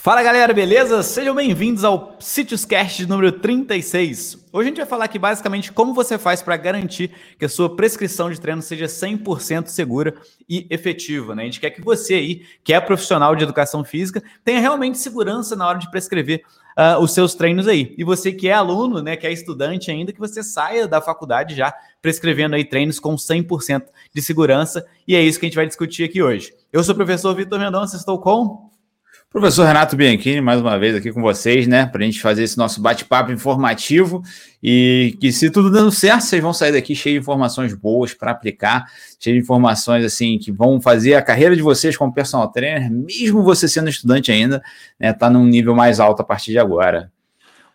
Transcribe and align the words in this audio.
Fala 0.00 0.22
galera, 0.22 0.54
beleza? 0.54 1.02
Sejam 1.02 1.34
bem-vindos 1.34 1.82
ao 1.82 2.16
Cast 2.68 3.04
número 3.06 3.32
36. 3.32 4.46
Hoje 4.52 4.66
a 4.66 4.70
gente 4.70 4.76
vai 4.76 4.86
falar 4.86 5.04
aqui 5.06 5.18
basicamente 5.18 5.72
como 5.72 5.92
você 5.92 6.16
faz 6.16 6.40
para 6.40 6.56
garantir 6.56 7.10
que 7.36 7.44
a 7.44 7.48
sua 7.48 7.74
prescrição 7.74 8.30
de 8.30 8.40
treino 8.40 8.62
seja 8.62 8.86
100% 8.86 9.66
segura 9.66 10.14
e 10.48 10.68
efetiva. 10.70 11.34
Né? 11.34 11.42
A 11.42 11.44
gente 11.46 11.58
quer 11.58 11.70
que 11.70 11.82
você 11.82 12.14
aí, 12.14 12.42
que 12.62 12.72
é 12.72 12.80
profissional 12.80 13.34
de 13.34 13.42
educação 13.42 13.82
física, 13.82 14.22
tenha 14.44 14.60
realmente 14.60 14.98
segurança 14.98 15.56
na 15.56 15.66
hora 15.66 15.80
de 15.80 15.90
prescrever 15.90 16.42
uh, 16.78 17.02
os 17.02 17.12
seus 17.12 17.34
treinos 17.34 17.66
aí. 17.66 17.92
E 17.98 18.04
você 18.04 18.30
que 18.30 18.48
é 18.48 18.52
aluno, 18.52 19.02
né, 19.02 19.16
que 19.16 19.26
é 19.26 19.32
estudante 19.32 19.90
ainda, 19.90 20.12
que 20.12 20.20
você 20.20 20.44
saia 20.44 20.86
da 20.86 21.00
faculdade 21.00 21.56
já 21.56 21.74
prescrevendo 22.00 22.54
aí 22.54 22.64
treinos 22.64 23.00
com 23.00 23.16
100% 23.16 23.86
de 24.14 24.22
segurança. 24.22 24.86
E 25.08 25.16
é 25.16 25.20
isso 25.20 25.40
que 25.40 25.46
a 25.46 25.48
gente 25.48 25.56
vai 25.56 25.66
discutir 25.66 26.04
aqui 26.04 26.22
hoje. 26.22 26.54
Eu 26.72 26.84
sou 26.84 26.92
o 26.92 26.96
professor 26.96 27.34
Vitor 27.34 27.58
Mendonça, 27.58 27.96
estou 27.96 28.20
com... 28.20 28.68
Professor 29.30 29.66
Renato 29.66 29.94
Bianchini, 29.94 30.40
mais 30.40 30.58
uma 30.58 30.78
vez 30.78 30.96
aqui 30.96 31.12
com 31.12 31.20
vocês, 31.20 31.66
né, 31.66 31.84
para 31.84 32.00
a 32.00 32.04
gente 32.06 32.18
fazer 32.18 32.44
esse 32.44 32.56
nosso 32.56 32.80
bate-papo 32.80 33.30
informativo 33.30 34.22
e 34.62 35.18
que 35.20 35.30
se 35.30 35.50
tudo 35.50 35.70
dando 35.70 35.90
certo, 35.90 36.22
vocês 36.22 36.42
vão 36.42 36.54
sair 36.54 36.72
daqui 36.72 36.94
cheio 36.94 37.16
de 37.16 37.20
informações 37.20 37.74
boas 37.74 38.14
para 38.14 38.30
aplicar, 38.30 38.86
cheio 39.20 39.36
de 39.36 39.42
informações 39.42 40.02
assim 40.02 40.38
que 40.38 40.50
vão 40.50 40.80
fazer 40.80 41.12
a 41.12 41.20
carreira 41.20 41.54
de 41.54 41.60
vocês 41.60 41.94
como 41.94 42.10
personal 42.10 42.50
trainer, 42.50 42.90
mesmo 42.90 43.42
você 43.42 43.68
sendo 43.68 43.90
estudante 43.90 44.32
ainda, 44.32 44.62
né, 44.98 45.12
tá 45.12 45.28
num 45.28 45.44
nível 45.44 45.74
mais 45.74 46.00
alto 46.00 46.22
a 46.22 46.24
partir 46.24 46.52
de 46.52 46.58
agora. 46.58 47.12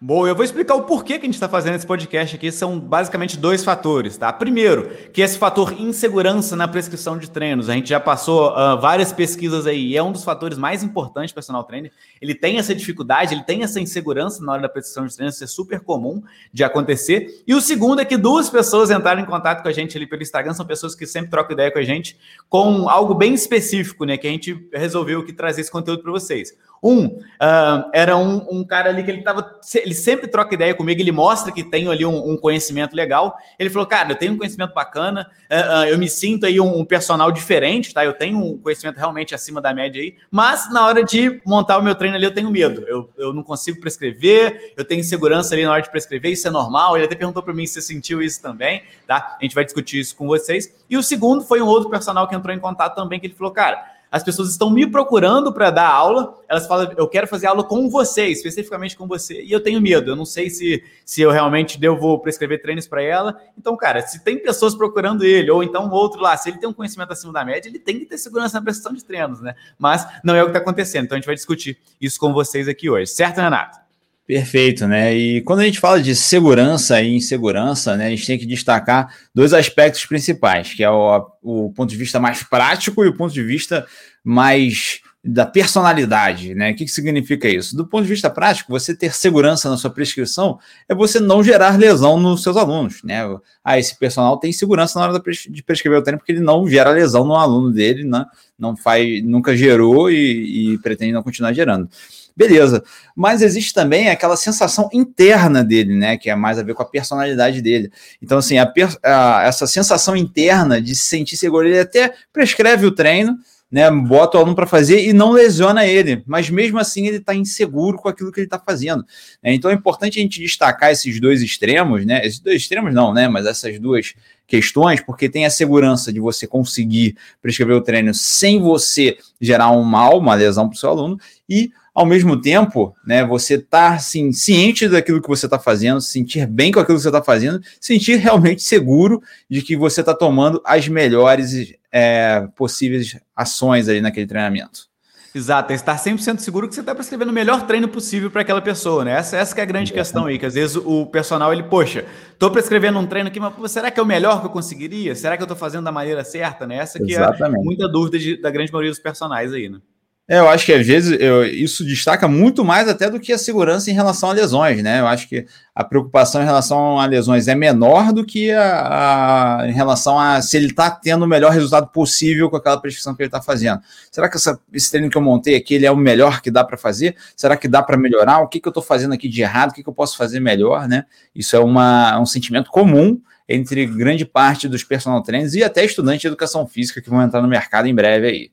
Bom, 0.06 0.28
eu 0.28 0.36
vou 0.36 0.44
explicar 0.44 0.76
o 0.76 0.82
porquê 0.82 1.14
que 1.18 1.22
a 1.22 1.28
gente 1.28 1.36
está 1.36 1.48
fazendo 1.48 1.76
esse 1.76 1.88
podcast 1.88 2.36
aqui. 2.36 2.52
São 2.52 2.78
basicamente 2.78 3.38
dois 3.38 3.64
fatores, 3.64 4.18
tá? 4.18 4.34
Primeiro, 4.34 4.90
que 5.14 5.22
esse 5.22 5.38
fator 5.38 5.72
insegurança 5.80 6.58
na 6.58 6.68
prescrição 6.68 7.18
de 7.18 7.32
treinos. 7.32 7.70
A 7.70 7.74
gente 7.74 7.88
já 7.88 8.02
passou 8.02 8.50
uh, 8.52 8.78
várias 8.82 9.14
pesquisas 9.14 9.66
aí 9.66 9.92
e 9.92 9.96
é 9.96 10.04
um 10.04 10.12
dos 10.12 10.26
fatores 10.26 10.58
mais 10.58 10.84
importantes 10.84 11.32
do 11.32 11.36
personal 11.36 11.64
trainer. 11.64 11.90
Ele 12.22 12.36
tem 12.36 12.58
essa 12.58 12.76
dificuldade, 12.76 13.34
ele 13.34 13.44
tem 13.44 13.64
essa 13.64 13.80
insegurança 13.80 14.44
na 14.44 14.52
hora 14.52 14.64
da 14.64 14.68
prescrição 14.68 15.08
de 15.08 15.16
treinos, 15.16 15.36
isso 15.36 15.46
é 15.46 15.48
super 15.48 15.80
comum 15.80 16.22
de 16.52 16.66
acontecer. 16.66 17.42
E 17.48 17.56
o 17.56 17.62
segundo 17.62 18.02
é 18.02 18.04
que 18.04 18.18
duas 18.18 18.50
pessoas 18.50 18.92
entraram 18.92 19.22
em 19.22 19.26
contato 19.26 19.64
com 19.64 19.70
a 19.70 19.72
gente 19.72 19.96
ali 19.96 20.06
pelo 20.06 20.22
Instagram, 20.22 20.54
são 20.54 20.66
pessoas 20.66 20.96
que 20.96 21.06
sempre 21.06 21.32
trocam 21.32 21.54
ideia 21.54 21.72
com 21.72 21.80
a 21.80 21.84
gente, 21.84 22.18
com 22.50 22.90
algo 22.90 23.14
bem 23.14 23.34
específico, 23.34 24.04
né? 24.04 24.18
Que 24.18 24.28
a 24.28 24.32
gente 24.32 24.68
resolveu 24.74 25.24
que 25.24 25.32
trazer 25.32 25.62
esse 25.62 25.72
conteúdo 25.72 26.04
para 26.04 26.12
vocês. 26.12 26.54
Um, 26.84 27.06
uh, 27.06 27.90
era 27.94 28.18
um, 28.18 28.46
um, 28.52 28.64
cara 28.66 28.90
ali 28.90 29.04
que 29.04 29.10
ele 29.10 29.22
tava. 29.22 29.58
Ele 29.74 29.94
sempre 29.94 30.28
troca 30.28 30.54
ideia 30.54 30.76
comigo, 30.76 31.00
ele 31.00 31.14
mostra 31.14 31.50
que 31.50 31.64
tem 31.64 31.88
ali 31.88 32.06
um, 32.06 32.32
um 32.32 32.36
conhecimento 32.36 32.94
legal. 32.94 33.38
Ele 33.58 33.70
falou, 33.70 33.88
cara, 33.88 34.12
eu 34.12 34.16
tenho 34.18 34.34
um 34.34 34.38
conhecimento 34.38 34.74
bacana, 34.74 35.32
uh, 35.50 35.56
uh, 35.56 35.86
eu 35.86 35.98
me 35.98 36.10
sinto 36.10 36.46
aí 36.46 36.60
um, 36.60 36.84
personal 36.84 37.32
diferente, 37.32 37.94
tá? 37.94 38.04
Eu 38.04 38.12
tenho 38.12 38.38
um 38.38 38.58
conhecimento 38.58 38.98
realmente 38.98 39.34
acima 39.34 39.62
da 39.62 39.74
média 39.74 40.02
aí, 40.02 40.18
mas 40.30 40.70
na 40.74 40.86
hora 40.86 41.06
de 41.06 41.42
montar 41.46 41.78
o 41.78 41.82
meu 41.82 41.96
treino 41.96 42.18
ali, 42.18 42.26
eu 42.26 42.34
tenho 42.34 42.52
medo. 42.52 42.84
Eu, 42.86 43.10
eu 43.18 43.32
não 43.32 43.44
consigo 43.44 43.80
prescrever, 43.80 44.74
eu 44.76 44.84
tenho 44.84 45.00
insegurança 45.00 45.56
ali 45.56 45.64
na 45.64 45.72
hora 45.72 45.82
de 45.82 45.90
prescrever, 45.90 46.34
isso 46.34 46.50
é 46.50 46.52
normal. 46.52 46.98
Ele 46.98 47.06
até 47.06 47.16
perguntou 47.16 47.42
para 47.42 47.54
mim 47.54 47.66
se 47.66 47.82
sentiu 47.82 48.22
isso 48.22 48.42
também, 48.42 48.84
tá? 49.08 49.38
A 49.40 49.44
gente 49.44 49.56
vai 49.56 49.64
discutir 49.64 50.02
isso 50.02 50.18
com 50.18 50.28
vocês. 50.28 50.74
E 50.90 50.98
o 50.98 51.04
segundo 51.04 51.46
foi 51.46 51.62
um 51.62 51.66
outro 51.66 51.90
personal 51.90 52.28
que 52.28 52.36
entrou 52.36 52.54
em 52.54 52.60
contato 52.60 52.94
também, 52.94 53.22
que 53.22 53.28
ele 53.28 53.36
falou, 53.36 53.54
cara 53.54 53.93
as 54.14 54.22
pessoas 54.22 54.52
estão 54.52 54.70
me 54.70 54.86
procurando 54.86 55.52
para 55.52 55.72
dar 55.72 55.90
aula, 55.90 56.40
elas 56.48 56.68
falam, 56.68 56.94
eu 56.96 57.08
quero 57.08 57.26
fazer 57.26 57.48
aula 57.48 57.64
com 57.64 57.90
você, 57.90 58.28
especificamente 58.28 58.96
com 58.96 59.08
você, 59.08 59.42
e 59.42 59.52
eu 59.52 59.60
tenho 59.60 59.82
medo, 59.82 60.12
eu 60.12 60.16
não 60.16 60.24
sei 60.24 60.52
se, 60.52 60.84
se 61.04 61.24
eu 61.24 61.32
realmente 61.32 61.80
devo 61.80 62.20
prescrever 62.20 62.62
treinos 62.62 62.86
para 62.86 63.02
ela. 63.02 63.42
Então, 63.58 63.76
cara, 63.76 64.04
se 64.04 64.24
tem 64.24 64.38
pessoas 64.38 64.76
procurando 64.76 65.26
ele, 65.26 65.50
ou 65.50 65.64
então 65.64 65.90
outro 65.90 66.22
lá, 66.22 66.38
se 66.38 66.50
ele 66.50 66.60
tem 66.60 66.70
um 66.70 66.74
conhecimento 66.74 67.12
acima 67.12 67.34
da 67.34 67.44
média, 67.44 67.68
ele 67.68 67.80
tem 67.80 67.98
que 67.98 68.06
ter 68.06 68.20
segurança 68.20 68.60
na 68.60 68.64
prestação 68.64 68.94
de 68.94 69.04
treinos, 69.04 69.42
né? 69.42 69.56
Mas 69.80 70.08
não 70.24 70.36
é 70.36 70.44
o 70.44 70.46
que 70.46 70.52
está 70.52 70.60
acontecendo, 70.60 71.06
então 71.06 71.16
a 71.16 71.20
gente 71.20 71.26
vai 71.26 71.34
discutir 71.34 71.80
isso 72.00 72.20
com 72.20 72.32
vocês 72.32 72.68
aqui 72.68 72.92
hoje, 72.92 73.08
certo, 73.08 73.38
Renato? 73.38 73.83
Perfeito, 74.26 74.88
né? 74.88 75.14
E 75.14 75.42
quando 75.42 75.60
a 75.60 75.66
gente 75.66 75.82
fala 75.82 76.02
de 76.02 76.16
segurança 76.16 77.02
e 77.02 77.14
insegurança, 77.14 77.98
né, 77.98 78.08
a 78.08 78.10
gente 78.10 78.26
tem 78.26 78.40
que 78.40 78.46
destacar 78.46 79.14
dois 79.36 79.54
aspectos 79.54 80.06
principais, 80.06 80.74
que 80.74 80.82
é 80.82 80.90
o, 80.90 81.28
o 81.42 81.74
ponto 81.74 81.90
de 81.90 81.98
vista 81.98 82.22
mais 82.22 82.42
prático 82.42 83.04
e 83.04 83.10
o 83.10 83.18
ponto 83.18 83.34
de 83.34 83.44
vista 83.44 83.86
mais 84.24 85.02
da 85.26 85.46
personalidade, 85.46 86.54
né? 86.54 86.72
O 86.72 86.76
que, 86.76 86.84
que 86.84 86.92
significa 86.92 87.48
isso? 87.48 87.78
Do 87.78 87.88
ponto 87.88 88.04
de 88.04 88.10
vista 88.10 88.30
prático, 88.30 88.72
você 88.72 88.94
ter 88.94 89.14
segurança 89.14 89.70
na 89.70 89.78
sua 89.78 89.90
prescrição 89.90 90.60
é 90.88 90.94
você 90.94 91.18
não 91.20 91.42
gerar 91.42 91.78
lesão 91.78 92.20
nos 92.20 92.44
seus 92.44 92.58
alunos, 92.58 93.02
né? 93.04 93.22
Ah, 93.64 93.80
esse 93.80 93.98
personal 93.98 94.38
tem 94.38 94.52
segurança 94.52 95.00
na 95.00 95.08
hora 95.08 95.22
de 95.50 95.64
prescrever 95.64 96.00
o 96.00 96.04
treino 96.04 96.20
porque 96.20 96.34
ele 96.34 96.42
não 96.42 96.68
gera 96.68 96.92
lesão 96.92 97.26
no 97.26 97.36
aluno 97.36 97.72
dele, 97.72 98.04
né? 98.04 98.26
Não 98.60 98.76
faz, 98.76 99.24
nunca 99.24 99.56
gerou 99.56 100.12
e, 100.12 100.74
e 100.74 100.78
pretende 100.80 101.14
não 101.14 101.24
continuar 101.24 101.54
gerando. 101.54 101.90
Beleza. 102.36 102.84
Mas 103.16 103.42
existe 103.42 103.74
também 103.74 104.10
aquela 104.10 104.36
sensação 104.36 104.90
interna 104.92 105.64
dele, 105.64 105.94
né? 105.96 106.18
Que 106.18 106.30
é 106.30 106.36
mais 106.36 106.58
a 106.58 106.64
ver 106.64 106.74
com 106.74 106.82
a 106.82 106.86
personalidade 106.86 107.62
dele. 107.62 107.92
Então, 108.22 108.40
assim, 108.40 108.58
a, 108.58 108.72
a, 109.04 109.44
essa 109.44 109.68
sensação 109.68 110.16
interna 110.16 110.82
de 110.82 110.96
se 110.96 111.04
sentir 111.04 111.38
seguro, 111.38 111.68
ele 111.68 111.80
até 111.80 112.14
prescreve 112.32 112.86
o 112.86 112.92
treino, 112.92 113.38
né, 113.74 113.90
bota 113.90 114.38
o 114.38 114.42
aluno 114.42 114.56
para 114.56 114.68
fazer 114.68 115.04
e 115.04 115.12
não 115.12 115.32
lesiona 115.32 115.84
ele, 115.84 116.22
mas 116.28 116.48
mesmo 116.48 116.78
assim 116.78 117.08
ele 117.08 117.18
está 117.18 117.34
inseguro 117.34 117.98
com 117.98 118.08
aquilo 118.08 118.32
que 118.32 118.40
ele 118.40 118.46
está 118.46 118.60
fazendo. 118.60 119.04
Né? 119.42 119.56
Então 119.56 119.72
é 119.72 119.74
importante 119.74 120.20
a 120.20 120.22
gente 120.22 120.40
destacar 120.40 120.92
esses 120.92 121.20
dois 121.20 121.42
extremos, 121.42 122.06
né? 122.06 122.24
Esses 122.24 122.40
dois 122.40 122.58
extremos 122.58 122.94
não, 122.94 123.12
né? 123.12 123.28
Mas 123.28 123.48
essas 123.48 123.80
duas 123.80 124.14
questões, 124.46 125.02
porque 125.02 125.28
tem 125.28 125.48
a 125.48 125.50
segurança 125.50 126.14
de 126.14 126.20
você 126.20 126.46
conseguir 126.46 127.18
prescrever 127.42 127.76
o 127.76 127.82
treino 127.82 128.14
sem 128.14 128.62
você 128.62 129.18
gerar 129.42 129.72
um 129.72 129.82
mal, 129.82 130.20
uma 130.20 130.36
lesão 130.36 130.70
para 130.70 130.76
o 130.76 130.80
seu 130.80 130.92
aluno, 130.92 131.18
e 131.50 131.72
ao 131.94 132.06
mesmo 132.06 132.42
tempo, 132.42 132.96
né, 133.06 133.24
você 133.24 133.58
tá 133.58 133.94
assim, 133.94 134.32
ciente 134.32 134.88
daquilo 134.90 135.22
que 135.22 135.28
você 135.28 135.46
está 135.46 135.60
fazendo, 135.60 136.02
sentir 136.02 136.48
bem 136.48 136.72
com 136.72 136.80
aquilo 136.80 136.98
que 136.98 137.04
você 137.04 137.10
está 137.10 137.24
fazendo, 137.24 137.62
sentir 137.80 138.16
realmente 138.16 138.64
seguro 138.64 139.22
de 139.50 139.62
que 139.62 139.78
você 139.78 140.00
está 140.00 140.14
tomando 140.14 140.62
as 140.66 140.88
melhores 140.88 141.74
é, 141.92 142.48
possíveis 142.56 143.20
ações 143.36 143.88
ali 143.88 144.02
naquele 144.02 144.26
treinamento. 144.26 144.92
Exato, 145.36 145.72
é 145.72 145.76
estar 145.76 145.98
100% 145.98 146.40
seguro 146.40 146.68
que 146.68 146.76
você 146.76 146.82
está 146.82 146.94
prescrevendo 146.94 147.32
o 147.32 147.34
melhor 147.34 147.66
treino 147.66 147.88
possível 147.88 148.30
para 148.30 148.42
aquela 148.42 148.62
pessoa, 148.62 149.04
né? 149.04 149.14
Essa, 149.14 149.38
essa 149.38 149.60
é 149.60 149.64
a 149.64 149.66
grande 149.66 149.92
é. 149.92 149.96
questão 149.96 150.26
aí, 150.26 150.38
que 150.38 150.46
às 150.46 150.54
vezes 150.54 150.76
o 150.76 151.08
personal, 151.08 151.52
ele, 151.52 151.64
poxa, 151.64 152.06
estou 152.32 152.52
prescrevendo 152.52 153.00
um 153.00 153.08
treino 153.08 153.30
aqui, 153.30 153.40
mas 153.40 153.72
será 153.72 153.90
que 153.90 154.00
é 154.00 154.04
o 154.04 154.06
melhor 154.06 154.42
que 154.42 154.46
eu 154.46 154.52
conseguiria? 154.52 155.16
Será 155.16 155.36
que 155.36 155.42
eu 155.42 155.46
estou 155.46 155.58
fazendo 155.58 155.86
da 155.86 155.92
maneira 155.92 156.24
certa, 156.24 156.68
né? 156.68 156.78
Essa 156.78 157.00
que 157.00 157.14
Exatamente. 157.14 157.62
é 157.62 157.64
muita 157.64 157.88
dúvida 157.88 158.20
de, 158.20 158.40
da 158.40 158.52
grande 158.52 158.72
maioria 158.72 158.92
dos 158.92 159.00
personagens 159.00 159.52
aí, 159.54 159.70
né? 159.70 159.80
É, 160.26 160.40
eu 160.40 160.48
acho 160.48 160.66
que 160.66 160.72
às 160.72 160.88
vezes 160.88 161.20
eu, 161.20 161.46
isso 161.46 161.84
destaca 161.84 162.30
muito 162.30 162.64
mais 162.64 162.88
até 162.88 163.10
do 163.10 163.20
que 163.20 163.34
a 163.34 163.38
segurança 163.38 163.92
em 163.92 163.94
relação 163.94 164.30
a 164.30 164.34
lesões, 164.34 164.82
né? 164.82 165.02
Eu 165.02 165.08
acho 165.08 165.28
que 165.28 165.46
a 165.76 165.84
preocupação 165.84 166.42
em 166.42 166.46
relação 166.46 166.98
a 166.98 167.06
lesões 167.06 167.50
é 167.50 167.56
menor 167.56 168.14
do 168.14 168.26
que 168.26 168.50
a, 168.52 169.60
a 169.60 169.68
em 169.68 169.74
relação 169.74 170.18
a 170.18 170.42
se 170.42 170.56
ele 170.56 170.68
está 170.68 170.90
tendo 170.90 171.26
o 171.26 171.28
melhor 171.28 171.52
resultado 171.52 171.88
possível 171.88 172.50
com 172.50 172.56
aquela 172.56 172.80
prescrição 172.80 173.14
que 173.14 173.22
ele 173.22 173.28
está 173.28 173.42
fazendo. 173.42 173.82
Será 174.10 174.30
que 174.30 174.38
essa, 174.38 174.58
esse 174.72 174.90
treino 174.90 175.10
que 175.10 175.18
eu 175.18 175.22
montei 175.22 175.56
aqui 175.58 175.74
ele 175.74 175.86
é 175.86 175.92
o 175.92 175.98
melhor 175.98 176.42
que 176.42 176.50
dá 176.50 176.64
para 176.64 176.78
fazer? 176.78 177.18
Será 177.36 177.58
que 177.58 177.68
dá 177.68 177.84
para 177.84 177.98
melhorar? 177.98 178.40
O 178.40 178.48
que, 178.48 178.62
que 178.62 178.68
eu 178.68 178.72
estou 178.72 178.84
fazendo 178.84 179.14
aqui 179.14 179.28
de 179.28 179.42
errado? 179.42 179.72
O 179.72 179.74
que, 179.74 179.84
que 179.84 179.90
eu 179.90 179.94
posso 179.94 180.16
fazer 180.16 180.40
melhor, 180.40 180.88
né? 180.88 181.04
Isso 181.36 181.54
é 181.54 181.60
uma, 181.60 182.18
um 182.18 182.26
sentimento 182.26 182.72
comum 182.72 183.20
entre 183.48 183.86
grande 183.86 184.26
parte 184.26 184.70
dos 184.70 184.86
personal 184.86 185.22
trainers 185.22 185.54
e 185.54 185.64
até 185.66 185.84
estudantes 185.84 186.22
de 186.22 186.28
educação 186.28 186.66
física 186.66 187.02
que 187.02 187.10
vão 187.10 187.22
entrar 187.22 187.42
no 187.42 187.48
mercado 187.48 187.90
em 187.90 187.94
breve 187.94 188.28
aí. 188.28 188.52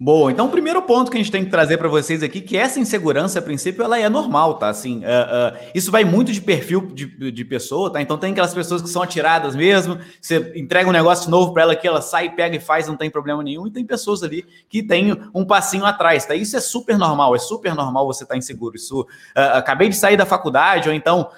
Boa, 0.00 0.30
então 0.30 0.46
o 0.46 0.48
primeiro 0.48 0.80
ponto 0.80 1.10
que 1.10 1.16
a 1.16 1.20
gente 1.20 1.32
tem 1.32 1.44
que 1.44 1.50
trazer 1.50 1.76
para 1.76 1.88
vocês 1.88 2.22
aqui, 2.22 2.40
que 2.40 2.56
essa 2.56 2.78
insegurança, 2.78 3.40
a 3.40 3.42
princípio, 3.42 3.82
ela 3.82 3.98
é 3.98 4.08
normal, 4.08 4.54
tá? 4.54 4.68
Assim, 4.68 4.98
uh, 4.98 5.00
uh, 5.00 5.58
isso 5.74 5.90
vai 5.90 6.04
muito 6.04 6.30
de 6.30 6.40
perfil 6.40 6.82
de, 6.94 7.32
de 7.32 7.44
pessoa, 7.44 7.92
tá? 7.92 8.00
Então 8.00 8.16
tem 8.16 8.30
aquelas 8.30 8.54
pessoas 8.54 8.80
que 8.80 8.88
são 8.88 9.02
atiradas 9.02 9.56
mesmo, 9.56 9.98
você 10.20 10.52
entrega 10.54 10.88
um 10.88 10.92
negócio 10.92 11.28
novo 11.28 11.52
para 11.52 11.64
ela 11.64 11.74
que 11.74 11.84
ela 11.84 12.00
sai, 12.00 12.30
pega 12.30 12.54
e 12.54 12.60
faz, 12.60 12.86
não 12.86 12.96
tem 12.96 13.10
problema 13.10 13.42
nenhum, 13.42 13.66
e 13.66 13.72
tem 13.72 13.84
pessoas 13.84 14.22
ali 14.22 14.46
que 14.68 14.84
tem 14.84 15.20
um 15.34 15.44
passinho 15.44 15.84
atrás, 15.84 16.24
tá? 16.24 16.36
Isso 16.36 16.56
é 16.56 16.60
super 16.60 16.96
normal, 16.96 17.34
é 17.34 17.38
super 17.40 17.74
normal 17.74 18.06
você 18.06 18.22
estar 18.22 18.34
tá 18.34 18.38
inseguro. 18.38 18.76
Isso, 18.76 19.00
uh, 19.00 19.06
acabei 19.54 19.88
de 19.88 19.96
sair 19.96 20.16
da 20.16 20.24
faculdade, 20.24 20.88
ou 20.88 20.94
então 20.94 21.28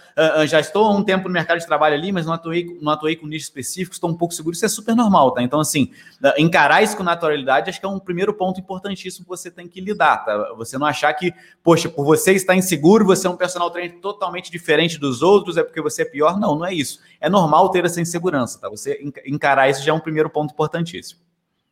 já 0.47 0.61
estou 0.61 0.85
há 0.85 0.91
um 0.91 1.03
tempo 1.03 1.29
no 1.29 1.33
mercado 1.33 1.61
de 1.61 1.67
trabalho 1.67 1.95
ali, 1.95 2.13
mas 2.13 2.27
não 2.27 2.35
atuei, 2.35 2.79
não 2.83 2.93
atuei 2.93 3.17
com 3.17 3.27
nicho 3.27 3.45
específico, 3.45 3.95
estou 3.95 4.11
um 4.11 4.15
pouco 4.15 4.35
seguro, 4.35 4.55
isso 4.55 4.67
é 4.67 4.69
super 4.69 4.95
normal, 4.95 5.31
tá? 5.31 5.43
Então, 5.43 5.59
assim, 5.59 5.93
encarar 6.37 6.83
isso 6.83 6.95
com 6.95 7.03
naturalidade, 7.03 7.71
acho 7.71 7.81
que 7.81 7.87
é 7.87 7.89
um 7.89 7.99
primeiro 7.99 8.35
ponto 8.35 8.50
ponto 8.51 8.61
importantíssimo 8.61 9.25
que 9.25 9.29
você 9.29 9.51
tem 9.51 9.69
que 9.69 9.81
lidar, 9.81 10.25
tá? 10.25 10.53
Você 10.55 10.77
não 10.77 10.87
achar 10.87 11.13
que, 11.15 11.33
poxa, 11.63 11.89
por 11.89 12.05
você 12.05 12.33
estar 12.33 12.57
inseguro, 12.57 13.05
você 13.05 13.27
é 13.27 13.31
um 13.31 13.37
personal 13.37 13.71
trainer 13.71 13.99
totalmente 14.01 14.51
diferente 14.51 14.99
dos 14.99 15.23
outros, 15.23 15.57
é 15.57 15.63
porque 15.63 15.81
você 15.81 16.03
é 16.03 16.05
pior. 16.05 16.39
Não, 16.39 16.57
não 16.57 16.67
é 16.67 16.75
isso. 16.75 17.01
É 17.21 17.29
normal 17.29 17.69
ter 17.71 17.85
essa 17.85 18.01
insegurança, 18.01 18.59
tá? 18.59 18.69
Você 18.69 19.01
encarar 19.25 19.69
isso 19.69 19.83
já 19.83 19.93
é 19.93 19.95
um 19.95 20.01
primeiro 20.01 20.29
ponto 20.29 20.53
importantíssimo. 20.53 21.21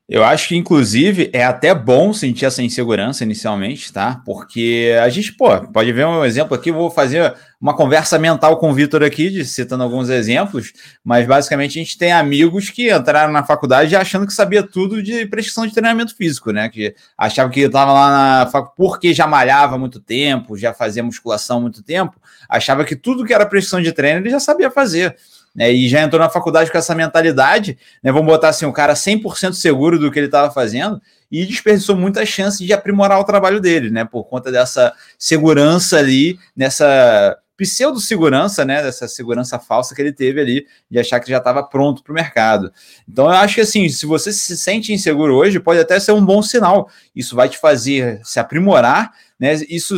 Eu 0.09 0.25
acho 0.25 0.49
que, 0.49 0.57
inclusive, 0.57 1.29
é 1.35 1.45
até 1.45 1.75
bom 1.75 2.15
sentir 2.15 2.47
essa 2.47 2.63
insegurança 2.63 3.25
inicialmente, 3.25 3.93
tá? 3.93 4.23
Porque 4.25 4.97
a 5.03 5.09
gente, 5.11 5.35
pô, 5.35 5.61
pode 5.69 5.93
ver 5.93 6.07
um 6.07 6.25
exemplo 6.25 6.55
aqui, 6.55 6.73
vou 6.73 6.91
fazer 6.91 7.35
uma 7.61 7.77
conversa 7.77 8.19
mental 8.19 8.57
com 8.57 8.71
o 8.71 8.75
Vitor 8.75 9.03
aqui, 9.03 9.45
citando 9.45 9.83
alguns 9.83 10.09
exemplos, 10.09 10.73
mas 11.05 11.27
basicamente 11.27 11.79
a 11.79 11.83
gente 11.83 11.99
tem 11.99 12.11
amigos 12.11 12.71
que 12.71 12.91
entraram 12.91 13.31
na 13.31 13.45
faculdade 13.45 13.95
achando 13.95 14.27
que 14.27 14.33
sabia 14.33 14.63
tudo 14.63 15.03
de 15.03 15.27
prescrição 15.27 15.67
de 15.67 15.75
treinamento 15.75 16.17
físico, 16.17 16.53
né? 16.53 16.71
Que 16.71 16.95
achavam 17.17 17.53
que 17.53 17.61
estava 17.61 17.93
lá 17.93 18.11
na 18.11 18.47
faculdade, 18.47 18.77
porque 18.79 19.13
já 19.13 19.27
malhava 19.27 19.77
muito 19.77 20.01
tempo, 20.01 20.57
já 20.57 20.73
fazia 20.73 21.03
musculação 21.03 21.61
muito 21.61 21.83
tempo, 21.83 22.17
achava 22.49 22.83
que 22.83 22.97
tudo 22.97 23.27
que 23.27 23.35
era 23.35 23.45
prescrição 23.45 23.83
de 23.83 23.93
treino 23.93 24.21
ele 24.21 24.31
já 24.31 24.41
sabia 24.41 24.71
fazer 24.71 25.15
né, 25.55 25.73
e 25.73 25.89
já 25.89 26.03
entrou 26.03 26.21
na 26.21 26.29
faculdade 26.29 26.71
com 26.71 26.79
essa 26.79 26.95
mentalidade, 26.95 27.79
né, 28.03 28.13
vamos 28.13 28.27
botar 28.27 28.49
assim, 28.49 28.67
o 28.67 28.73
cara 28.73 28.95
100% 28.95 29.53
seguro 29.53 29.99
do 29.99 30.11
que 30.11 30.19
ele 30.19 30.27
estava 30.27 30.53
fazendo 30.53 31.01
e 31.31 31.45
desperdiçou 31.45 31.97
muitas 31.97 32.29
chances 32.29 32.67
de 32.67 32.73
aprimorar 32.73 33.19
o 33.19 33.25
trabalho 33.25 33.61
dele, 33.61 33.91
né, 33.91 34.05
por 34.05 34.25
conta 34.25 34.51
dessa 34.51 34.93
segurança 35.19 35.99
ali, 35.99 36.39
nessa 36.57 37.37
pseudo-segurança, 37.59 38.65
né, 38.65 38.81
dessa 38.81 39.09
segurança 39.09 39.59
falsa 39.59 39.93
que 39.93 40.01
ele 40.01 40.13
teve 40.13 40.41
ali, 40.41 40.67
de 40.89 40.99
achar 40.99 41.19
que 41.19 41.29
já 41.29 41.39
estava 41.39 41.61
pronto 41.61 42.05
para 42.05 42.13
o 42.13 42.15
mercado. 42.15 42.73
Então, 43.07 43.25
eu 43.25 43.33
acho 43.33 43.57
que, 43.57 43.61
assim, 43.61 43.89
se 43.89 44.07
você 44.07 44.33
se 44.33 44.57
sente 44.57 44.93
inseguro 44.93 45.35
hoje, 45.35 45.59
pode 45.59 45.81
até 45.81 45.99
ser 45.99 46.13
um 46.13 46.25
bom 46.25 46.41
sinal. 46.41 46.89
Isso 47.17 47.35
vai 47.35 47.49
te 47.49 47.59
fazer 47.59 48.21
se 48.23 48.39
aprimorar, 48.39 49.11
né, 49.41 49.55
isso 49.69 49.97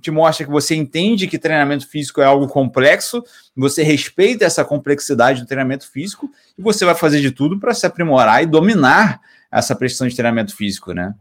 te 0.00 0.10
mostra 0.10 0.46
que 0.46 0.52
você 0.52 0.74
entende 0.74 1.26
que 1.26 1.38
treinamento 1.38 1.88
físico 1.88 2.20
é 2.20 2.24
algo 2.24 2.46
complexo, 2.46 3.22
você 3.56 3.82
respeita 3.82 4.44
essa 4.44 4.64
complexidade 4.64 5.40
do 5.40 5.46
treinamento 5.46 5.90
físico 5.90 6.30
e 6.56 6.62
você 6.62 6.84
vai 6.84 6.94
fazer 6.94 7.20
de 7.20 7.32
tudo 7.32 7.58
para 7.58 7.74
se 7.74 7.84
aprimorar 7.84 8.42
e 8.42 8.46
dominar 8.46 9.20
essa 9.50 9.74
prestação 9.74 10.06
de 10.06 10.14
treinamento 10.14 10.54
físico, 10.54 10.92
né? 10.92 11.14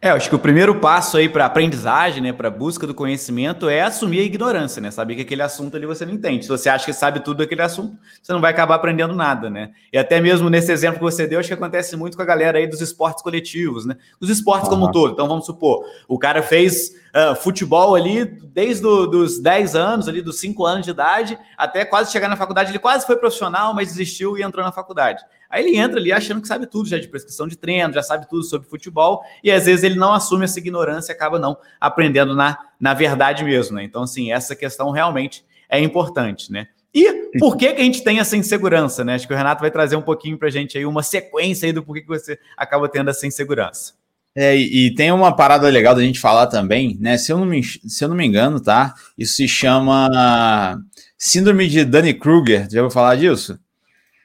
É, 0.00 0.10
acho 0.10 0.28
que 0.28 0.34
o 0.34 0.38
primeiro 0.38 0.76
passo 0.76 1.16
aí 1.16 1.28
para 1.28 1.44
aprendizagem, 1.44 2.22
né, 2.22 2.32
para 2.32 2.48
busca 2.48 2.86
do 2.86 2.94
conhecimento 2.94 3.68
é 3.68 3.82
assumir 3.82 4.20
a 4.20 4.22
ignorância, 4.22 4.80
né? 4.80 4.92
Saber 4.92 5.16
que 5.16 5.22
aquele 5.22 5.42
assunto 5.42 5.76
ali 5.76 5.86
você 5.86 6.06
não 6.06 6.14
entende. 6.14 6.44
Se 6.44 6.48
você 6.48 6.68
acha 6.68 6.86
que 6.86 6.92
sabe 6.92 7.18
tudo 7.18 7.38
daquele 7.38 7.62
assunto, 7.62 7.98
você 8.22 8.32
não 8.32 8.40
vai 8.40 8.52
acabar 8.52 8.76
aprendendo 8.76 9.12
nada, 9.16 9.50
né? 9.50 9.72
E 9.92 9.98
até 9.98 10.20
mesmo 10.20 10.48
nesse 10.48 10.70
exemplo 10.70 10.98
que 10.98 11.04
você 11.04 11.26
deu, 11.26 11.40
acho 11.40 11.48
que 11.48 11.54
acontece 11.54 11.96
muito 11.96 12.16
com 12.16 12.22
a 12.22 12.26
galera 12.26 12.58
aí 12.58 12.68
dos 12.68 12.80
esportes 12.80 13.24
coletivos, 13.24 13.86
né? 13.86 13.96
Os 14.20 14.30
esportes 14.30 14.68
como 14.68 14.86
um 14.86 14.92
todo. 14.92 15.14
Então 15.14 15.26
vamos 15.26 15.46
supor, 15.46 15.84
o 16.06 16.16
cara 16.16 16.42
fez 16.42 16.92
uh, 17.14 17.34
futebol 17.36 17.94
ali 17.94 18.24
desde 18.24 18.82
do, 18.82 19.06
dos 19.06 19.38
10 19.38 19.74
anos, 19.74 20.08
ali 20.08 20.20
dos 20.20 20.40
5 20.40 20.64
anos 20.64 20.84
de 20.84 20.90
idade, 20.90 21.38
até 21.56 21.84
quase 21.84 22.10
chegar 22.10 22.28
na 22.28 22.36
faculdade, 22.36 22.70
ele 22.70 22.78
quase 22.78 23.06
foi 23.06 23.16
profissional, 23.16 23.74
mas 23.74 23.88
desistiu 23.88 24.36
e 24.36 24.42
entrou 24.42 24.64
na 24.64 24.72
faculdade. 24.72 25.22
Aí 25.50 25.64
ele 25.64 25.76
entra 25.76 25.98
ali 25.98 26.12
achando 26.12 26.42
que 26.42 26.48
sabe 26.48 26.66
tudo 26.66 26.88
já 26.88 26.98
de 26.98 27.08
prescrição 27.08 27.48
de 27.48 27.56
treino, 27.56 27.92
já 27.92 28.02
sabe 28.02 28.28
tudo 28.28 28.42
sobre 28.42 28.68
futebol, 28.68 29.22
e 29.42 29.50
às 29.50 29.66
vezes 29.66 29.82
ele 29.82 29.94
não 29.94 30.12
assume 30.12 30.44
essa 30.44 30.58
ignorância 30.58 31.12
e 31.12 31.14
acaba 31.14 31.38
não 31.38 31.56
aprendendo 31.80 32.34
na, 32.34 32.58
na 32.78 32.92
verdade 32.92 33.44
mesmo, 33.44 33.76
né? 33.76 33.84
Então, 33.84 34.02
assim, 34.02 34.30
essa 34.30 34.54
questão 34.54 34.90
realmente 34.90 35.44
é 35.68 35.80
importante, 35.80 36.52
né? 36.52 36.68
E 36.94 37.30
por 37.38 37.56
que, 37.56 37.72
que 37.72 37.80
a 37.80 37.84
gente 37.84 38.02
tem 38.02 38.18
essa 38.18 38.36
insegurança, 38.36 39.04
né? 39.04 39.14
Acho 39.14 39.26
que 39.26 39.32
o 39.32 39.36
Renato 39.36 39.60
vai 39.60 39.70
trazer 39.70 39.96
um 39.96 40.02
pouquinho 40.02 40.38
para 40.38 40.48
a 40.48 40.50
gente 40.50 40.76
aí 40.76 40.86
uma 40.86 41.02
sequência 41.02 41.66
aí 41.66 41.72
do 41.72 41.82
porquê 41.82 42.00
que 42.00 42.08
você 42.08 42.38
acaba 42.56 42.88
tendo 42.88 43.10
essa 43.10 43.26
insegurança. 43.26 43.94
É, 44.36 44.54
e, 44.56 44.94
tem 44.94 45.10
uma 45.10 45.34
parada 45.34 45.68
legal 45.68 45.94
da 45.94 46.02
gente 46.02 46.20
falar 46.20 46.46
também, 46.46 46.96
né? 47.00 47.18
Se 47.18 47.32
eu 47.32 47.38
não 47.38 47.46
me, 47.46 47.62
se 47.62 48.04
eu 48.04 48.08
não 48.08 48.16
me 48.16 48.24
engano, 48.24 48.60
tá? 48.60 48.94
Isso 49.16 49.34
se 49.34 49.48
chama 49.48 50.78
Síndrome 51.16 51.66
de 51.66 51.84
Dunning-Kruger. 51.84 52.68
Já 52.70 52.80
vou 52.82 52.90
falar 52.90 53.16
disso? 53.16 53.58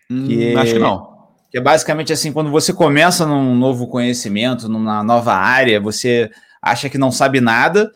Hum, 0.10 0.28
que 0.28 0.56
acho 0.56 0.74
que 0.74 0.80
não. 0.80 1.14
Que 1.50 1.58
é 1.58 1.62
basicamente 1.62 2.14
assim, 2.14 2.32
quando 2.32 2.52
você 2.52 2.72
começa 2.72 3.26
num 3.26 3.56
novo 3.56 3.88
conhecimento, 3.88 4.70
numa 4.70 5.04
nova 5.04 5.34
área, 5.34 5.80
você 5.80 6.30
acha 6.62 6.90
que 6.90 6.98
não 6.98 7.12
sabe 7.12 7.42
nada, 7.42 7.92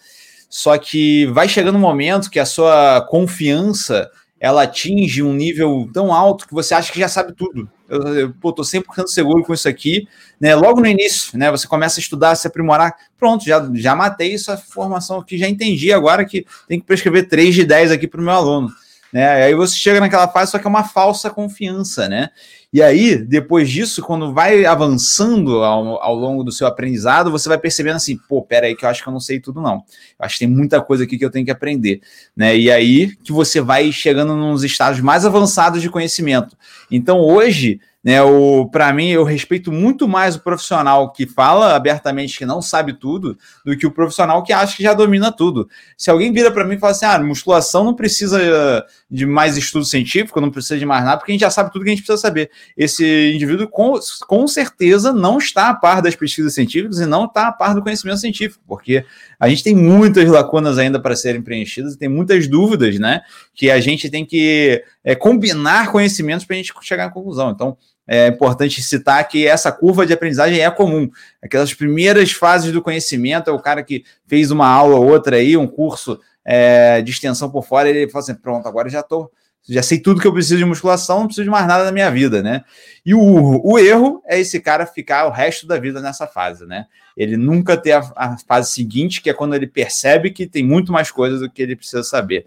só 0.49 0.77
que 0.77 1.25
vai 1.27 1.47
chegando 1.47 1.77
um 1.77 1.81
momento 1.81 2.29
que 2.29 2.39
a 2.39 2.45
sua 2.45 3.01
confiança 3.09 4.09
ela 4.39 4.63
atinge 4.63 5.23
um 5.23 5.33
nível 5.33 5.89
tão 5.93 6.13
alto 6.13 6.47
que 6.47 6.53
você 6.53 6.73
acha 6.73 6.91
que 6.91 6.99
já 6.99 7.07
sabe 7.07 7.33
tudo. 7.33 7.69
Eu, 7.89 8.01
eu 8.15 8.33
pô, 8.33 8.51
tô 8.51 8.63
100% 8.63 9.07
seguro 9.07 9.43
com 9.43 9.53
isso 9.53 9.67
aqui, 9.67 10.07
né? 10.39 10.55
Logo 10.55 10.81
no 10.81 10.87
início, 10.87 11.37
né? 11.37 11.49
Você 11.51 11.67
começa 11.67 11.99
a 11.99 12.01
estudar, 12.01 12.35
se 12.35 12.47
aprimorar. 12.47 12.95
Pronto, 13.17 13.45
já, 13.45 13.67
já 13.73 13.95
matei 13.95 14.35
essa 14.35 14.57
formação 14.57 15.19
aqui, 15.19 15.37
já 15.37 15.47
entendi 15.47 15.91
agora 15.91 16.25
que 16.25 16.45
tem 16.67 16.79
que 16.79 16.85
prescrever 16.85 17.27
3 17.27 17.55
de 17.55 17.63
10 17.63 17.91
aqui 17.91 18.07
para 18.07 18.21
o 18.21 18.23
meu 18.23 18.33
aluno. 18.33 18.69
Né? 19.11 19.43
Aí 19.43 19.55
você 19.55 19.75
chega 19.75 19.99
naquela 19.99 20.27
fase, 20.27 20.51
só 20.51 20.59
que 20.59 20.67
é 20.67 20.69
uma 20.69 20.83
falsa 20.83 21.29
confiança, 21.29 22.09
né? 22.09 22.29
E 22.77 22.83
aí, 22.83 23.17
depois 23.17 23.71
disso, 23.71 24.03
quando 24.03 24.31
vai 24.31 24.63
avançando 24.63 25.63
ao, 25.63 25.99
ao, 25.99 26.13
longo 26.13 26.43
do 26.43 26.51
seu 26.51 26.67
aprendizado, 26.67 27.31
você 27.31 27.49
vai 27.49 27.57
percebendo 27.57 27.95
assim, 27.95 28.19
pô, 28.29 28.43
pera 28.43 28.67
aí 28.67 28.75
que 28.75 28.85
eu 28.85 28.89
acho 28.89 29.01
que 29.01 29.09
eu 29.09 29.13
não 29.13 29.19
sei 29.19 29.39
tudo 29.39 29.59
não. 29.59 29.77
Eu 29.77 29.83
acho 30.19 30.35
que 30.35 30.45
tem 30.45 30.47
muita 30.47 30.79
coisa 30.79 31.03
aqui 31.03 31.17
que 31.17 31.25
eu 31.25 31.31
tenho 31.31 31.43
que 31.43 31.49
aprender, 31.49 32.01
né? 32.35 32.55
E 32.55 32.69
aí 32.69 33.15
que 33.15 33.31
você 33.31 33.59
vai 33.59 33.91
chegando 33.91 34.35
nos 34.35 34.63
estágios 34.63 35.03
mais 35.03 35.25
avançados 35.25 35.81
de 35.81 35.89
conhecimento. 35.89 36.55
Então, 36.91 37.19
hoje, 37.19 37.79
né, 38.07 38.21
o 38.21 38.65
para 38.69 38.93
mim 38.93 39.09
eu 39.09 39.25
respeito 39.25 39.69
muito 39.69 40.07
mais 40.07 40.37
o 40.37 40.39
profissional 40.39 41.11
que 41.11 41.27
fala 41.27 41.75
abertamente 41.75 42.37
que 42.37 42.45
não 42.45 42.61
sabe 42.61 42.93
tudo 42.93 43.37
do 43.65 43.75
que 43.75 43.85
o 43.85 43.91
profissional 43.91 44.41
que 44.43 44.53
acha 44.53 44.77
que 44.77 44.83
já 44.83 44.93
domina 44.93 45.29
tudo. 45.29 45.67
Se 45.97 46.09
alguém 46.09 46.31
vira 46.31 46.49
para 46.49 46.63
mim 46.63 46.75
e 46.75 46.79
fala 46.79 46.91
assim: 46.91 47.05
"Ah, 47.05 47.19
musculação 47.19 47.83
não 47.83 47.93
precisa 47.93 48.85
de 49.11 49.25
mais 49.25 49.57
estudo 49.57 49.83
científico, 49.83 50.39
não 50.39 50.49
precisa 50.49 50.79
de 50.79 50.85
mais 50.85 51.03
nada, 51.03 51.17
porque 51.17 51.33
a 51.33 51.33
gente 51.33 51.41
já 51.41 51.49
sabe 51.49 51.69
tudo 51.69 51.83
que 51.83 51.89
a 51.89 51.93
gente 51.93 52.03
precisa 52.03 52.21
saber". 52.21 52.49
Esse 52.75 53.31
indivíduo 53.33 53.67
com, 53.67 53.93
com 54.27 54.47
certeza 54.47 55.13
não 55.13 55.37
está 55.37 55.69
a 55.69 55.73
par 55.73 56.01
das 56.01 56.15
pesquisas 56.15 56.53
científicas 56.53 56.99
e 56.99 57.05
não 57.05 57.25
está 57.25 57.47
a 57.47 57.51
par 57.51 57.73
do 57.75 57.81
conhecimento 57.81 58.19
científico, 58.19 58.63
porque 58.67 59.05
a 59.39 59.47
gente 59.47 59.63
tem 59.63 59.75
muitas 59.75 60.27
lacunas 60.29 60.77
ainda 60.77 60.99
para 60.99 61.15
serem 61.15 61.41
preenchidas 61.41 61.93
e 61.93 61.97
tem 61.97 62.09
muitas 62.09 62.47
dúvidas, 62.47 62.99
né? 62.99 63.21
Que 63.53 63.69
a 63.69 63.79
gente 63.79 64.09
tem 64.09 64.25
que 64.25 64.83
é, 65.03 65.15
combinar 65.15 65.91
conhecimentos 65.91 66.45
para 66.45 66.55
a 66.55 66.57
gente 66.57 66.73
chegar 66.81 67.05
à 67.05 67.09
conclusão. 67.09 67.51
Então, 67.51 67.77
é 68.07 68.27
importante 68.27 68.81
citar 68.81 69.27
que 69.27 69.45
essa 69.45 69.71
curva 69.71 70.05
de 70.05 70.13
aprendizagem 70.13 70.61
é 70.61 70.71
comum. 70.71 71.09
Aquelas 71.43 71.73
primeiras 71.73 72.31
fases 72.31 72.71
do 72.71 72.81
conhecimento, 72.81 73.49
é 73.49 73.53
o 73.53 73.59
cara 73.59 73.83
que 73.83 74.05
fez 74.25 74.49
uma 74.49 74.67
aula 74.67 74.95
ou 74.95 75.05
outra 75.05 75.35
aí, 75.35 75.57
um 75.57 75.67
curso 75.67 76.19
é, 76.45 77.01
de 77.01 77.11
extensão 77.11 77.51
por 77.51 77.65
fora, 77.65 77.89
ele 77.89 78.09
fala 78.09 78.23
assim: 78.23 78.35
pronto, 78.35 78.65
agora 78.65 78.89
já 78.89 79.01
estou 79.01 79.29
já 79.67 79.83
sei 79.83 79.99
tudo 79.99 80.21
que 80.21 80.27
eu 80.27 80.33
preciso 80.33 80.57
de 80.57 80.65
musculação, 80.65 81.19
não 81.19 81.25
preciso 81.27 81.45
de 81.45 81.49
mais 81.49 81.67
nada 81.67 81.83
na 81.83 81.91
minha 81.91 82.09
vida, 82.09 82.41
né? 82.41 82.63
E 83.05 83.13
o, 83.13 83.61
o 83.63 83.77
erro 83.77 84.21
é 84.25 84.39
esse 84.39 84.59
cara 84.59 84.85
ficar 84.85 85.25
o 85.27 85.31
resto 85.31 85.67
da 85.67 85.77
vida 85.77 86.01
nessa 86.01 86.25
fase, 86.25 86.65
né? 86.65 86.85
Ele 87.15 87.35
nunca 87.35 87.75
ter 87.75 87.93
a, 87.93 87.99
a 88.15 88.37
fase 88.37 88.71
seguinte, 88.71 89.21
que 89.21 89.29
é 89.29 89.33
quando 89.33 89.55
ele 89.55 89.67
percebe 89.67 90.31
que 90.31 90.47
tem 90.47 90.63
muito 90.63 90.91
mais 90.91 91.11
coisas 91.11 91.39
do 91.39 91.49
que 91.49 91.61
ele 91.61 91.75
precisa 91.75 92.03
saber. 92.03 92.45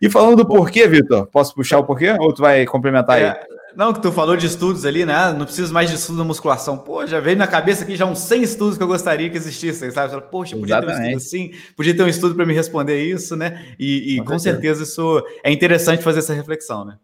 E 0.00 0.10
falando 0.10 0.36
do 0.36 0.46
porquê, 0.46 0.86
Vitor, 0.86 1.26
posso 1.26 1.54
puxar 1.54 1.78
o 1.78 1.84
porquê 1.84 2.10
ou 2.18 2.32
tu 2.32 2.42
vai 2.42 2.64
complementar 2.66 3.20
é, 3.20 3.30
aí? 3.30 3.36
Não, 3.76 3.92
que 3.92 4.00
tu 4.00 4.10
falou 4.10 4.38
de 4.38 4.46
estudos 4.46 4.86
ali, 4.86 5.04
né? 5.04 5.34
Não 5.34 5.44
preciso 5.44 5.72
mais 5.72 5.90
de 5.90 5.96
estudo 5.96 6.16
da 6.16 6.24
musculação. 6.24 6.78
Pô, 6.78 7.06
já 7.06 7.20
veio 7.20 7.36
na 7.36 7.46
cabeça 7.46 7.84
aqui 7.84 7.94
já 7.94 8.06
uns 8.06 8.20
100 8.20 8.42
estudos 8.42 8.78
que 8.78 8.82
eu 8.82 8.86
gostaria 8.86 9.28
que 9.28 9.36
existissem, 9.36 9.90
sabe? 9.90 10.18
Poxa, 10.30 10.56
podia 10.56 10.76
Exatamente. 10.76 10.96
ter 10.96 11.14
um 11.14 11.18
estudo 11.18 11.26
assim, 11.26 11.50
podia 11.76 11.94
ter 11.94 12.02
um 12.02 12.08
estudo 12.08 12.34
para 12.34 12.46
me 12.46 12.54
responder 12.54 13.04
isso, 13.04 13.36
né? 13.36 13.66
E, 13.78 14.14
e 14.14 14.18
com, 14.20 14.32
com 14.32 14.38
certeza 14.38 14.82
isso 14.82 15.22
é 15.44 15.52
interessante 15.52 16.02
fazer 16.02 16.20
essa 16.20 16.32
reflexão, 16.32 16.86
né? 16.86 16.96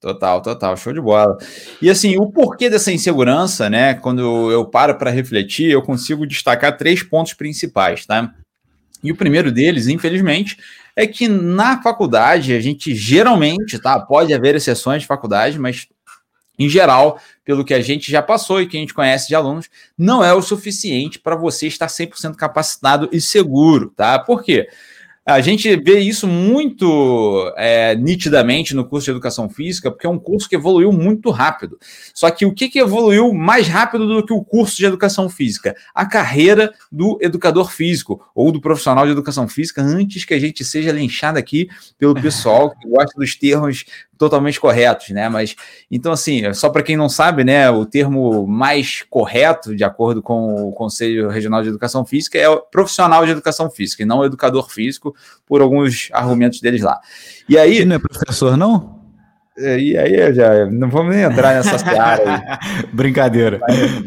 Total, 0.00 0.42
total, 0.42 0.76
show 0.76 0.92
de 0.92 1.00
bola. 1.00 1.38
E 1.80 1.88
assim, 1.88 2.16
o 2.18 2.26
porquê 2.26 2.68
dessa 2.68 2.90
insegurança, 2.90 3.70
né? 3.70 3.94
Quando 3.94 4.50
eu 4.50 4.64
paro 4.64 4.96
para 4.96 5.12
refletir, 5.12 5.70
eu 5.70 5.82
consigo 5.82 6.26
destacar 6.26 6.76
três 6.76 7.00
pontos 7.00 7.34
principais, 7.34 8.04
tá? 8.04 8.34
E 9.04 9.12
o 9.12 9.16
primeiro 9.16 9.52
deles, 9.52 9.86
infelizmente, 9.86 10.56
é 10.96 11.06
que 11.06 11.28
na 11.28 11.80
faculdade 11.80 12.52
a 12.52 12.60
gente 12.60 12.92
geralmente, 12.92 13.78
tá? 13.78 14.00
Pode 14.00 14.34
haver 14.34 14.56
exceções 14.56 15.02
de 15.02 15.06
faculdade, 15.06 15.56
mas 15.56 15.86
em 16.58 16.68
geral, 16.68 17.20
pelo 17.44 17.64
que 17.64 17.72
a 17.72 17.80
gente 17.80 18.10
já 18.10 18.20
passou 18.20 18.60
e 18.60 18.66
que 18.66 18.76
a 18.76 18.80
gente 18.80 18.92
conhece 18.92 19.28
de 19.28 19.34
alunos, 19.34 19.70
não 19.96 20.24
é 20.24 20.34
o 20.34 20.42
suficiente 20.42 21.18
para 21.18 21.36
você 21.36 21.66
estar 21.66 21.86
100% 21.86 22.34
capacitado 22.34 23.08
e 23.12 23.20
seguro, 23.20 23.92
tá? 23.96 24.18
Por 24.18 24.42
quê? 24.42 24.68
A 25.28 25.42
gente 25.42 25.76
vê 25.76 26.00
isso 26.00 26.26
muito 26.26 27.52
é, 27.54 27.94
nitidamente 27.94 28.74
no 28.74 28.82
curso 28.82 29.04
de 29.04 29.10
educação 29.10 29.46
física, 29.46 29.90
porque 29.90 30.06
é 30.06 30.10
um 30.10 30.18
curso 30.18 30.48
que 30.48 30.56
evoluiu 30.56 30.90
muito 30.90 31.30
rápido. 31.30 31.78
Só 32.14 32.30
que 32.30 32.46
o 32.46 32.54
que, 32.54 32.66
que 32.66 32.78
evoluiu 32.78 33.34
mais 33.34 33.68
rápido 33.68 34.06
do 34.06 34.24
que 34.24 34.32
o 34.32 34.42
curso 34.42 34.78
de 34.78 34.86
educação 34.86 35.28
física? 35.28 35.76
A 35.94 36.06
carreira 36.06 36.72
do 36.90 37.18
educador 37.20 37.70
físico 37.70 38.26
ou 38.34 38.50
do 38.50 38.58
profissional 38.58 39.04
de 39.04 39.12
educação 39.12 39.46
física, 39.46 39.82
antes 39.82 40.24
que 40.24 40.32
a 40.32 40.40
gente 40.40 40.64
seja 40.64 40.92
linchado 40.92 41.38
aqui 41.38 41.68
pelo 41.98 42.14
pessoal 42.14 42.70
que 42.70 42.88
gosta 42.88 43.12
dos 43.18 43.36
termos 43.36 43.84
totalmente 44.18 44.58
corretos, 44.58 45.10
né? 45.10 45.28
Mas 45.28 45.54
então 45.90 46.12
assim, 46.12 46.52
só 46.52 46.68
para 46.68 46.82
quem 46.82 46.96
não 46.96 47.08
sabe, 47.08 47.44
né, 47.44 47.70
o 47.70 47.86
termo 47.86 48.46
mais 48.46 49.02
correto, 49.08 49.74
de 49.74 49.84
acordo 49.84 50.20
com 50.20 50.68
o 50.68 50.72
Conselho 50.72 51.28
Regional 51.28 51.62
de 51.62 51.68
Educação 51.68 52.04
Física, 52.04 52.36
é 52.36 52.48
o 52.48 52.60
profissional 52.60 53.24
de 53.24 53.30
educação 53.30 53.70
física 53.70 54.02
e 54.02 54.06
não 54.06 54.24
educador 54.24 54.68
físico, 54.68 55.14
por 55.46 55.60
alguns 55.60 56.08
argumentos 56.12 56.60
deles 56.60 56.82
lá. 56.82 57.00
E 57.48 57.58
aí, 57.58 57.84
não 57.84 57.96
é 57.96 57.98
professor 57.98 58.56
não? 58.56 58.98
É, 59.58 59.78
e 59.78 59.98
aí 59.98 60.34
já 60.34 60.66
não 60.66 60.88
vamos 60.88 61.14
nem 61.14 61.24
entrar 61.24 61.54
nessa 61.54 61.78
seara 61.78 62.22
aí. 62.24 62.86
Brincadeira. 62.92 63.58
Mas, 63.60 64.04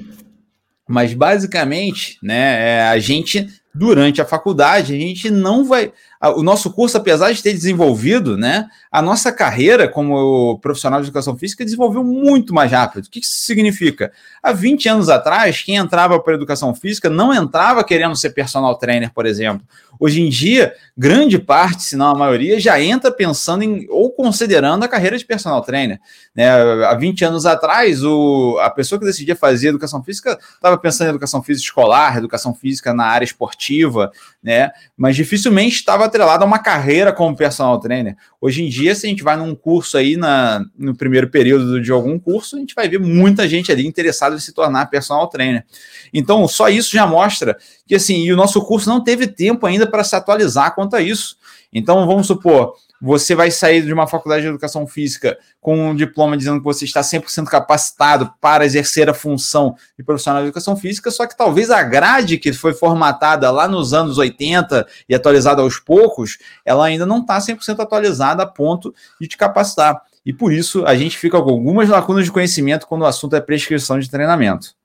Mas 0.87 1.13
basicamente, 1.13 2.17
né, 2.23 2.77
é, 2.77 2.81
a 2.83 2.99
gente 2.99 3.47
durante 3.73 4.21
a 4.21 4.25
faculdade, 4.25 4.93
a 4.93 4.97
gente 4.97 5.29
não 5.29 5.65
vai. 5.65 5.91
O 6.35 6.43
nosso 6.43 6.69
curso, 6.71 6.97
apesar 6.97 7.31
de 7.31 7.41
ter 7.41 7.51
desenvolvido, 7.51 8.37
né, 8.37 8.69
a 8.91 9.01
nossa 9.01 9.31
carreira 9.31 9.87
como 9.87 10.59
profissional 10.59 11.01
de 11.01 11.07
educação 11.07 11.35
física 11.35 11.65
desenvolveu 11.65 12.03
muito 12.03 12.53
mais 12.53 12.71
rápido. 12.71 13.05
O 13.05 13.09
que 13.09 13.19
isso 13.19 13.41
significa? 13.41 14.11
Há 14.43 14.51
20 14.51 14.87
anos 14.87 15.09
atrás, 15.09 15.63
quem 15.63 15.77
entrava 15.77 16.19
para 16.19 16.33
a 16.33 16.35
educação 16.35 16.75
física 16.75 17.09
não 17.09 17.33
entrava 17.33 17.83
querendo 17.83 18.15
ser 18.15 18.31
personal 18.31 18.75
trainer, 18.75 19.11
por 19.11 19.25
exemplo. 19.25 19.65
Hoje 19.99 20.21
em 20.21 20.29
dia, 20.29 20.73
grande 20.97 21.37
parte, 21.37 21.83
se 21.83 21.95
não 21.95 22.07
a 22.07 22.15
maioria, 22.15 22.59
já 22.59 22.81
entra 22.81 23.11
pensando 23.11 23.63
em 23.63 23.87
ou 23.89 24.11
considerando 24.11 24.83
a 24.83 24.87
carreira 24.87 25.17
de 25.17 25.23
personal 25.23 25.61
trainer. 25.61 25.99
Né? 26.35 26.49
Há 26.49 26.95
20 26.95 27.23
anos 27.25 27.45
atrás, 27.45 28.03
o, 28.03 28.57
a 28.61 28.69
pessoa 28.69 28.99
que 28.99 29.05
decidia 29.05 29.35
fazer 29.35 29.67
educação 29.67 30.03
física 30.03 30.39
estava 30.55 30.77
pensando 30.77 31.07
em 31.07 31.11
educação 31.11 31.43
física 31.43 31.65
escolar, 31.65 32.17
educação 32.17 32.53
física 32.53 32.93
na 32.93 33.05
área 33.05 33.25
esportiva, 33.25 34.11
né? 34.41 34.71
mas 34.97 35.15
dificilmente 35.15 35.75
estava 35.75 36.09
atrelada 36.11 36.43
a 36.43 36.47
uma 36.47 36.59
carreira 36.59 37.13
como 37.13 37.35
personal 37.35 37.79
trainer. 37.79 38.15
Hoje 38.39 38.63
em 38.63 38.69
dia, 38.69 38.93
se 38.93 39.07
a 39.07 39.09
gente 39.09 39.23
vai 39.23 39.37
num 39.37 39.55
curso 39.55 39.97
aí 39.97 40.17
na, 40.17 40.63
no 40.77 40.93
primeiro 40.93 41.29
período 41.29 41.81
de 41.81 41.91
algum 41.91 42.19
curso, 42.19 42.57
a 42.57 42.59
gente 42.59 42.75
vai 42.75 42.87
ver 42.87 42.99
muita 42.99 43.47
gente 43.47 43.71
ali 43.71 43.87
interessada 43.87 44.35
em 44.35 44.39
se 44.39 44.53
tornar 44.53 44.87
personal 44.87 45.27
trainer. 45.27 45.65
Então, 46.13 46.47
só 46.47 46.69
isso 46.69 46.91
já 46.91 47.07
mostra 47.07 47.57
que 47.87 47.95
assim, 47.95 48.29
o 48.31 48.35
nosso 48.35 48.61
curso 48.65 48.89
não 48.89 49.03
teve 49.03 49.25
tempo 49.25 49.65
ainda 49.65 49.87
para 49.87 50.03
se 50.03 50.15
atualizar 50.15 50.75
quanto 50.75 50.95
a 50.95 51.01
isso. 51.01 51.37
Então, 51.73 52.05
vamos 52.05 52.27
supor, 52.27 52.75
você 53.01 53.33
vai 53.33 53.49
sair 53.49 53.83
de 53.83 53.91
uma 53.91 54.05
faculdade 54.05 54.43
de 54.43 54.49
educação 54.49 54.85
física 54.85 55.37
com 55.59 55.89
um 55.89 55.95
diploma 55.95 56.37
dizendo 56.37 56.59
que 56.59 56.63
você 56.63 56.85
está 56.85 57.01
100% 57.01 57.45
capacitado 57.45 58.31
para 58.39 58.63
exercer 58.63 59.09
a 59.09 59.13
função 59.13 59.75
de 59.97 60.03
profissional 60.03 60.41
de 60.41 60.49
educação 60.49 60.75
física, 60.75 61.09
só 61.09 61.25
que 61.25 61.35
talvez 61.35 61.71
a 61.71 61.81
grade 61.81 62.37
que 62.37 62.53
foi 62.53 62.73
formatada 62.73 63.49
lá 63.49 63.67
nos 63.67 63.93
anos 63.93 64.17
80 64.17 64.85
e 65.09 65.15
atualizada 65.15 65.61
aos 65.61 65.79
poucos, 65.79 66.37
ela 66.63 66.85
ainda 66.85 67.05
não 67.05 67.19
está 67.19 67.39
100% 67.39 67.79
atualizada 67.79 68.43
a 68.43 68.47
ponto 68.47 68.93
de 69.19 69.27
te 69.27 69.35
capacitar. 69.35 70.01
E 70.23 70.31
por 70.31 70.53
isso 70.53 70.85
a 70.85 70.95
gente 70.95 71.17
fica 71.17 71.41
com 71.41 71.49
algumas 71.49 71.89
lacunas 71.89 72.25
de 72.25 72.31
conhecimento 72.31 72.85
quando 72.85 73.01
o 73.01 73.05
assunto 73.05 73.35
é 73.35 73.41
prescrição 73.41 73.97
de 73.97 74.09
treinamento. 74.09 74.75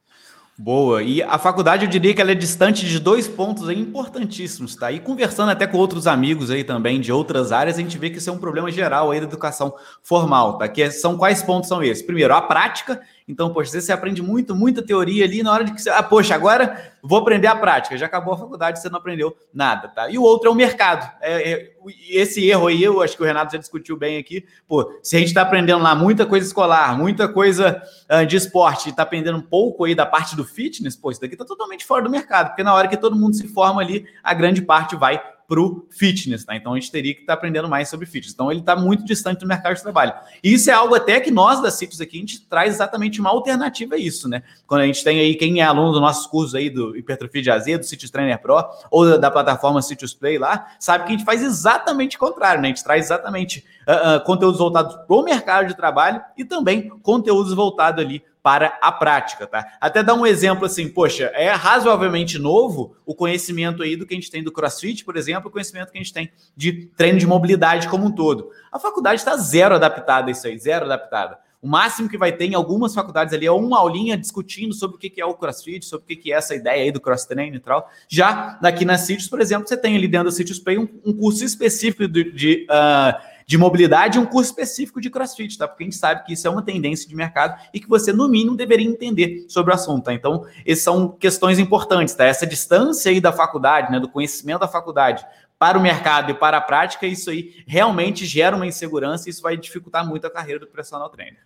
Boa. 0.59 1.03
E 1.03 1.23
a 1.23 1.39
faculdade, 1.39 1.85
eu 1.85 1.91
diria 1.91 2.15
que 2.15 2.21
ela 2.21 2.33
é 2.33 2.35
distante 2.35 2.87
de 2.87 2.99
dois 2.99 3.29
pontos 3.29 3.69
importantíssimos, 3.69 4.75
tá? 4.75 4.91
E 4.91 4.99
conversando 4.99 5.51
até 5.51 5.67
com 5.67 5.77
outros 5.77 6.07
amigos 6.07 6.51
aí 6.51 6.65
também 6.65 6.99
de 6.99 7.13
outras 7.13 7.53
áreas, 7.53 7.77
a 7.77 7.83
gente 7.83 7.99
vê 7.99 8.09
que 8.09 8.17
isso 8.17 8.31
é 8.31 8.33
um 8.33 8.39
problema 8.39 8.71
geral 8.71 9.11
aí 9.11 9.21
da 9.21 9.27
educação 9.27 9.75
formal, 10.03 10.57
tá? 10.57 10.67
Que 10.67 10.83
é, 10.83 10.91
são 10.91 11.19
quais 11.19 11.43
pontos 11.43 11.69
são 11.69 11.83
esses? 11.83 12.03
Primeiro, 12.03 12.35
a 12.35 12.41
prática 12.41 13.03
então, 13.29 13.53
poxa, 13.53 13.81
você 13.81 13.93
aprende 13.93 14.23
muito, 14.23 14.55
muita 14.55 14.81
teoria 14.83 15.25
ali 15.25 15.43
na 15.43 15.53
hora 15.53 15.65
de 15.65 15.73
que 15.73 15.83
você. 15.83 15.91
Ah, 15.91 16.03
poxa, 16.03 16.33
agora 16.33 16.93
vou 17.03 17.19
aprender 17.19 17.49
a 17.49 17.57
prática. 17.57 17.99
Já 17.99 18.07
acabou 18.07 18.35
a 18.35 18.39
faculdade, 18.39 18.81
você 18.81 18.89
não 18.89 18.99
aprendeu 18.99 19.37
nada, 19.53 19.89
tá? 19.89 20.09
E 20.09 20.17
o 20.17 20.23
outro 20.23 20.49
é 20.49 20.53
o 20.53 20.55
mercado. 20.55 21.11
É, 21.21 21.53
é, 21.53 21.73
esse 22.09 22.49
erro 22.49 22.69
aí, 22.69 22.85
eu 22.85 23.03
acho 23.03 23.17
que 23.17 23.23
o 23.23 23.27
Renato 23.27 23.53
já 23.53 23.59
discutiu 23.59 23.97
bem 23.97 24.17
aqui. 24.19 24.47
Pô, 24.69 24.93
se 25.03 25.17
a 25.17 25.19
gente 25.19 25.29
está 25.29 25.43
aprendendo 25.43 25.83
lá 25.83 25.93
muita 25.95 26.25
coisa 26.25 26.47
escolar, 26.47 26.97
muita 26.97 27.29
coisa 27.29 27.83
uh, 28.11 28.25
de 28.25 28.37
esporte, 28.37 28.91
está 28.91 29.03
aprendendo 29.03 29.39
um 29.39 29.43
pouco 29.43 29.85
aí 29.85 29.95
da 29.95 30.07
parte 30.07 30.37
do 30.37 30.45
fitness, 30.45 30.95
pô, 30.95 31.11
isso 31.11 31.21
daqui 31.21 31.35
está 31.35 31.45
totalmente 31.45 31.85
fora 31.85 32.05
do 32.05 32.11
mercado, 32.11 32.49
porque 32.49 32.63
na 32.63 32.75
hora 32.75 32.87
que 32.87 32.97
todo 32.97 33.17
mundo 33.17 33.35
se 33.35 33.49
forma 33.49 33.81
ali, 33.81 34.07
a 34.23 34.35
grande 34.35 34.63
parte 34.63 34.95
vai 34.95 35.21
para 35.49 35.61
o 35.61 35.87
fitness, 35.91 36.45
tá? 36.45 36.57
Então 36.57 36.73
a 36.73 36.77
gente 36.79 36.91
teria 36.91 37.15
que 37.15 37.21
estar 37.21 37.35
tá 37.35 37.39
aprendendo 37.39 37.69
mais 37.69 37.89
sobre 37.89 38.07
fitness. 38.07 38.35
Então 38.35 38.51
ele 38.51 38.61
está 38.61 38.75
muito 38.75 39.05
distante 39.05 39.41
do 39.41 39.47
mercado 39.47 39.77
de 39.77 39.83
trabalho. 39.83 40.13
E 40.43 40.53
isso 40.53 40.69
é 40.71 40.73
algo 40.73 40.95
até 40.95 41.21
que 41.21 41.31
nós 41.31 41.63
da 41.63 41.71
Citrus 41.71 42.01
aqui, 42.01 42.17
a 42.17 42.21
gente 42.21 42.41
traz 42.47 42.75
exatamente 42.75 43.21
uma 43.21 43.31
alternativa 43.31 43.95
a 43.95 43.99
isso, 43.99 44.29
né? 44.29 44.43
Quando 44.67 44.81
a 44.81 44.87
gente 44.87 45.05
tem 45.05 45.21
aí, 45.21 45.35
quem 45.35 45.61
é 45.61 45.65
aluno 45.65 45.93
dos 45.93 46.01
nossos 46.01 46.27
cursos 46.27 46.55
aí 46.55 46.69
do 46.69 46.97
Hipertrofia 46.97 47.43
de 47.43 47.51
AZ, 47.51 47.79
do 47.79 47.85
Citrus 47.85 48.11
Trainer 48.11 48.41
Pro, 48.41 48.65
ou 48.91 49.07
da, 49.07 49.17
da 49.17 49.31
plataforma 49.31 49.81
Citrus 49.83 50.15
Play 50.15 50.39
lá, 50.39 50.75
sabe 50.81 51.05
que 51.05 51.13
a 51.13 51.17
gente 51.17 51.25
faz 51.25 51.43
exatamente 51.43 52.17
o 52.17 52.19
contrário, 52.19 52.61
né? 52.61 52.69
A 52.69 52.71
gente 52.71 52.85
traz 52.85 53.07
exatamente 53.07 53.65
uh, 53.87 54.25
conteúdos 54.25 54.59
voltados 54.59 54.95
para 54.95 55.17
o 55.17 55.23
mercado 55.23 55.69
de 55.69 55.77
trabalho 55.77 56.21
e 56.37 56.45
também 56.45 56.89
conteúdos 57.03 57.55
voltados 57.55 58.05
ali 58.05 58.23
para 58.43 58.79
a 58.81 58.93
prática, 58.93 59.45
tá? 59.45 59.67
Até 59.81 60.05
dar 60.05 60.15
um 60.15 60.25
exemplo 60.25 60.67
assim, 60.67 60.89
poxa, 60.89 61.33
é 61.35 61.51
razoavelmente 61.51 62.39
novo 62.39 62.95
o 63.05 63.13
conhecimento 63.13 63.83
aí 63.83 63.97
do 63.97 64.07
que 64.07 64.15
a 64.15 64.17
gente 64.17 64.31
tem 64.31 64.41
do 64.41 64.53
CrossFit, 64.53 65.05
por 65.05 65.17
exemplo, 65.17 65.49
o 65.49 65.53
conhecimento 65.53 65.91
que 65.91 65.99
a 65.99 66.01
gente 66.01 66.13
tem 66.13 66.31
de 66.57 66.87
treino 66.97 67.19
de 67.19 67.27
mobilidade 67.27 67.89
como 67.89 68.07
um 68.07 68.13
todo. 68.13 68.51
A 68.71 68.79
faculdade 68.79 69.21
está 69.21 69.37
zero 69.37 69.75
adaptada 69.75 70.29
a 70.29 70.31
isso 70.31 70.47
aí, 70.47 70.57
zero 70.57 70.85
adaptada. 70.85 71.39
O 71.61 71.67
máximo 71.67 72.09
que 72.09 72.17
vai 72.17 72.31
ter 72.31 72.45
em 72.45 72.55
algumas 72.55 72.95
faculdades 72.95 73.35
ali 73.35 73.47
é 73.47 73.51
uma 73.51 73.81
aulinha 73.81 74.17
discutindo 74.17 74.73
sobre 74.73 74.95
o 74.97 74.99
que 75.01 75.21
é 75.21 75.27
o 75.27 75.35
CrossFit, 75.35 75.85
sobre 75.85 76.15
o 76.15 76.17
que 76.17 76.33
é 76.33 76.37
essa 76.37 76.55
ideia 76.55 76.85
aí 76.85 76.93
do 76.93 77.01
cross-training 77.01 77.57
e 77.57 77.61
tal. 77.61 77.91
Já 78.09 78.57
aqui 78.63 78.85
na 78.85 78.97
Citrus, 78.97 79.27
por 79.27 79.41
exemplo, 79.41 79.67
você 79.67 79.77
tem 79.77 79.97
ali 79.97 80.07
dentro 80.07 80.27
da 80.27 80.33
Citrus 80.33 80.61
Play 80.61 80.79
um, 80.79 80.87
um 81.05 81.13
curso 81.13 81.45
específico 81.45 82.07
de, 82.07 82.31
de 82.31 82.67
uh, 82.71 83.21
de 83.47 83.57
mobilidade 83.57 84.19
e 84.19 84.21
um 84.21 84.27
curso 84.27 84.51
específico 84.51 85.01
de 85.01 85.09
crossfit, 85.09 85.57
tá? 85.57 85.69
Porque 85.69 85.85
a 85.85 85.87
gente 85.87 85.97
sabe 85.97 86.25
que 86.25 86.33
isso 86.33 86.47
é 86.49 86.51
uma 86.51 86.63
tendência 86.63 87.09
de 87.09 87.15
mercado 87.15 87.57
e 87.73 87.79
que 87.79 87.89
você, 87.89 88.13
no 88.13 88.29
mínimo, 88.29 88.57
deveria 88.57 88.87
entender 88.87 89.47
sobre 89.49 89.73
o 89.73 89.75
assunto, 89.75 90.05
tá? 90.05 90.13
Então, 90.13 90.45
essas 90.67 90.83
são 90.83 91.09
questões 91.09 91.61
importantes, 91.61 92.15
tá? 92.15 92.25
Essa 92.25 92.45
distância 92.45 93.11
aí 93.11 93.21
da 93.21 93.33
faculdade, 93.33 93.93
né, 93.93 94.01
do 94.01 94.09
conhecimento 94.09 94.61
da 94.61 94.69
faculdade 94.69 95.25
para 95.59 95.79
o 95.79 95.81
mercado 95.81 96.33
e 96.33 96.35
para 96.35 96.57
a 96.57 96.61
prática, 96.61 97.07
isso 97.07 97.31
aí 97.31 97.63
realmente 97.67 98.27
gera 98.27 98.57
uma 98.57 98.67
insegurança 98.67 99.29
e 99.29 99.31
isso 99.31 99.43
vai 99.43 99.57
dificultar 99.57 100.07
muito 100.07 100.27
a 100.27 100.31
carreira 100.31 100.59
do 100.59 100.67
personal 100.67 101.09
trainer. 101.09 101.41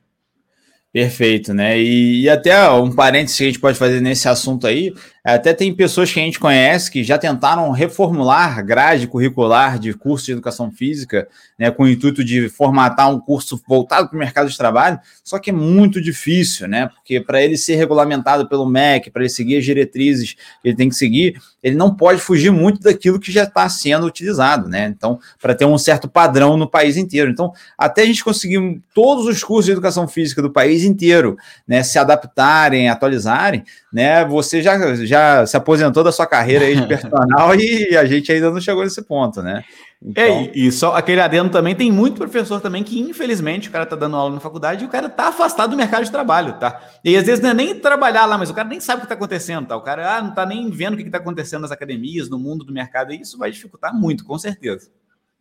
Perfeito, 0.92 1.54
né? 1.54 1.80
E, 1.80 2.22
e, 2.22 2.28
até 2.28 2.68
um 2.70 2.90
parênteses 2.90 3.38
que 3.38 3.44
a 3.44 3.46
gente 3.46 3.60
pode 3.60 3.78
fazer 3.78 4.00
nesse 4.00 4.28
assunto 4.28 4.66
aí, 4.66 4.92
até 5.22 5.54
tem 5.54 5.72
pessoas 5.72 6.12
que 6.12 6.18
a 6.18 6.22
gente 6.22 6.40
conhece 6.40 6.90
que 6.90 7.04
já 7.04 7.16
tentaram 7.16 7.70
reformular 7.70 8.64
grade 8.64 9.06
curricular 9.06 9.78
de 9.78 9.92
curso 9.92 10.26
de 10.26 10.32
educação 10.32 10.72
física, 10.72 11.28
né, 11.56 11.70
com 11.70 11.84
o 11.84 11.88
intuito 11.88 12.24
de 12.24 12.48
formatar 12.48 13.08
um 13.08 13.20
curso 13.20 13.62
voltado 13.68 14.08
para 14.08 14.16
o 14.16 14.18
mercado 14.18 14.48
de 14.50 14.56
trabalho, 14.56 14.98
só 15.22 15.38
que 15.38 15.50
é 15.50 15.52
muito 15.52 16.00
difícil, 16.00 16.66
né? 16.66 16.88
Porque 16.88 17.20
para 17.20 17.40
ele 17.40 17.56
ser 17.56 17.76
regulamentado 17.76 18.48
pelo 18.48 18.66
MEC, 18.66 19.10
para 19.10 19.22
ele 19.22 19.30
seguir 19.30 19.58
as 19.58 19.64
diretrizes 19.64 20.34
que 20.34 20.68
ele 20.68 20.74
tem 20.74 20.88
que 20.88 20.96
seguir, 20.96 21.40
ele 21.62 21.76
não 21.76 21.94
pode 21.94 22.20
fugir 22.20 22.50
muito 22.50 22.80
daquilo 22.80 23.20
que 23.20 23.30
já 23.30 23.44
está 23.44 23.68
sendo 23.68 24.06
utilizado, 24.06 24.68
né? 24.68 24.86
Então, 24.86 25.20
para 25.40 25.54
ter 25.54 25.66
um 25.66 25.78
certo 25.78 26.08
padrão 26.08 26.56
no 26.56 26.68
país 26.68 26.96
inteiro. 26.96 27.30
Então, 27.30 27.52
até 27.76 28.02
a 28.02 28.06
gente 28.06 28.24
conseguir 28.24 28.80
todos 28.94 29.26
os 29.26 29.44
cursos 29.44 29.66
de 29.66 29.72
educação 29.72 30.08
física 30.08 30.40
do 30.40 30.50
país 30.50 30.79
inteiro, 30.84 31.36
né, 31.66 31.82
se 31.82 31.98
adaptarem, 31.98 32.88
atualizarem, 32.88 33.64
né? 33.92 34.24
Você 34.24 34.62
já, 34.62 34.94
já 34.96 35.46
se 35.46 35.56
aposentou 35.56 36.04
da 36.04 36.12
sua 36.12 36.26
carreira 36.26 36.64
aí 36.64 36.76
de 36.76 36.86
personal 36.88 37.54
e 37.54 37.96
a 37.96 38.04
gente 38.04 38.30
ainda 38.30 38.50
não 38.50 38.60
chegou 38.60 38.84
nesse 38.84 39.02
ponto, 39.02 39.42
né? 39.42 39.64
Então... 40.02 40.24
É, 40.24 40.50
e 40.54 40.72
só 40.72 40.96
aquele 40.96 41.20
adendo 41.20 41.50
também, 41.50 41.74
tem 41.74 41.92
muito 41.92 42.16
professor 42.16 42.58
também 42.60 42.82
que, 42.82 42.98
infelizmente, 42.98 43.68
o 43.68 43.72
cara 43.72 43.84
tá 43.84 43.94
dando 43.94 44.16
aula 44.16 44.34
na 44.34 44.40
faculdade 44.40 44.82
e 44.82 44.86
o 44.86 44.90
cara 44.90 45.10
tá 45.10 45.28
afastado 45.28 45.70
do 45.70 45.76
mercado 45.76 46.04
de 46.04 46.10
trabalho, 46.10 46.54
tá? 46.54 46.80
E 47.04 47.16
às 47.16 47.26
vezes 47.26 47.42
não 47.42 47.50
é 47.50 47.54
nem 47.54 47.78
trabalhar 47.78 48.24
lá, 48.24 48.38
mas 48.38 48.48
o 48.48 48.54
cara 48.54 48.66
nem 48.66 48.80
sabe 48.80 49.00
o 49.00 49.02
que 49.02 49.08
tá 49.08 49.14
acontecendo, 49.14 49.66
tá? 49.66 49.76
O 49.76 49.82
cara 49.82 50.16
ah, 50.16 50.22
não 50.22 50.32
tá 50.32 50.46
nem 50.46 50.70
vendo 50.70 50.94
o 50.94 50.96
que, 50.96 51.04
que 51.04 51.10
tá 51.10 51.18
acontecendo 51.18 51.62
nas 51.62 51.70
academias, 51.70 52.30
no 52.30 52.38
mundo 52.38 52.64
do 52.64 52.72
mercado, 52.72 53.12
e 53.12 53.20
isso 53.20 53.36
vai 53.36 53.50
dificultar 53.50 53.94
muito, 53.94 54.24
com 54.24 54.38
certeza. 54.38 54.88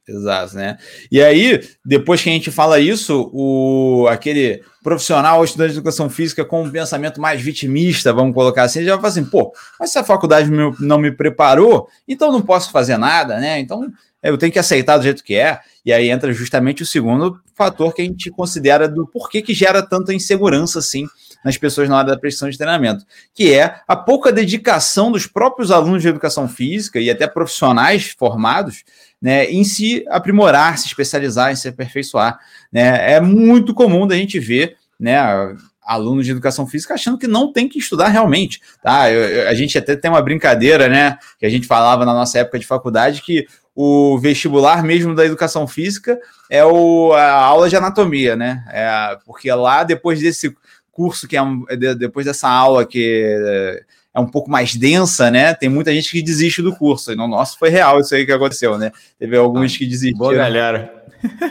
Exato, 0.10 0.56
né? 0.56 0.78
E 1.12 1.22
aí, 1.22 1.62
depois 1.86 2.22
que 2.22 2.30
a 2.30 2.34
gente 2.34 2.50
fala 2.50 2.80
isso, 2.80 3.30
o 3.32 4.08
aquele 4.10 4.64
profissional 4.84 5.44
estudante 5.44 5.74
de 5.74 5.78
educação 5.78 6.10
física 6.10 6.44
com 6.44 6.64
um 6.64 6.72
pensamento 6.72 7.22
mais 7.22 7.40
vitimista, 7.40 8.12
vamos 8.12 8.34
colocar 8.34 8.64
assim, 8.64 8.84
já 8.84 8.96
vai 8.96 9.10
assim, 9.10 9.24
pô, 9.24 9.54
mas 9.80 9.92
se 9.92 10.00
a 10.00 10.04
faculdade 10.04 10.50
não 10.80 10.98
me 10.98 11.12
preparou, 11.12 11.88
então 12.08 12.32
não 12.32 12.42
posso 12.42 12.72
fazer 12.72 12.98
nada, 12.98 13.40
né? 13.40 13.60
Então 13.60 13.88
eu 14.24 14.38
tenho 14.38 14.52
que 14.52 14.60
aceitar 14.60 14.98
do 14.98 15.04
jeito 15.04 15.24
que 15.24 15.36
é. 15.36 15.60
E 15.86 15.94
aí 15.94 16.10
entra 16.10 16.34
justamente 16.34 16.82
o 16.82 16.86
segundo 16.86 17.40
fator 17.54 17.94
que 17.94 18.02
a 18.02 18.06
gente 18.06 18.32
considera 18.32 18.88
do 18.88 19.06
porquê 19.06 19.42
que 19.42 19.54
gera 19.54 19.82
tanta 19.84 20.14
insegurança 20.14 20.80
assim 20.80 21.08
nas 21.44 21.58
pessoas 21.58 21.88
na 21.88 21.98
hora 21.98 22.08
da 22.08 22.18
prestação 22.18 22.50
de 22.50 22.58
treinamento, 22.58 23.06
que 23.34 23.54
é 23.54 23.80
a 23.88 23.96
pouca 23.96 24.32
dedicação 24.32 25.12
dos 25.12 25.26
próprios 25.26 25.72
alunos 25.72 26.02
de 26.02 26.08
educação 26.08 26.50
física 26.50 27.00
e 27.00 27.10
até 27.10 27.28
profissionais 27.28 28.14
formados 28.18 28.84
né, 29.22 29.46
em 29.46 29.64
se 29.64 30.06
aprimorar, 30.10 30.78
se 30.78 30.88
especializar, 30.88 31.52
em 31.52 31.56
se 31.56 31.68
aperfeiçoar. 31.68 32.40
Né? 32.72 33.14
É 33.14 33.20
muito 33.20 33.74
comum 33.74 34.08
da 34.08 34.16
gente 34.16 34.40
ver 34.40 34.78
né, 35.00 35.18
alunos 35.82 36.26
de 36.26 36.32
educação 36.32 36.68
física 36.68 36.94
achando 36.94 37.18
que 37.18 37.28
não 37.28 37.52
tem 37.52 37.68
que 37.68 37.80
estudar 37.80 38.10
realmente. 38.10 38.62
Tá? 38.82 39.12
Eu, 39.12 39.22
eu, 39.22 39.50
a 39.50 39.54
gente 39.54 39.78
até 39.78 39.96
tem 39.96 40.10
uma 40.12 40.22
brincadeira, 40.22 40.88
né? 40.88 41.18
Que 41.40 41.46
a 41.46 41.50
gente 41.50 41.66
falava 41.66 42.06
na 42.06 42.14
nossa 42.14 42.40
época 42.40 42.60
de 42.60 42.68
faculdade 42.68 43.22
que 43.22 43.48
o 43.76 44.20
vestibular 44.20 44.84
mesmo 44.84 45.16
da 45.16 45.26
educação 45.26 45.68
física 45.68 46.20
é 46.50 46.64
o, 46.64 47.14
a 47.14 47.32
aula 47.32 47.70
de 47.70 47.76
anatomia, 47.76 48.36
né? 48.36 48.64
É, 48.70 49.18
porque 49.26 49.52
lá, 49.52 49.84
depois 49.84 50.20
desse 50.20 50.56
curso, 50.92 51.28
que 51.28 51.38
é 51.38 51.42
um, 51.42 51.66
depois 51.98 52.26
dessa 52.26 52.50
aula 52.50 52.86
que 52.86 53.82
é 54.14 54.20
um 54.20 54.28
pouco 54.28 54.50
mais 54.50 54.76
densa, 54.76 55.30
né? 55.30 55.54
Tem 55.54 55.70
muita 55.70 55.94
gente 55.94 56.12
que 56.12 56.22
desiste 56.22 56.62
do 56.62 56.76
curso. 56.76 57.12
E 57.12 57.16
no 57.16 57.28
nosso 57.28 57.58
foi 57.58 57.70
real 57.70 58.00
isso 58.00 58.14
aí 58.16 58.26
que 58.26 58.32
aconteceu, 58.32 58.78
né? 58.78 58.92
Teve 59.18 59.38
alguns 59.38 59.76
que 59.78 59.86
desistiram. 59.86 60.18
Boa 60.18 60.34
galera. 60.34 61.04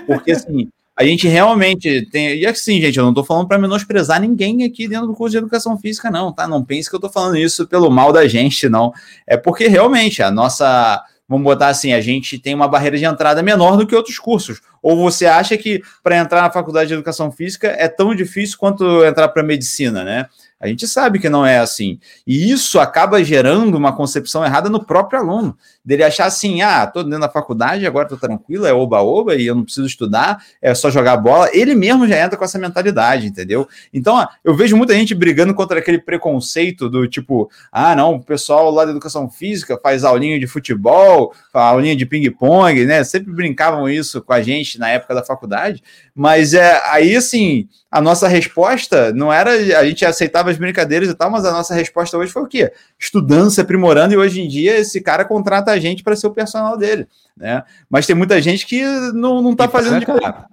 Porque 0.06 0.32
assim, 0.32 0.68
a 0.98 1.04
gente 1.04 1.28
realmente 1.28 2.08
tem. 2.10 2.34
E 2.34 2.44
assim, 2.44 2.80
gente, 2.80 2.98
eu 2.98 3.04
não 3.04 3.12
estou 3.12 3.24
falando 3.24 3.46
para 3.46 3.56
menosprezar 3.56 4.20
ninguém 4.20 4.64
aqui 4.64 4.88
dentro 4.88 5.06
do 5.06 5.14
curso 5.14 5.30
de 5.30 5.38
educação 5.38 5.78
física, 5.78 6.10
não, 6.10 6.32
tá? 6.32 6.48
Não 6.48 6.64
pense 6.64 6.90
que 6.90 6.96
eu 6.96 6.98
estou 6.98 7.10
falando 7.10 7.36
isso 7.36 7.68
pelo 7.68 7.88
mal 7.88 8.12
da 8.12 8.26
gente, 8.26 8.68
não. 8.68 8.92
É 9.24 9.36
porque 9.36 9.68
realmente 9.68 10.22
a 10.22 10.30
nossa. 10.30 11.00
Vamos 11.30 11.44
botar 11.44 11.68
assim, 11.68 11.92
a 11.92 12.00
gente 12.00 12.38
tem 12.38 12.54
uma 12.54 12.66
barreira 12.66 12.96
de 12.96 13.04
entrada 13.04 13.42
menor 13.42 13.76
do 13.76 13.86
que 13.86 13.94
outros 13.94 14.18
cursos. 14.18 14.62
Ou 14.82 14.96
você 14.96 15.26
acha 15.26 15.58
que 15.58 15.82
para 16.02 16.16
entrar 16.16 16.40
na 16.40 16.50
faculdade 16.50 16.88
de 16.88 16.94
educação 16.94 17.30
física 17.30 17.68
é 17.68 17.86
tão 17.86 18.14
difícil 18.14 18.56
quanto 18.58 19.04
entrar 19.04 19.28
para 19.28 19.42
medicina, 19.42 20.02
né? 20.02 20.26
A 20.60 20.66
gente 20.66 20.88
sabe 20.88 21.18
que 21.18 21.28
não 21.28 21.46
é 21.46 21.58
assim. 21.58 22.00
E 22.26 22.50
isso 22.50 22.80
acaba 22.80 23.22
gerando 23.22 23.76
uma 23.76 23.94
concepção 23.94 24.44
errada 24.44 24.68
no 24.68 24.84
próprio 24.84 25.20
aluno, 25.20 25.56
dele 25.88 26.04
achar 26.04 26.26
assim: 26.26 26.60
ah, 26.60 26.86
tô 26.86 27.02
dentro 27.02 27.20
da 27.20 27.30
faculdade, 27.30 27.86
agora 27.86 28.06
tô 28.06 28.16
tranquilo, 28.18 28.66
é 28.66 28.72
oba-oba 28.74 29.34
e 29.34 29.46
eu 29.46 29.54
não 29.54 29.64
preciso 29.64 29.86
estudar, 29.86 30.44
é 30.60 30.74
só 30.74 30.90
jogar 30.90 31.16
bola. 31.16 31.48
Ele 31.50 31.74
mesmo 31.74 32.06
já 32.06 32.22
entra 32.22 32.36
com 32.36 32.44
essa 32.44 32.58
mentalidade, 32.58 33.26
entendeu? 33.26 33.66
Então, 33.92 34.28
eu 34.44 34.54
vejo 34.54 34.76
muita 34.76 34.92
gente 34.92 35.14
brigando 35.14 35.54
contra 35.54 35.78
aquele 35.78 35.98
preconceito 35.98 36.90
do 36.90 37.08
tipo: 37.08 37.50
ah, 37.72 37.96
não, 37.96 38.16
o 38.16 38.22
pessoal 38.22 38.70
lá 38.70 38.84
da 38.84 38.90
educação 38.90 39.30
física 39.30 39.80
faz 39.82 40.04
aulinha 40.04 40.38
de 40.38 40.46
futebol, 40.46 41.32
aulinha 41.54 41.96
de 41.96 42.04
ping-pong, 42.04 42.84
né? 42.84 43.02
Sempre 43.02 43.32
brincavam 43.32 43.88
isso 43.88 44.20
com 44.20 44.34
a 44.34 44.42
gente 44.42 44.78
na 44.78 44.90
época 44.90 45.14
da 45.14 45.24
faculdade, 45.24 45.82
mas 46.14 46.52
é 46.52 46.82
aí 46.84 47.16
assim 47.16 47.66
a 47.90 48.02
nossa 48.02 48.28
resposta 48.28 49.12
não 49.14 49.32
era 49.32 49.50
a 49.50 49.84
gente 49.84 50.04
aceitava 50.04 50.50
as 50.50 50.58
brincadeiras 50.58 51.08
e 51.08 51.14
tal, 51.14 51.30
mas 51.30 51.44
a 51.46 51.52
nossa 51.52 51.74
resposta 51.74 52.18
hoje 52.18 52.30
foi 52.30 52.42
o 52.42 52.46
quê? 52.46 52.70
Estudando, 52.98 53.50
se 53.50 53.60
aprimorando, 53.60 54.12
e 54.12 54.16
hoje 54.16 54.42
em 54.42 54.48
dia 54.48 54.76
esse 54.76 55.00
cara 55.00 55.24
contrata 55.24 55.72
a 55.72 55.77
gente 55.80 56.02
para 56.02 56.16
ser 56.16 56.26
o 56.26 56.32
personal 56.32 56.76
dele, 56.76 57.06
né? 57.36 57.62
Mas 57.88 58.06
tem 58.06 58.16
muita 58.16 58.40
gente 58.40 58.66
que 58.66 58.82
não, 59.12 59.42
não 59.42 59.54
tá 59.54 59.68
fazendo 59.68 60.00
de 60.00 60.06
caro. 60.06 60.44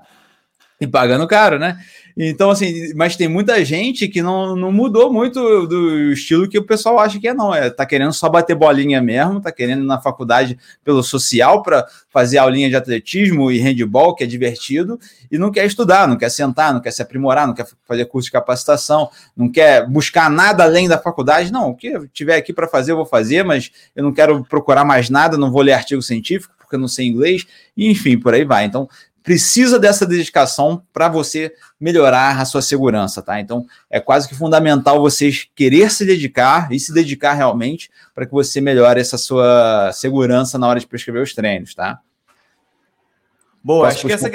E 0.79 0.85
pagando 0.85 1.27
caro, 1.27 1.57
né? 1.57 1.79
Então, 2.17 2.49
assim, 2.49 2.93
mas 2.95 3.17
tem 3.17 3.27
muita 3.27 3.63
gente 3.65 4.07
que 4.07 4.21
não, 4.21 4.55
não 4.55 4.71
mudou 4.71 5.11
muito 5.11 5.67
do 5.67 6.13
estilo 6.13 6.47
que 6.47 6.57
o 6.57 6.63
pessoal 6.63 6.97
acha 6.97 7.19
que 7.19 7.27
é, 7.27 7.33
não. 7.33 7.53
É, 7.53 7.69
tá 7.69 7.85
querendo 7.85 8.13
só 8.13 8.29
bater 8.29 8.55
bolinha 8.55 9.01
mesmo, 9.01 9.41
tá 9.41 9.51
querendo 9.51 9.83
ir 9.83 9.85
na 9.85 9.99
faculdade 9.99 10.57
pelo 10.81 11.03
social 11.03 11.61
para 11.61 11.85
fazer 12.09 12.37
aulinha 12.37 12.69
de 12.69 12.75
atletismo 12.77 13.51
e 13.51 13.59
handball, 13.59 14.15
que 14.15 14.23
é 14.23 14.27
divertido, 14.27 14.97
e 15.29 15.37
não 15.37 15.51
quer 15.51 15.65
estudar, 15.65 16.07
não 16.07 16.17
quer 16.17 16.29
sentar, 16.29 16.73
não 16.73 16.79
quer 16.79 16.91
se 16.91 17.01
aprimorar, 17.01 17.45
não 17.45 17.53
quer 17.53 17.67
fazer 17.85 18.05
curso 18.05 18.27
de 18.27 18.31
capacitação, 18.31 19.09
não 19.35 19.51
quer 19.51 19.85
buscar 19.85 20.29
nada 20.29 20.63
além 20.63 20.87
da 20.87 20.97
faculdade. 20.97 21.51
Não, 21.51 21.71
o 21.71 21.75
que 21.75 22.07
tiver 22.13 22.37
aqui 22.37 22.53
para 22.53 22.67
fazer, 22.67 22.93
eu 22.93 22.97
vou 22.97 23.05
fazer, 23.05 23.43
mas 23.43 23.71
eu 23.93 24.03
não 24.03 24.13
quero 24.13 24.41
procurar 24.45 24.85
mais 24.85 25.09
nada, 25.09 25.37
não 25.37 25.51
vou 25.51 25.61
ler 25.61 25.73
artigo 25.73 26.01
científico, 26.01 26.53
porque 26.57 26.75
eu 26.75 26.79
não 26.79 26.87
sei 26.87 27.07
inglês, 27.07 27.45
e 27.75 27.91
enfim, 27.91 28.17
por 28.17 28.33
aí 28.33 28.45
vai. 28.45 28.63
Então, 28.63 28.87
precisa 29.25 29.79
dessa 29.79 30.05
dedicação 30.05 30.83
para 30.93 31.09
você 31.09 31.51
melhorar 31.79 32.39
a 32.39 32.45
sua 32.45 32.61
segurança, 32.61 33.23
tá? 33.23 33.39
Então 33.39 33.65
é 33.89 33.99
quase 33.99 34.29
que 34.29 34.35
fundamental 34.35 35.01
vocês 35.01 35.49
querer 35.55 35.91
se 35.91 36.05
dedicar 36.05 36.71
e 36.71 36.79
se 36.79 36.93
dedicar 36.93 37.33
realmente 37.33 37.89
para 38.13 38.27
que 38.27 38.31
você 38.31 38.61
melhore 38.61 39.01
essa 39.01 39.17
sua 39.17 39.91
segurança 39.91 40.59
na 40.59 40.67
hora 40.67 40.79
de 40.79 40.85
prescrever 40.85 41.23
os 41.23 41.33
treinos, 41.33 41.73
tá? 41.73 41.99
Boa, 43.63 43.87
acho 43.87 44.05
que 44.05 44.13
essa. 44.13 44.29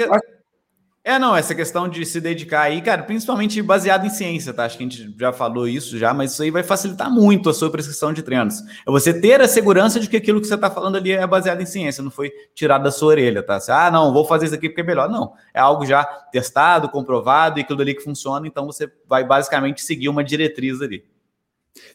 É, 1.03 1.17
não, 1.17 1.35
essa 1.35 1.55
questão 1.55 1.89
de 1.89 2.05
se 2.05 2.21
dedicar 2.21 2.61
aí, 2.61 2.79
cara, 2.79 3.01
principalmente 3.01 3.59
baseado 3.59 4.05
em 4.05 4.09
ciência, 4.11 4.53
tá? 4.53 4.65
Acho 4.65 4.77
que 4.77 4.83
a 4.83 4.87
gente 4.87 5.15
já 5.19 5.33
falou 5.33 5.67
isso 5.67 5.97
já, 5.97 6.13
mas 6.13 6.33
isso 6.33 6.43
aí 6.43 6.51
vai 6.51 6.61
facilitar 6.61 7.09
muito 7.09 7.49
a 7.49 7.53
sua 7.55 7.71
prescrição 7.71 8.13
de 8.13 8.21
treinos. 8.21 8.61
É 8.87 8.91
você 8.91 9.11
ter 9.19 9.41
a 9.41 9.47
segurança 9.47 9.99
de 9.99 10.07
que 10.07 10.15
aquilo 10.15 10.39
que 10.39 10.45
você 10.45 10.53
está 10.53 10.69
falando 10.69 10.97
ali 10.97 11.11
é 11.11 11.25
baseado 11.25 11.59
em 11.59 11.65
ciência, 11.65 12.03
não 12.03 12.11
foi 12.11 12.31
tirado 12.53 12.83
da 12.83 12.91
sua 12.91 13.09
orelha, 13.09 13.41
tá? 13.41 13.59
Você, 13.59 13.71
ah, 13.71 13.89
não, 13.89 14.13
vou 14.13 14.25
fazer 14.27 14.45
isso 14.45 14.53
aqui 14.53 14.69
porque 14.69 14.81
é 14.81 14.83
melhor. 14.83 15.09
Não, 15.09 15.33
é 15.55 15.59
algo 15.59 15.87
já 15.87 16.03
testado, 16.03 16.87
comprovado 16.87 17.57
e 17.57 17.63
aquilo 17.63 17.81
ali 17.81 17.95
que 17.95 18.03
funciona, 18.03 18.45
então 18.45 18.67
você 18.67 18.87
vai 19.09 19.23
basicamente 19.23 19.81
seguir 19.81 20.07
uma 20.07 20.23
diretriz 20.23 20.81
ali. 20.83 21.03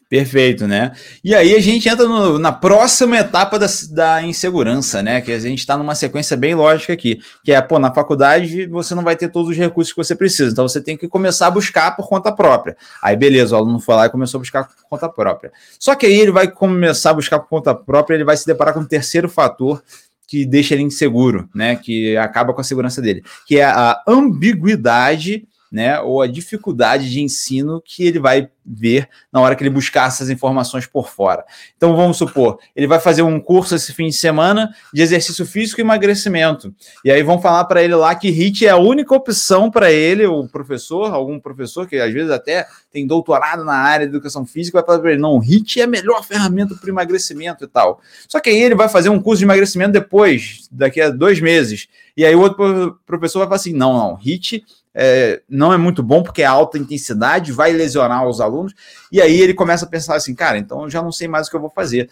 Perfeito, 0.09 0.65
né? 0.65 0.93
E 1.21 1.35
aí 1.35 1.53
a 1.53 1.59
gente 1.59 1.87
entra 1.89 2.07
no, 2.07 2.39
na 2.39 2.51
próxima 2.51 3.17
etapa 3.17 3.59
da, 3.59 3.67
da 3.91 4.23
insegurança, 4.23 5.03
né? 5.03 5.19
Que 5.19 5.33
a 5.33 5.39
gente 5.39 5.59
está 5.59 5.77
numa 5.77 5.95
sequência 5.95 6.37
bem 6.37 6.55
lógica 6.55 6.93
aqui, 6.93 7.19
que 7.43 7.51
é, 7.51 7.61
pô, 7.61 7.77
na 7.77 7.93
faculdade 7.93 8.67
você 8.67 8.95
não 8.95 9.03
vai 9.03 9.17
ter 9.17 9.27
todos 9.27 9.51
os 9.51 9.57
recursos 9.57 9.93
que 9.93 10.01
você 10.01 10.15
precisa, 10.15 10.51
então 10.51 10.67
você 10.67 10.79
tem 10.79 10.95
que 10.95 11.09
começar 11.09 11.47
a 11.47 11.51
buscar 11.51 11.91
por 11.95 12.07
conta 12.07 12.31
própria. 12.31 12.77
Aí, 13.03 13.17
beleza, 13.17 13.53
o 13.53 13.57
aluno 13.57 13.81
foi 13.81 13.95
lá 13.95 14.05
e 14.05 14.09
começou 14.09 14.37
a 14.37 14.41
buscar 14.41 14.63
por 14.63 14.75
conta 14.89 15.09
própria. 15.09 15.51
Só 15.77 15.93
que 15.93 16.05
aí 16.05 16.17
ele 16.17 16.31
vai 16.31 16.49
começar 16.49 17.09
a 17.09 17.15
buscar 17.15 17.39
por 17.39 17.49
conta 17.49 17.75
própria, 17.75 18.15
ele 18.15 18.23
vai 18.23 18.37
se 18.37 18.45
deparar 18.45 18.73
com 18.73 18.79
um 18.79 18.85
terceiro 18.85 19.27
fator 19.27 19.83
que 20.25 20.45
deixa 20.45 20.73
ele 20.73 20.83
inseguro, 20.83 21.49
né? 21.53 21.75
Que 21.75 22.15
acaba 22.15 22.53
com 22.53 22.61
a 22.61 22.63
segurança 22.63 23.01
dele, 23.01 23.23
que 23.45 23.57
é 23.57 23.65
a 23.65 24.01
ambiguidade 24.07 25.45
né, 25.71 25.99
ou 25.99 26.21
a 26.21 26.27
dificuldade 26.27 27.09
de 27.09 27.21
ensino 27.21 27.81
que 27.83 28.03
ele 28.03 28.19
vai 28.19 28.49
ver 28.65 29.07
na 29.31 29.39
hora 29.39 29.55
que 29.55 29.63
ele 29.63 29.69
buscar 29.69 30.07
essas 30.07 30.29
informações 30.29 30.85
por 30.85 31.09
fora. 31.09 31.45
Então 31.77 31.95
vamos 31.95 32.17
supor, 32.17 32.59
ele 32.75 32.87
vai 32.87 32.99
fazer 32.99 33.21
um 33.21 33.39
curso 33.39 33.75
esse 33.75 33.93
fim 33.93 34.07
de 34.07 34.13
semana 34.13 34.69
de 34.93 35.01
exercício 35.01 35.45
físico 35.45 35.79
e 35.79 35.83
emagrecimento. 35.83 36.73
E 37.03 37.11
aí 37.11 37.23
vão 37.23 37.39
falar 37.39 37.63
para 37.65 37.81
ele 37.81 37.95
lá 37.95 38.13
que 38.13 38.29
HIT 38.29 38.65
é 38.65 38.69
a 38.69 38.77
única 38.77 39.15
opção 39.15 39.71
para 39.71 39.91
ele, 39.91 40.25
o 40.25 40.47
professor, 40.47 41.13
algum 41.13 41.39
professor 41.39 41.87
que 41.87 41.95
às 41.97 42.13
vezes 42.13 42.31
até 42.31 42.67
tem 42.91 43.07
doutorado 43.07 43.63
na 43.63 43.75
área 43.75 44.05
de 44.05 44.13
educação 44.13 44.45
física, 44.45 44.79
vai 44.79 44.85
falar 44.85 44.99
para 44.99 45.11
ele: 45.11 45.21
não, 45.21 45.37
HIT 45.39 45.79
é 45.79 45.83
a 45.83 45.87
melhor 45.87 46.23
ferramenta 46.23 46.75
para 46.75 46.89
emagrecimento 46.89 47.63
e 47.63 47.67
tal. 47.67 48.01
Só 48.27 48.39
que 48.39 48.49
aí 48.49 48.61
ele 48.61 48.75
vai 48.75 48.89
fazer 48.89 49.09
um 49.09 49.21
curso 49.21 49.39
de 49.39 49.45
emagrecimento 49.45 49.91
depois, 49.91 50.67
daqui 50.71 50.99
a 50.99 51.09
dois 51.09 51.39
meses. 51.39 51.87
E 52.15 52.25
aí 52.25 52.35
o 52.35 52.41
outro 52.41 52.99
professor 53.05 53.39
vai 53.39 53.47
falar 53.47 53.57
assim: 53.57 53.73
não, 53.73 53.93
não, 53.93 54.15
HIT 54.15 54.65
é, 54.99 55.43
não 55.47 55.71
é 55.71 55.77
muito 55.77 56.01
bom 56.01 56.23
porque 56.23 56.41
é 56.41 56.45
alta 56.45 56.79
intensidade, 56.79 57.51
vai 57.51 57.71
lesionar 57.71 58.27
os 58.27 58.41
alunos, 58.41 58.73
e 59.11 59.21
aí 59.21 59.39
ele 59.39 59.53
começa 59.53 59.85
a 59.85 59.87
pensar 59.87 60.15
assim, 60.15 60.33
cara, 60.33 60.57
então 60.57 60.83
eu 60.83 60.89
já 60.89 61.03
não 61.03 61.11
sei 61.11 61.27
mais 61.27 61.47
o 61.47 61.51
que 61.51 61.55
eu 61.55 61.61
vou 61.61 61.69
fazer. 61.69 62.09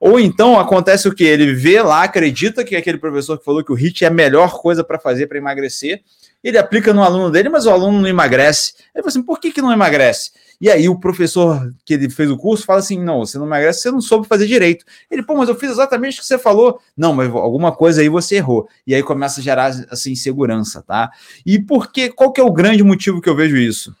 Ou 0.00 0.20
então 0.20 0.56
acontece 0.56 1.08
o 1.08 1.14
que? 1.14 1.24
Ele 1.24 1.52
vê 1.52 1.82
lá, 1.82 2.04
acredita 2.04 2.64
que 2.64 2.76
aquele 2.76 2.98
professor 2.98 3.36
que 3.36 3.44
falou 3.44 3.64
que 3.64 3.72
o 3.72 3.74
HIT 3.74 4.04
é 4.04 4.08
a 4.08 4.12
melhor 4.12 4.52
coisa 4.52 4.84
para 4.84 5.00
fazer 5.00 5.26
para 5.26 5.38
emagrecer, 5.38 6.00
ele 6.42 6.58
aplica 6.58 6.92
no 6.92 7.02
aluno 7.02 7.30
dele, 7.30 7.48
mas 7.48 7.66
o 7.66 7.70
aluno 7.70 8.00
não 8.00 8.08
emagrece. 8.08 8.74
Ele 8.94 9.02
fala 9.02 9.08
assim: 9.08 9.22
por 9.22 9.40
que, 9.40 9.50
que 9.50 9.60
não 9.60 9.72
emagrece? 9.72 10.30
E 10.60 10.68
aí 10.68 10.88
o 10.88 10.98
professor 10.98 11.72
que 11.84 11.94
ele 11.94 12.10
fez 12.10 12.30
o 12.30 12.36
curso 12.36 12.64
fala 12.64 12.80
assim: 12.80 13.02
não, 13.02 13.20
você 13.20 13.38
não 13.38 13.46
emagrece, 13.46 13.80
você 13.80 13.90
não 13.90 14.00
soube 14.00 14.26
fazer 14.26 14.46
direito. 14.46 14.84
Ele, 15.10 15.22
pô, 15.22 15.36
mas 15.36 15.48
eu 15.48 15.54
fiz 15.54 15.70
exatamente 15.70 16.18
o 16.18 16.20
que 16.20 16.26
você 16.26 16.38
falou. 16.38 16.80
Não, 16.96 17.12
mas 17.12 17.28
alguma 17.30 17.72
coisa 17.72 18.00
aí 18.00 18.08
você 18.08 18.36
errou. 18.36 18.68
E 18.86 18.94
aí 18.94 19.02
começa 19.02 19.40
a 19.40 19.42
gerar 19.42 19.72
assim 19.90 20.12
insegurança, 20.12 20.82
tá? 20.82 21.10
E 21.44 21.58
por 21.58 21.90
que, 21.90 22.10
qual 22.10 22.32
que 22.32 22.40
é 22.40 22.44
o 22.44 22.52
grande 22.52 22.82
motivo 22.82 23.20
que 23.20 23.28
eu 23.28 23.36
vejo 23.36 23.56
isso? 23.56 23.94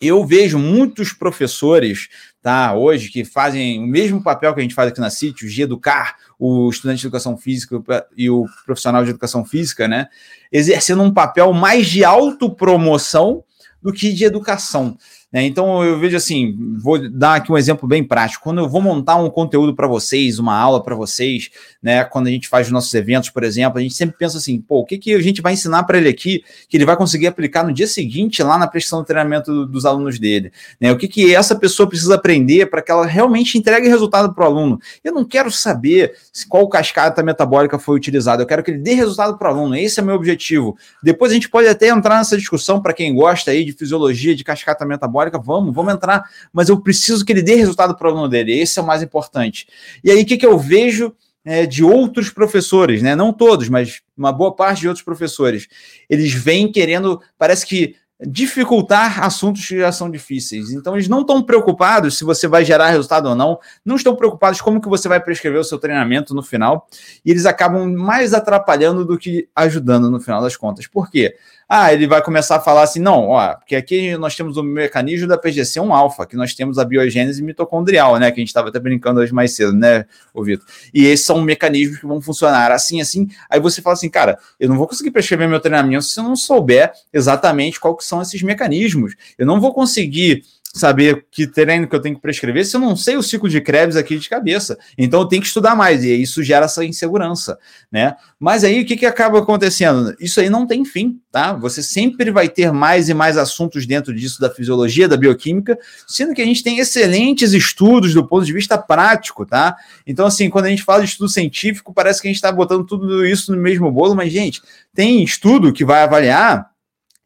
Eu 0.00 0.26
vejo 0.26 0.58
muitos 0.58 1.12
professores, 1.12 2.08
tá, 2.42 2.74
hoje, 2.74 3.08
que 3.08 3.24
fazem 3.24 3.78
o 3.78 3.86
mesmo 3.86 4.20
papel 4.20 4.52
que 4.52 4.58
a 4.58 4.62
gente 4.62 4.74
faz 4.74 4.88
aqui 4.88 5.00
na 5.00 5.10
City, 5.10 5.46
de 5.46 5.62
educar 5.62 6.16
o 6.36 6.68
estudante 6.68 7.02
de 7.02 7.06
educação 7.06 7.36
física 7.36 7.80
e 8.16 8.28
o 8.28 8.44
profissional 8.66 9.04
de 9.04 9.10
educação 9.10 9.44
física, 9.44 9.86
né, 9.86 10.08
exercendo 10.52 11.02
um 11.02 11.12
papel 11.12 11.52
mais 11.52 11.86
de 11.86 12.04
autopromoção 12.04 13.42
do 13.80 13.92
que 13.92 14.12
de 14.12 14.24
educação. 14.24 14.96
Né? 15.32 15.44
Então 15.46 15.82
eu 15.82 15.98
vejo 15.98 16.16
assim, 16.16 16.54
vou 16.78 17.10
dar 17.10 17.36
aqui 17.36 17.50
um 17.50 17.56
exemplo 17.56 17.88
bem 17.88 18.04
prático. 18.04 18.44
Quando 18.44 18.58
eu 18.58 18.68
vou 18.68 18.82
montar 18.82 19.16
um 19.16 19.30
conteúdo 19.30 19.74
para 19.74 19.86
vocês, 19.86 20.38
uma 20.38 20.54
aula 20.54 20.82
para 20.82 20.94
vocês, 20.94 21.50
né? 21.82 22.04
Quando 22.04 22.26
a 22.26 22.30
gente 22.30 22.48
faz 22.48 22.66
os 22.66 22.72
nossos 22.72 22.92
eventos, 22.92 23.30
por 23.30 23.42
exemplo, 23.42 23.78
a 23.78 23.80
gente 23.80 23.94
sempre 23.94 24.16
pensa 24.18 24.36
assim, 24.36 24.60
pô, 24.60 24.80
o 24.80 24.84
que, 24.84 24.98
que 24.98 25.14
a 25.14 25.22
gente 25.22 25.40
vai 25.40 25.54
ensinar 25.54 25.84
para 25.84 25.96
ele 25.96 26.08
aqui 26.08 26.44
que 26.68 26.76
ele 26.76 26.84
vai 26.84 26.96
conseguir 26.96 27.28
aplicar 27.28 27.64
no 27.64 27.72
dia 27.72 27.86
seguinte 27.86 28.42
lá 28.42 28.58
na 28.58 28.66
prestação 28.66 29.00
do 29.00 29.06
treinamento 29.06 29.64
dos 29.64 29.86
alunos 29.86 30.18
dele, 30.18 30.52
né? 30.78 30.92
O 30.92 30.98
que, 30.98 31.08
que 31.08 31.34
essa 31.34 31.56
pessoa 31.56 31.88
precisa 31.88 32.16
aprender 32.16 32.66
para 32.66 32.82
que 32.82 32.90
ela 32.90 33.06
realmente 33.06 33.56
entregue 33.56 33.88
resultado 33.88 34.34
para 34.34 34.44
o 34.44 34.46
aluno. 34.46 34.78
Eu 35.02 35.12
não 35.12 35.24
quero 35.24 35.50
saber 35.50 36.14
qual 36.48 36.68
cascata 36.68 37.22
metabólica 37.22 37.78
foi 37.78 37.96
utilizada, 37.96 38.42
eu 38.42 38.46
quero 38.46 38.62
que 38.62 38.70
ele 38.70 38.78
dê 38.78 38.92
resultado 38.92 39.38
para 39.38 39.48
o 39.48 39.54
aluno. 39.54 39.76
Esse 39.76 39.98
é 39.98 40.02
meu 40.02 40.14
objetivo. 40.14 40.76
Depois 41.02 41.30
a 41.30 41.34
gente 41.34 41.48
pode 41.48 41.68
até 41.68 41.88
entrar 41.88 42.18
nessa 42.18 42.36
discussão 42.36 42.82
para 42.82 42.92
quem 42.92 43.14
gosta 43.14 43.50
aí 43.50 43.64
de 43.64 43.72
fisiologia 43.72 44.34
de 44.36 44.44
cascata 44.44 44.84
metabólica 44.84 45.21
vamos, 45.30 45.74
vamos 45.74 45.92
entrar, 45.92 46.24
mas 46.52 46.68
eu 46.68 46.80
preciso 46.80 47.24
que 47.24 47.32
ele 47.32 47.42
dê 47.42 47.54
resultado 47.54 47.96
para 47.96 48.08
o 48.08 48.10
aluno 48.10 48.28
dele, 48.28 48.58
esse 48.58 48.78
é 48.78 48.82
o 48.82 48.86
mais 48.86 49.02
importante. 49.02 49.66
E 50.02 50.10
aí, 50.10 50.22
o 50.22 50.26
que, 50.26 50.36
que 50.36 50.46
eu 50.46 50.58
vejo 50.58 51.14
é, 51.44 51.66
de 51.66 51.84
outros 51.84 52.30
professores, 52.30 53.02
né? 53.02 53.14
Não 53.16 53.32
todos, 53.32 53.68
mas 53.68 54.00
uma 54.16 54.32
boa 54.32 54.54
parte 54.54 54.80
de 54.80 54.88
outros 54.88 55.04
professores. 55.04 55.66
Eles 56.08 56.32
vêm 56.32 56.70
querendo, 56.70 57.20
parece 57.36 57.66
que 57.66 57.96
dificultar 58.24 59.24
assuntos 59.24 59.66
que 59.66 59.78
já 59.78 59.90
são 59.90 60.08
difíceis. 60.10 60.70
Então, 60.70 60.94
eles 60.94 61.08
não 61.08 61.22
estão 61.22 61.42
preocupados 61.42 62.16
se 62.16 62.24
você 62.24 62.46
vai 62.46 62.64
gerar 62.64 62.90
resultado 62.90 63.28
ou 63.28 63.34
não, 63.34 63.58
não 63.84 63.96
estão 63.96 64.14
preocupados 64.14 64.60
como 64.60 64.80
que 64.80 64.88
você 64.88 65.08
vai 65.08 65.18
prescrever 65.18 65.58
o 65.58 65.64
seu 65.64 65.78
treinamento 65.78 66.34
no 66.34 66.42
final, 66.42 66.86
e 67.24 67.30
eles 67.30 67.46
acabam 67.46 67.92
mais 67.92 68.32
atrapalhando 68.32 69.04
do 69.04 69.18
que 69.18 69.48
ajudando 69.56 70.10
no 70.10 70.20
final 70.20 70.40
das 70.40 70.56
contas. 70.56 70.86
Por 70.86 71.10
quê? 71.10 71.34
Ah, 71.74 71.90
ele 71.90 72.06
vai 72.06 72.22
começar 72.22 72.56
a 72.56 72.60
falar 72.60 72.82
assim, 72.82 73.00
não, 73.00 73.30
ó, 73.30 73.54
porque 73.54 73.74
aqui 73.74 74.14
nós 74.18 74.36
temos 74.36 74.58
o 74.58 74.62
mecanismo 74.62 75.26
da 75.26 75.38
PGC1 75.38 75.90
alfa, 75.90 76.26
que 76.26 76.36
nós 76.36 76.52
temos 76.52 76.78
a 76.78 76.84
biogênese 76.84 77.42
mitocondrial, 77.42 78.18
né, 78.18 78.30
que 78.30 78.38
a 78.38 78.42
gente 78.42 78.48
estava 78.48 78.68
até 78.68 78.78
brincando 78.78 79.20
hoje 79.20 79.32
mais 79.32 79.56
cedo, 79.56 79.72
né, 79.72 80.04
ô 80.34 80.44
Vitor? 80.44 80.66
E 80.92 81.06
esses 81.06 81.24
são 81.24 81.40
mecanismos 81.40 81.98
que 81.98 82.06
vão 82.06 82.20
funcionar 82.20 82.70
assim, 82.70 83.00
assim, 83.00 83.26
aí 83.48 83.58
você 83.58 83.80
fala 83.80 83.94
assim, 83.94 84.10
cara, 84.10 84.38
eu 84.60 84.68
não 84.68 84.76
vou 84.76 84.86
conseguir 84.86 85.12
prescrever 85.12 85.48
meu 85.48 85.60
treinamento 85.60 86.04
se 86.04 86.20
eu 86.20 86.24
não 86.24 86.36
souber 86.36 86.92
exatamente 87.10 87.80
que 87.80 88.04
são 88.04 88.20
esses 88.20 88.42
mecanismos, 88.42 89.14
eu 89.38 89.46
não 89.46 89.58
vou 89.58 89.72
conseguir 89.72 90.44
saber 90.72 91.26
que 91.30 91.46
treino 91.46 91.86
que 91.86 91.94
eu 91.94 92.00
tenho 92.00 92.14
que 92.14 92.22
prescrever 92.22 92.64
se 92.64 92.74
eu 92.74 92.80
não 92.80 92.96
sei 92.96 93.16
o 93.16 93.22
ciclo 93.22 93.48
de 93.48 93.60
Krebs 93.60 93.94
aqui 93.94 94.18
de 94.18 94.28
cabeça. 94.28 94.78
Então 94.96 95.20
eu 95.20 95.26
tenho 95.26 95.42
que 95.42 95.48
estudar 95.48 95.76
mais, 95.76 96.02
e 96.02 96.10
isso 96.14 96.42
gera 96.42 96.64
essa 96.64 96.82
insegurança, 96.84 97.58
né? 97.90 98.16
Mas 98.40 98.64
aí 98.64 98.80
o 98.80 98.86
que, 98.86 98.96
que 98.96 99.04
acaba 99.04 99.38
acontecendo? 99.38 100.16
Isso 100.18 100.40
aí 100.40 100.48
não 100.48 100.66
tem 100.66 100.84
fim, 100.84 101.20
tá? 101.30 101.52
Você 101.52 101.82
sempre 101.82 102.30
vai 102.30 102.48
ter 102.48 102.72
mais 102.72 103.10
e 103.10 103.14
mais 103.14 103.36
assuntos 103.36 103.86
dentro 103.86 104.14
disso 104.14 104.40
da 104.40 104.48
fisiologia, 104.48 105.06
da 105.06 105.16
bioquímica, 105.16 105.78
sendo 106.06 106.32
que 106.32 106.40
a 106.40 106.46
gente 106.46 106.62
tem 106.62 106.78
excelentes 106.78 107.52
estudos 107.52 108.14
do 108.14 108.26
ponto 108.26 108.46
de 108.46 108.52
vista 108.52 108.78
prático, 108.78 109.44
tá? 109.44 109.76
Então, 110.06 110.26
assim, 110.26 110.48
quando 110.48 110.64
a 110.64 110.70
gente 110.70 110.82
fala 110.82 111.04
de 111.04 111.10
estudo 111.10 111.28
científico, 111.28 111.92
parece 111.92 112.22
que 112.22 112.28
a 112.28 112.30
gente 112.30 112.36
está 112.36 112.50
botando 112.50 112.86
tudo 112.86 113.26
isso 113.26 113.54
no 113.54 113.60
mesmo 113.60 113.90
bolo, 113.90 114.14
mas, 114.14 114.32
gente, 114.32 114.62
tem 114.94 115.22
estudo 115.22 115.72
que 115.72 115.84
vai 115.84 116.02
avaliar 116.02 116.72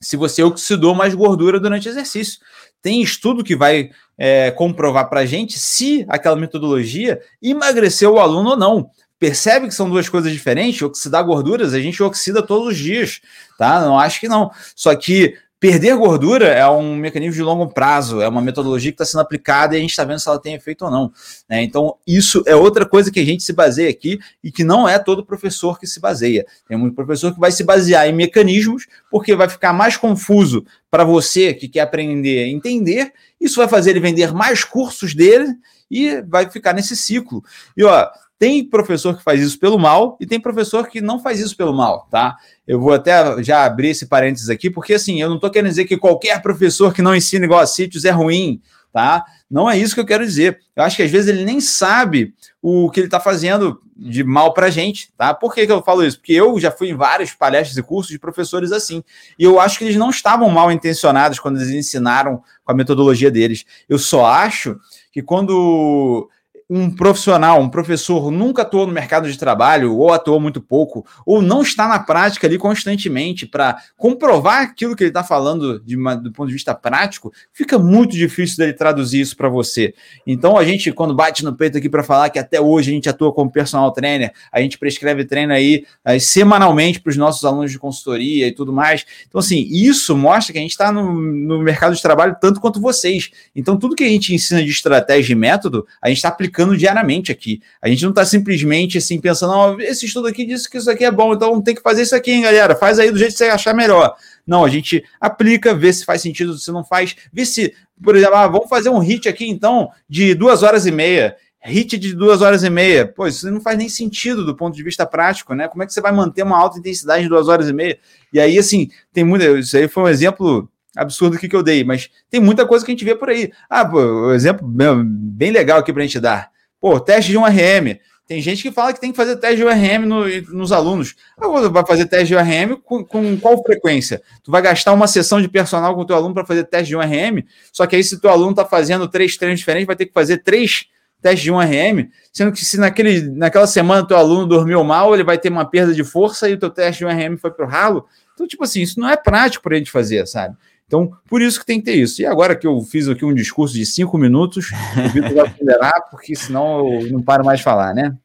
se 0.00 0.16
você 0.16 0.42
oxidou 0.42 0.94
mais 0.94 1.14
gordura 1.14 1.58
durante 1.58 1.88
exercício. 1.88 2.40
Tem 2.82 3.02
estudo 3.02 3.44
que 3.44 3.56
vai 3.56 3.90
é, 4.18 4.50
comprovar 4.50 5.08
para 5.08 5.20
a 5.20 5.26
gente 5.26 5.58
se 5.58 6.04
aquela 6.08 6.36
metodologia 6.36 7.20
emagreceu 7.42 8.14
o 8.14 8.20
aluno 8.20 8.50
ou 8.50 8.56
não. 8.56 8.90
Percebe 9.18 9.66
que 9.66 9.74
são 9.74 9.88
duas 9.88 10.08
coisas 10.08 10.30
diferentes? 10.30 10.82
Oxidar 10.82 11.24
gorduras, 11.24 11.72
a 11.72 11.80
gente 11.80 12.02
oxida 12.02 12.42
todos 12.42 12.68
os 12.68 12.76
dias, 12.76 13.20
tá? 13.58 13.80
Não 13.80 13.98
acho 13.98 14.20
que 14.20 14.28
não. 14.28 14.50
Só 14.74 14.94
que 14.94 15.34
Perder 15.58 15.96
gordura 15.96 16.48
é 16.48 16.68
um 16.68 16.94
mecanismo 16.94 17.34
de 17.34 17.42
longo 17.42 17.66
prazo, 17.72 18.20
é 18.20 18.28
uma 18.28 18.42
metodologia 18.42 18.90
que 18.90 18.94
está 18.94 19.06
sendo 19.06 19.22
aplicada 19.22 19.74
e 19.74 19.78
a 19.78 19.80
gente 19.80 19.90
está 19.90 20.04
vendo 20.04 20.18
se 20.18 20.28
ela 20.28 20.38
tem 20.38 20.52
efeito 20.52 20.84
ou 20.84 20.90
não. 20.90 21.10
Né? 21.48 21.62
Então, 21.62 21.96
isso 22.06 22.42
é 22.46 22.54
outra 22.54 22.84
coisa 22.84 23.10
que 23.10 23.18
a 23.18 23.24
gente 23.24 23.42
se 23.42 23.54
baseia 23.54 23.88
aqui 23.88 24.18
e 24.44 24.52
que 24.52 24.62
não 24.62 24.86
é 24.86 24.98
todo 24.98 25.24
professor 25.24 25.78
que 25.80 25.86
se 25.86 25.98
baseia. 25.98 26.44
Tem 26.68 26.76
muito 26.76 26.94
professor 26.94 27.32
que 27.32 27.40
vai 27.40 27.50
se 27.50 27.64
basear 27.64 28.06
em 28.06 28.12
mecanismos 28.12 28.86
porque 29.10 29.34
vai 29.34 29.48
ficar 29.48 29.72
mais 29.72 29.96
confuso 29.96 30.62
para 30.90 31.04
você 31.04 31.54
que 31.54 31.68
quer 31.68 31.80
aprender 31.80 32.44
a 32.44 32.48
entender. 32.48 33.12
Isso 33.40 33.56
vai 33.56 33.68
fazer 33.68 33.90
ele 33.90 34.00
vender 34.00 34.34
mais 34.34 34.62
cursos 34.62 35.14
dele 35.14 35.56
e 35.90 36.20
vai 36.22 36.50
ficar 36.50 36.74
nesse 36.74 36.94
ciclo. 36.94 37.42
E 37.74 37.82
ó, 37.82 38.06
tem 38.38 38.68
professor 38.68 39.16
que 39.16 39.22
faz 39.22 39.40
isso 39.40 39.58
pelo 39.58 39.78
mal 39.78 40.16
e 40.20 40.26
tem 40.26 40.38
professor 40.38 40.86
que 40.88 41.00
não 41.00 41.18
faz 41.18 41.40
isso 41.40 41.56
pelo 41.56 41.72
mal, 41.72 42.06
tá? 42.10 42.36
Eu 42.66 42.80
vou 42.80 42.92
até 42.92 43.42
já 43.42 43.64
abrir 43.64 43.88
esse 43.88 44.06
parênteses 44.06 44.50
aqui, 44.50 44.68
porque 44.68 44.94
assim, 44.94 45.20
eu 45.20 45.28
não 45.28 45.36
estou 45.36 45.50
querendo 45.50 45.70
dizer 45.70 45.86
que 45.86 45.96
qualquer 45.96 46.40
professor 46.42 46.92
que 46.92 47.02
não 47.02 47.14
ensina 47.16 47.46
igual 47.46 47.60
a 47.60 47.66
sítios 47.66 48.04
é 48.04 48.10
ruim, 48.10 48.60
tá? 48.92 49.24
Não 49.50 49.70
é 49.70 49.78
isso 49.78 49.94
que 49.94 50.00
eu 50.00 50.06
quero 50.06 50.24
dizer. 50.24 50.58
Eu 50.74 50.82
acho 50.82 50.96
que 50.96 51.02
às 51.02 51.10
vezes 51.10 51.28
ele 51.28 51.44
nem 51.44 51.60
sabe 51.60 52.34
o 52.60 52.90
que 52.90 53.00
ele 53.00 53.06
está 53.06 53.20
fazendo 53.20 53.80
de 53.96 54.22
mal 54.22 54.52
para 54.52 54.66
a 54.66 54.70
gente, 54.70 55.10
tá? 55.16 55.32
Por 55.32 55.54
que, 55.54 55.66
que 55.66 55.72
eu 55.72 55.82
falo 55.82 56.04
isso? 56.04 56.18
Porque 56.18 56.32
eu 56.32 56.58
já 56.60 56.70
fui 56.70 56.90
em 56.90 56.94
várias 56.94 57.32
palestras 57.32 57.76
e 57.78 57.82
cursos 57.82 58.12
de 58.12 58.18
professores 58.18 58.70
assim, 58.72 59.02
e 59.38 59.44
eu 59.44 59.58
acho 59.58 59.78
que 59.78 59.84
eles 59.84 59.96
não 59.96 60.10
estavam 60.10 60.50
mal 60.50 60.70
intencionados 60.70 61.38
quando 61.38 61.56
eles 61.56 61.70
ensinaram 61.70 62.42
com 62.64 62.72
a 62.72 62.74
metodologia 62.74 63.30
deles. 63.30 63.64
Eu 63.88 63.98
só 63.98 64.26
acho 64.26 64.78
que 65.10 65.22
quando 65.22 66.28
um 66.68 66.90
profissional, 66.90 67.60
um 67.60 67.68
professor 67.68 68.30
nunca 68.30 68.62
atuou 68.62 68.86
no 68.86 68.92
mercado 68.92 69.30
de 69.30 69.38
trabalho, 69.38 69.96
ou 69.96 70.12
atuou 70.12 70.40
muito 70.40 70.60
pouco, 70.60 71.06
ou 71.24 71.40
não 71.40 71.62
está 71.62 71.86
na 71.86 72.00
prática 72.00 72.46
ali 72.46 72.58
constantemente 72.58 73.46
para 73.46 73.76
comprovar 73.96 74.62
aquilo 74.62 74.96
que 74.96 75.04
ele 75.04 75.10
está 75.10 75.22
falando 75.22 75.82
uma, 75.88 76.16
do 76.16 76.32
ponto 76.32 76.48
de 76.48 76.54
vista 76.54 76.74
prático, 76.74 77.32
fica 77.52 77.78
muito 77.78 78.16
difícil 78.16 78.56
dele 78.56 78.72
traduzir 78.72 79.20
isso 79.20 79.36
para 79.36 79.48
você. 79.48 79.94
Então, 80.26 80.58
a 80.58 80.64
gente, 80.64 80.90
quando 80.92 81.14
bate 81.14 81.44
no 81.44 81.54
peito 81.54 81.78
aqui 81.78 81.88
para 81.88 82.02
falar 82.02 82.30
que 82.30 82.38
até 82.38 82.60
hoje 82.60 82.90
a 82.90 82.94
gente 82.94 83.08
atua 83.08 83.32
como 83.32 83.50
personal 83.50 83.92
trainer, 83.92 84.32
a 84.50 84.60
gente 84.60 84.76
prescreve 84.76 85.24
treino 85.24 85.52
aí, 85.52 85.84
aí 86.04 86.18
semanalmente 86.18 87.00
para 87.00 87.10
os 87.10 87.16
nossos 87.16 87.44
alunos 87.44 87.70
de 87.70 87.78
consultoria 87.78 88.48
e 88.48 88.52
tudo 88.52 88.72
mais. 88.72 89.04
Então, 89.28 89.38
assim, 89.38 89.68
isso 89.70 90.16
mostra 90.16 90.52
que 90.52 90.58
a 90.58 90.62
gente 90.62 90.72
está 90.72 90.90
no, 90.90 91.12
no 91.12 91.62
mercado 91.62 91.94
de 91.94 92.02
trabalho 92.02 92.36
tanto 92.40 92.60
quanto 92.60 92.80
vocês. 92.80 93.30
Então, 93.54 93.78
tudo 93.78 93.94
que 93.94 94.04
a 94.04 94.08
gente 94.08 94.34
ensina 94.34 94.62
de 94.64 94.70
estratégia 94.70 95.32
e 95.32 95.36
método, 95.36 95.86
a 96.02 96.08
gente 96.08 96.18
está 96.18 96.28
aplicando 96.28 96.55
aplicando 96.56 96.76
diariamente 96.76 97.30
aqui. 97.30 97.60
A 97.82 97.88
gente 97.88 98.02
não 98.02 98.10
está 98.10 98.24
simplesmente 98.24 98.96
assim 98.96 99.20
pensando, 99.20 99.52
oh, 99.52 99.80
esse 99.80 100.06
estudo 100.06 100.26
aqui 100.26 100.46
disse 100.46 100.68
que 100.68 100.78
isso 100.78 100.90
aqui 100.90 101.04
é 101.04 101.10
bom, 101.10 101.34
então 101.34 101.60
tem 101.60 101.74
que 101.74 101.82
fazer 101.82 102.02
isso 102.02 102.16
aqui, 102.16 102.32
hein, 102.32 102.42
galera. 102.42 102.74
Faz 102.74 102.98
aí 102.98 103.10
do 103.10 103.18
jeito 103.18 103.32
que 103.32 103.38
você 103.38 103.44
achar 103.44 103.74
melhor. 103.74 104.16
Não, 104.46 104.64
a 104.64 104.68
gente 104.68 105.04
aplica, 105.20 105.74
vê 105.74 105.92
se 105.92 106.04
faz 106.04 106.22
sentido, 106.22 106.56
se 106.56 106.72
não 106.72 106.82
faz, 106.82 107.14
vê 107.30 107.44
se, 107.44 107.74
por 108.02 108.16
exemplo, 108.16 108.36
ah, 108.36 108.48
vamos 108.48 108.68
fazer 108.68 108.88
um 108.88 108.98
hit 108.98 109.28
aqui 109.28 109.46
então 109.46 109.90
de 110.08 110.34
duas 110.34 110.62
horas 110.62 110.86
e 110.86 110.90
meia. 110.90 111.36
Hit 111.62 111.98
de 111.98 112.14
duas 112.14 112.42
horas 112.42 112.62
e 112.62 112.70
meia. 112.70 113.06
Pô, 113.06 113.26
isso 113.26 113.50
não 113.50 113.60
faz 113.60 113.76
nem 113.76 113.88
sentido 113.88 114.44
do 114.44 114.56
ponto 114.56 114.76
de 114.76 114.84
vista 114.84 115.04
prático, 115.04 115.52
né? 115.52 115.66
Como 115.66 115.82
é 115.82 115.86
que 115.86 115.92
você 115.92 116.00
vai 116.00 116.12
manter 116.12 116.44
uma 116.44 116.56
alta 116.56 116.78
intensidade 116.78 117.24
de 117.24 117.28
duas 117.28 117.48
horas 117.48 117.68
e 117.68 117.72
meia? 117.72 117.98
E 118.32 118.38
aí, 118.38 118.56
assim, 118.56 118.88
tem 119.12 119.24
muita. 119.24 119.58
Isso 119.58 119.76
aí 119.76 119.88
foi 119.88 120.04
um 120.04 120.08
exemplo 120.08 120.70
absurdo 120.96 121.38
que, 121.38 121.48
que 121.48 121.54
eu 121.54 121.62
dei, 121.62 121.84
mas 121.84 122.10
tem 122.30 122.40
muita 122.40 122.66
coisa 122.66 122.84
que 122.84 122.90
a 122.90 122.94
gente 122.94 123.04
vê 123.04 123.14
por 123.14 123.28
aí. 123.28 123.52
Ah, 123.68 123.84
pô, 123.84 124.00
um 124.00 124.32
exemplo 124.32 124.66
bem 124.66 125.50
legal 125.50 125.78
aqui 125.78 125.92
para 125.92 126.02
a 126.02 126.06
gente 126.06 126.18
dar. 126.18 126.50
Pô, 126.80 126.98
teste 126.98 127.30
de 127.30 127.38
um 127.38 127.44
RM. 127.44 127.98
Tem 128.26 128.40
gente 128.42 128.60
que 128.60 128.72
fala 128.72 128.92
que 128.92 129.00
tem 129.00 129.12
que 129.12 129.16
fazer 129.16 129.36
teste 129.36 129.58
de 129.58 129.64
URM 129.64 130.04
no, 130.04 130.24
nos 130.52 130.72
alunos. 130.72 131.14
Agora, 131.38 131.68
vai 131.68 131.86
fazer 131.86 132.06
teste 132.06 132.26
de 132.26 132.34
URM 132.34 132.76
com, 132.84 133.04
com, 133.04 133.38
qual 133.38 133.62
frequência? 133.62 134.20
Tu 134.42 134.50
vai 134.50 134.60
gastar 134.60 134.92
uma 134.92 135.06
sessão 135.06 135.40
de 135.40 135.48
personal 135.48 135.94
com 135.94 136.00
o 136.00 136.04
teu 136.04 136.16
aluno 136.16 136.34
para 136.34 136.44
fazer 136.44 136.64
teste 136.64 136.88
de 136.88 136.96
URM, 136.96 137.44
só 137.72 137.86
que 137.86 137.94
aí 137.94 138.02
se 138.02 138.16
o 138.16 138.20
teu 138.20 138.30
aluno 138.30 138.50
está 138.50 138.64
fazendo 138.64 139.06
três 139.06 139.36
treinos 139.36 139.60
diferentes, 139.60 139.86
vai 139.86 139.94
ter 139.94 140.06
que 140.06 140.12
fazer 140.12 140.38
três 140.38 140.86
testes 141.22 141.42
de 141.42 141.52
1RM, 141.52 142.08
sendo 142.32 142.52
que 142.52 142.64
se 142.64 142.78
naquele, 142.78 143.22
naquela 143.30 143.66
semana 143.66 144.02
o 144.02 144.06
teu 144.06 144.16
aluno 144.16 144.46
dormiu 144.46 144.82
mal, 144.84 145.14
ele 145.14 145.24
vai 145.24 145.38
ter 145.38 145.50
uma 145.50 145.64
perda 145.64 145.94
de 145.94 146.04
força 146.04 146.48
e 146.48 146.54
o 146.54 146.58
teu 146.58 146.70
teste 146.70 147.04
de 147.04 147.10
1RM 147.10 147.38
foi 147.38 147.50
para 147.50 147.64
o 147.64 147.68
ralo. 147.68 148.06
Então, 148.34 148.46
tipo 148.46 148.62
assim, 148.64 148.82
isso 148.82 149.00
não 149.00 149.08
é 149.08 149.16
prático 149.16 149.62
para 149.62 149.74
a 149.74 149.78
gente 149.78 149.90
fazer, 149.90 150.26
sabe? 150.26 150.56
Então, 150.86 151.10
por 151.28 151.42
isso 151.42 151.58
que 151.58 151.66
tem 151.66 151.80
que 151.80 151.86
ter 151.86 151.96
isso. 151.96 152.22
E 152.22 152.26
agora 152.26 152.54
que 152.54 152.66
eu 152.66 152.80
fiz 152.82 153.08
aqui 153.08 153.24
um 153.24 153.34
discurso 153.34 153.74
de 153.74 153.84
cinco 153.84 154.16
minutos, 154.16 154.70
o 154.96 155.08
Vitor 155.08 155.34
vai 155.34 155.46
acelerar, 155.46 156.10
porque 156.10 156.34
senão 156.36 157.00
eu 157.00 157.12
não 157.12 157.22
paro 157.22 157.44
mais 157.44 157.58
de 157.58 157.64
falar, 157.64 157.92
né? 157.92 158.16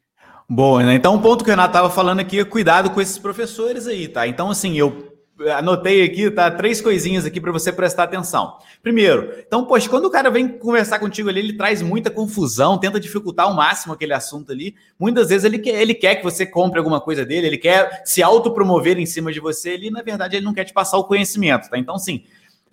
Bom, 0.48 0.80
né? 0.80 0.94
então 0.94 1.14
o 1.14 1.20
ponto 1.20 1.44
que 1.44 1.50
o 1.50 1.52
Renato 1.52 1.70
estava 1.70 1.88
falando 1.88 2.20
aqui 2.20 2.38
é 2.38 2.44
cuidado 2.44 2.90
com 2.90 3.00
esses 3.00 3.18
professores 3.18 3.86
aí, 3.86 4.06
tá? 4.06 4.28
Então, 4.28 4.50
assim, 4.50 4.76
eu 4.76 5.12
anotei 5.50 6.04
aqui, 6.04 6.30
tá? 6.30 6.50
Três 6.50 6.80
coisinhas 6.80 7.24
aqui 7.24 7.40
para 7.40 7.50
você 7.50 7.72
prestar 7.72 8.04
atenção. 8.04 8.58
Primeiro, 8.82 9.32
então, 9.46 9.64
poxa, 9.64 9.88
quando 9.88 10.04
o 10.04 10.10
cara 10.10 10.30
vem 10.30 10.46
conversar 10.46 10.98
contigo 10.98 11.28
ali, 11.28 11.40
ele 11.40 11.54
traz 11.54 11.82
muita 11.82 12.10
confusão, 12.10 12.78
tenta 12.78 13.00
dificultar 13.00 13.46
ao 13.46 13.54
máximo 13.54 13.94
aquele 13.94 14.12
assunto 14.12 14.52
ali. 14.52 14.74
Muitas 14.98 15.30
vezes 15.30 15.44
ele 15.44 15.58
quer, 15.58 15.80
ele 15.80 15.94
quer 15.94 16.16
que 16.16 16.22
você 16.22 16.44
compre 16.46 16.78
alguma 16.78 17.00
coisa 17.00 17.24
dele, 17.24 17.46
ele 17.46 17.58
quer 17.58 18.02
se 18.04 18.22
autopromover 18.22 18.98
em 18.98 19.06
cima 19.06 19.32
de 19.32 19.40
você 19.40 19.70
ali, 19.70 19.90
na 19.90 20.02
verdade 20.02 20.36
ele 20.36 20.44
não 20.44 20.54
quer 20.54 20.64
te 20.64 20.72
passar 20.72 20.98
o 20.98 21.04
conhecimento, 21.04 21.68
tá? 21.68 21.78
Então, 21.78 21.98
sim, 21.98 22.24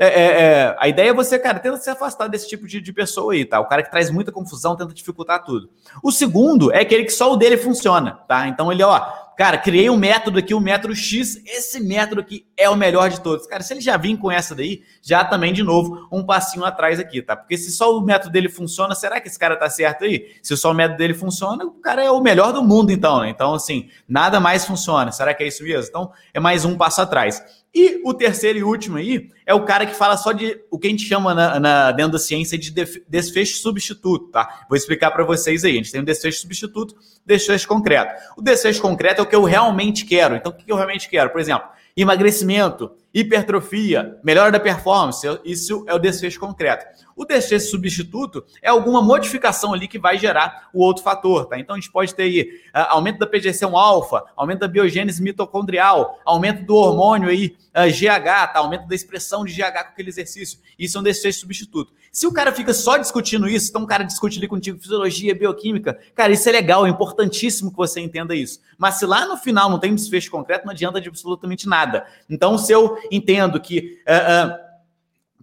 é, 0.02 0.08
é, 0.08 0.42
é, 0.42 0.76
a 0.80 0.88
ideia 0.88 1.10
é 1.10 1.14
você, 1.14 1.38
cara, 1.38 1.60
tenta 1.60 1.76
se 1.76 1.90
afastar 1.90 2.30
desse 2.30 2.48
tipo 2.48 2.66
de, 2.66 2.80
de, 2.80 2.94
pessoa 2.94 3.34
aí, 3.34 3.44
tá? 3.44 3.60
O 3.60 3.68
cara 3.68 3.84
que 3.84 3.92
traz 3.92 4.10
muita 4.10 4.32
confusão, 4.32 4.74
tenta 4.74 4.94
dificultar 4.94 5.44
tudo. 5.44 5.70
O 6.02 6.10
segundo 6.10 6.72
é 6.72 6.80
aquele 6.80 7.04
que 7.04 7.12
só 7.12 7.34
o 7.34 7.36
dele 7.36 7.58
funciona, 7.58 8.14
tá? 8.26 8.48
Então 8.48 8.72
ele, 8.72 8.82
ó, 8.82 8.98
cara, 9.38 9.58
criei 9.58 9.90
um 9.90 9.98
método 9.98 10.40
aqui, 10.40 10.54
o 10.54 10.58
um 10.58 10.62
método 10.62 10.96
X, 10.96 11.42
esse 11.46 11.82
método 11.82 12.22
aqui 12.22 12.48
é 12.56 12.70
o 12.70 12.78
melhor 12.78 13.10
de 13.10 13.20
todos. 13.20 13.46
Cara, 13.46 13.62
se 13.62 13.74
ele 13.74 13.82
já 13.82 13.98
vir 13.98 14.16
com 14.16 14.32
essa 14.32 14.56
daí, 14.56 14.84
já 15.02 15.26
também, 15.26 15.52
de 15.52 15.64
novo, 15.64 16.08
um 16.10 16.26
passinho 16.26 16.64
atrás 16.64 16.98
aqui, 16.98 17.22
tá? 17.22 17.36
Porque 17.36 17.58
se 17.58 17.70
só 17.70 17.94
o 17.94 18.00
método 18.00 18.32
dele 18.32 18.48
funciona, 18.48 18.96
será 18.96 19.20
que 19.20 19.28
esse 19.28 19.38
cara 19.38 19.58
tá 19.58 19.70
certo 19.70 20.06
aí? 20.06 20.34
Se 20.42 20.56
só 20.56 20.72
o 20.72 20.74
método 20.74 20.98
dele 20.98 21.14
funciona, 21.14 21.66
o 21.66 21.72
cara 21.72 22.02
é 22.02 22.10
o 22.10 22.22
melhor 22.22 22.54
do 22.54 22.64
mundo, 22.64 22.90
então, 22.90 23.20
né? 23.20 23.30
Então, 23.30 23.54
assim, 23.54 23.90
nada 24.08 24.40
mais 24.40 24.64
funciona. 24.64 25.12
Será 25.12 25.34
que 25.34 25.44
é 25.44 25.48
isso 25.48 25.62
mesmo? 25.62 25.90
Então, 25.90 26.12
é 26.34 26.40
mais 26.40 26.64
um 26.64 26.78
passo 26.78 27.02
atrás. 27.02 27.44
E 27.74 28.02
o 28.04 28.14
terceiro 28.14 28.58
e 28.58 28.64
último 28.64 28.98
aí 28.98 29.30
é 29.46 29.54
o 29.54 29.64
cara 29.64 29.86
que 29.86 29.94
fala 29.94 30.18
só 30.18 30.32
de 30.32 30.60
o 30.72 30.80
que 30.80 30.88
a 30.88 30.90
gente 30.90 31.04
chama 31.04 31.36
na, 31.36 31.60
na 31.60 31.92
dentro 31.92 32.14
da 32.14 32.20
ciência 32.20 32.58
de 32.58 32.72
desfecho 33.08 33.58
substituto, 33.60 34.32
tá? 34.32 34.66
Vou 34.68 34.76
explicar 34.76 35.12
para 35.12 35.24
vocês 35.24 35.64
aí. 35.64 35.74
A 35.74 35.76
gente 35.76 35.92
tem 35.92 36.02
um 36.02 36.06
desfecho 36.06 36.42
substituto, 36.42 36.96
desfecho 37.24 37.68
concreto. 37.68 38.14
O 38.36 38.42
desfecho 38.42 38.82
concreto 38.82 39.22
é 39.22 39.24
o 39.24 39.28
que 39.28 39.36
eu 39.36 39.44
realmente 39.44 40.04
quero. 40.04 40.36
Então, 40.36 40.52
o 40.52 40.56
que 40.56 40.72
eu 40.72 40.76
realmente 40.76 41.08
quero? 41.08 41.30
Por 41.30 41.40
exemplo, 41.40 41.70
emagrecimento. 41.96 42.92
Hipertrofia, 43.14 44.20
melhora 44.24 44.52
da 44.52 44.60
performance, 44.60 45.28
isso 45.44 45.84
é 45.88 45.94
o 45.94 46.00
desfecho 46.00 46.40
concreto. 46.40 46.86
O 47.16 47.26
desfecho 47.26 47.70
substituto 47.70 48.46
é 48.62 48.70
alguma 48.70 49.02
modificação 49.02 49.74
ali 49.74 49.88
que 49.88 50.00
vai 50.00 50.18
gerar 50.18 50.70
o 50.74 50.82
outro 50.82 51.04
fator, 51.04 51.48
tá? 51.48 51.60
Então 51.60 51.76
a 51.76 51.80
gente 51.80 51.92
pode 51.92 52.16
ter 52.16 52.24
aí 52.24 52.42
uh, 52.74 52.88
aumento 52.90 53.20
da 53.20 53.28
PGC1-alfa, 53.28 54.24
aumento 54.38 54.60
da 54.60 54.68
biogênese 54.68 55.22
mitocondrial, 55.22 56.18
aumento 56.24 56.64
do 56.64 56.76
hormônio 56.76 57.28
aí, 57.28 57.58
uh, 57.76 57.92
GH, 57.92 58.54
tá? 58.54 58.60
Aumento 58.60 58.88
da 58.88 58.96
expressão 58.96 59.44
de 59.44 59.54
GH 59.54 59.74
com 59.74 59.90
aquele 59.90 60.10
exercício. 60.10 60.60
Isso 60.78 60.98
é 60.98 61.02
um 61.02 61.04
desfecho 61.04 61.40
substituto. 61.40 61.92
Se 62.12 62.26
o 62.26 62.32
cara 62.32 62.52
fica 62.52 62.74
só 62.74 62.98
discutindo 62.98 63.48
isso, 63.48 63.70
então 63.70 63.84
o 63.84 63.88
cara 63.88 64.04
discute 64.04 64.38
ali 64.40 64.48
contigo 64.48 64.80
fisiologia, 64.80 65.36
bioquímica, 65.36 66.00
cara, 66.16 66.32
isso 66.32 66.48
é 66.50 66.52
legal, 66.52 66.86
é 66.86 66.90
importantíssimo 66.90 67.70
que 67.70 67.78
você 67.78 68.00
entenda 68.00 68.34
isso. 68.34 68.60
Mas 68.78 68.96
se 68.96 69.06
lá 69.06 69.28
no 69.28 69.38
final 69.38 69.70
não 69.70 69.78
tem 69.78 69.94
desfecho 69.94 70.32
concreto, 70.32 70.66
não 70.66 70.72
adianta 70.72 71.00
de 71.00 71.10
absolutamente 71.10 71.68
nada. 71.68 72.06
Então, 72.30 72.58
se 72.58 72.72
eu 72.72 72.98
entendo 73.12 73.60
que 73.60 74.00
uh, 74.08 74.48
uh, 74.48 74.70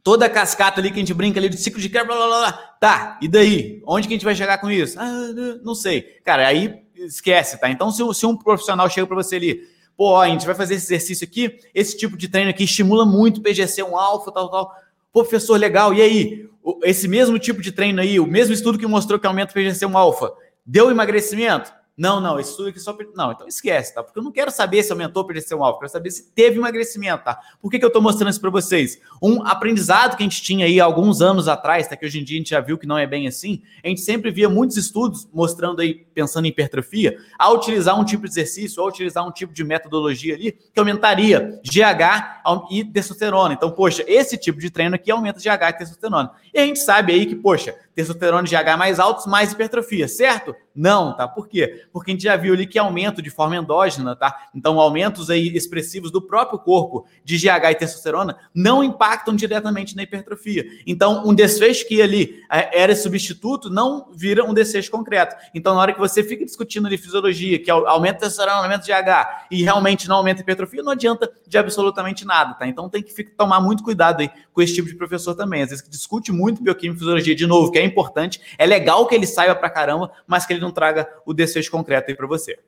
toda 0.02 0.26
a 0.26 0.30
cascata 0.30 0.80
ali 0.80 0.90
que 0.90 0.96
a 0.96 1.00
gente 1.00 1.12
brinca 1.12 1.40
ali 1.40 1.48
do 1.48 1.56
ciclo 1.56 1.80
de 1.80 1.88
quebra, 1.88 2.14
blá, 2.14 2.26
blá, 2.26 2.38
blá, 2.38 2.52
tá, 2.78 3.18
e 3.20 3.26
daí? 3.26 3.82
Onde 3.84 4.06
que 4.06 4.14
a 4.14 4.16
gente 4.16 4.24
vai 4.24 4.36
chegar 4.36 4.58
com 4.58 4.70
isso? 4.70 4.96
Ah, 5.00 5.32
não 5.64 5.74
sei. 5.74 6.02
Cara, 6.24 6.46
aí 6.46 6.82
esquece, 6.94 7.58
tá? 7.58 7.68
Então, 7.68 7.90
se, 7.90 8.02
se 8.14 8.24
um 8.24 8.36
profissional 8.36 8.88
chega 8.88 9.06
para 9.06 9.16
você 9.16 9.34
ali, 9.36 9.62
pô, 9.96 10.10
ó, 10.10 10.22
a 10.22 10.28
gente 10.28 10.46
vai 10.46 10.54
fazer 10.54 10.74
esse 10.74 10.86
exercício 10.86 11.26
aqui, 11.26 11.58
esse 11.74 11.96
tipo 11.96 12.16
de 12.16 12.28
treino 12.28 12.50
aqui 12.50 12.62
estimula 12.62 13.04
muito 13.04 13.40
PGC, 13.40 13.82
um 13.82 13.96
alfa, 13.96 14.30
tal, 14.30 14.48
tal. 14.48 14.74
Pô, 15.12 15.22
professor, 15.22 15.58
legal, 15.58 15.92
e 15.92 16.00
aí? 16.00 16.48
Esse 16.84 17.08
mesmo 17.08 17.38
tipo 17.38 17.60
de 17.60 17.72
treino 17.72 18.00
aí, 18.00 18.20
o 18.20 18.26
mesmo 18.26 18.54
estudo 18.54 18.78
que 18.78 18.86
mostrou 18.86 19.18
que 19.18 19.26
aumenta 19.26 19.50
o 19.50 19.54
PGC, 19.54 19.86
um 19.86 19.98
alfa, 19.98 20.32
deu 20.64 20.90
emagrecimento? 20.90 21.72
Não, 21.96 22.20
não, 22.20 22.38
esse 22.38 22.50
estudo 22.50 22.68
aqui 22.68 22.78
só. 22.78 22.94
Não, 23.14 23.32
então 23.32 23.48
esquece, 23.48 23.94
tá? 23.94 24.02
Porque 24.02 24.18
eu 24.18 24.22
não 24.22 24.30
quero 24.30 24.50
saber 24.50 24.82
se 24.82 24.92
aumentou 24.92 25.22
ou 25.22 25.26
perdeu 25.26 25.64
alvo, 25.64 25.78
quero 25.78 25.90
saber 25.90 26.10
se 26.10 26.30
teve 26.30 26.58
emagrecimento, 26.58 27.24
tá? 27.24 27.40
Por 27.58 27.70
que, 27.70 27.78
que 27.78 27.84
eu 27.84 27.88
estou 27.88 28.02
mostrando 28.02 28.28
isso 28.28 28.40
para 28.40 28.50
vocês? 28.50 29.00
Um 29.22 29.42
aprendizado 29.42 30.14
que 30.14 30.22
a 30.22 30.26
gente 30.26 30.42
tinha 30.42 30.66
aí 30.66 30.78
alguns 30.78 31.22
anos 31.22 31.48
atrás, 31.48 31.88
tá? 31.88 31.96
Que 31.96 32.04
hoje 32.04 32.20
em 32.20 32.24
dia 32.24 32.36
a 32.36 32.40
gente 32.40 32.50
já 32.50 32.60
viu 32.60 32.76
que 32.76 32.86
não 32.86 32.98
é 32.98 33.06
bem 33.06 33.26
assim. 33.26 33.62
A 33.82 33.88
gente 33.88 34.02
sempre 34.02 34.30
via 34.30 34.46
muitos 34.46 34.76
estudos 34.76 35.26
mostrando 35.32 35.80
aí, 35.80 35.94
pensando 36.12 36.44
em 36.44 36.48
hipertrofia, 36.48 37.16
a 37.38 37.50
utilizar 37.50 37.98
um 37.98 38.04
tipo 38.04 38.24
de 38.24 38.30
exercício, 38.30 38.82
ou 38.82 38.88
utilizar 38.88 39.26
um 39.26 39.32
tipo 39.32 39.54
de 39.54 39.64
metodologia 39.64 40.34
ali, 40.34 40.52
que 40.52 40.78
aumentaria 40.78 41.58
GH 41.64 42.42
e 42.70 42.84
testosterona. 42.84 43.54
Então, 43.54 43.70
poxa, 43.70 44.04
esse 44.06 44.36
tipo 44.36 44.60
de 44.60 44.68
treino 44.68 44.96
aqui 44.96 45.10
aumenta 45.10 45.40
GH 45.40 45.70
e 45.70 45.72
testosterona. 45.72 46.30
E 46.52 46.58
a 46.58 46.66
gente 46.66 46.80
sabe 46.80 47.14
aí 47.14 47.24
que, 47.24 47.34
poxa, 47.34 47.74
testosterona 47.94 48.46
e 48.46 48.50
GH 48.50 48.76
mais 48.76 49.00
altos, 49.00 49.24
mais 49.24 49.52
hipertrofia, 49.52 50.06
certo? 50.06 50.54
Não, 50.74 51.16
tá? 51.16 51.26
Por 51.26 51.48
quê? 51.48 51.85
Porque 51.92 52.10
a 52.10 52.14
gente 52.14 52.24
já 52.24 52.36
viu 52.36 52.54
ali 52.54 52.66
que 52.66 52.78
aumento 52.78 53.22
de 53.22 53.30
forma 53.30 53.56
endógena, 53.56 54.14
tá? 54.14 54.48
Então, 54.54 54.80
aumentos 54.80 55.30
aí 55.30 55.48
expressivos 55.56 56.10
do 56.10 56.20
próprio 56.20 56.58
corpo 56.58 57.06
de 57.24 57.36
GH 57.36 57.70
e 57.70 57.74
testosterona 57.74 58.36
não 58.54 58.82
impactam 58.82 59.34
diretamente 59.34 59.96
na 59.96 60.02
hipertrofia. 60.02 60.64
Então, 60.86 61.26
um 61.26 61.34
desfecho 61.34 61.86
que 61.86 62.00
ali 62.00 62.42
é, 62.50 62.82
era 62.82 62.94
substituto 62.94 63.70
não 63.70 64.08
vira 64.12 64.44
um 64.44 64.54
desfecho 64.54 64.90
concreto. 64.90 65.36
Então, 65.54 65.74
na 65.74 65.80
hora 65.80 65.92
que 65.92 65.98
você 65.98 66.22
fica 66.22 66.44
discutindo 66.44 66.86
ali 66.86 66.98
fisiologia, 66.98 67.58
que 67.58 67.70
aumenta 67.70 68.20
testosterona, 68.20 68.62
aumenta 68.62 68.84
GH 68.84 69.46
e 69.50 69.62
realmente 69.62 70.08
não 70.08 70.16
aumenta 70.16 70.40
hipertrofia, 70.40 70.82
não 70.82 70.92
adianta 70.92 71.30
de 71.46 71.58
absolutamente 71.58 72.24
nada, 72.24 72.54
tá? 72.54 72.66
Então, 72.66 72.88
tem 72.88 73.02
que 73.02 73.24
tomar 73.24 73.60
muito 73.60 73.82
cuidado 73.82 74.20
aí 74.20 74.30
com 74.52 74.62
esse 74.62 74.74
tipo 74.74 74.88
de 74.88 74.94
professor 74.94 75.34
também. 75.34 75.62
Às 75.62 75.70
vezes 75.70 75.84
que 75.84 75.90
discute 75.90 76.32
muito 76.32 76.62
bioquímica 76.62 76.96
e 76.96 76.98
fisiologia 76.98 77.34
de 77.34 77.46
novo, 77.46 77.70
que 77.70 77.78
é 77.78 77.84
importante, 77.84 78.40
é 78.58 78.66
legal 78.66 79.06
que 79.06 79.14
ele 79.14 79.26
saiba 79.26 79.54
pra 79.54 79.70
caramba, 79.70 80.10
mas 80.26 80.46
que 80.46 80.52
ele 80.52 80.60
não 80.60 80.70
traga 80.70 81.08
o 81.24 81.32
desfecho 81.32 81.70
concreto 81.70 81.85
aí 81.94 82.14
para 82.14 82.26
você. 82.26 82.58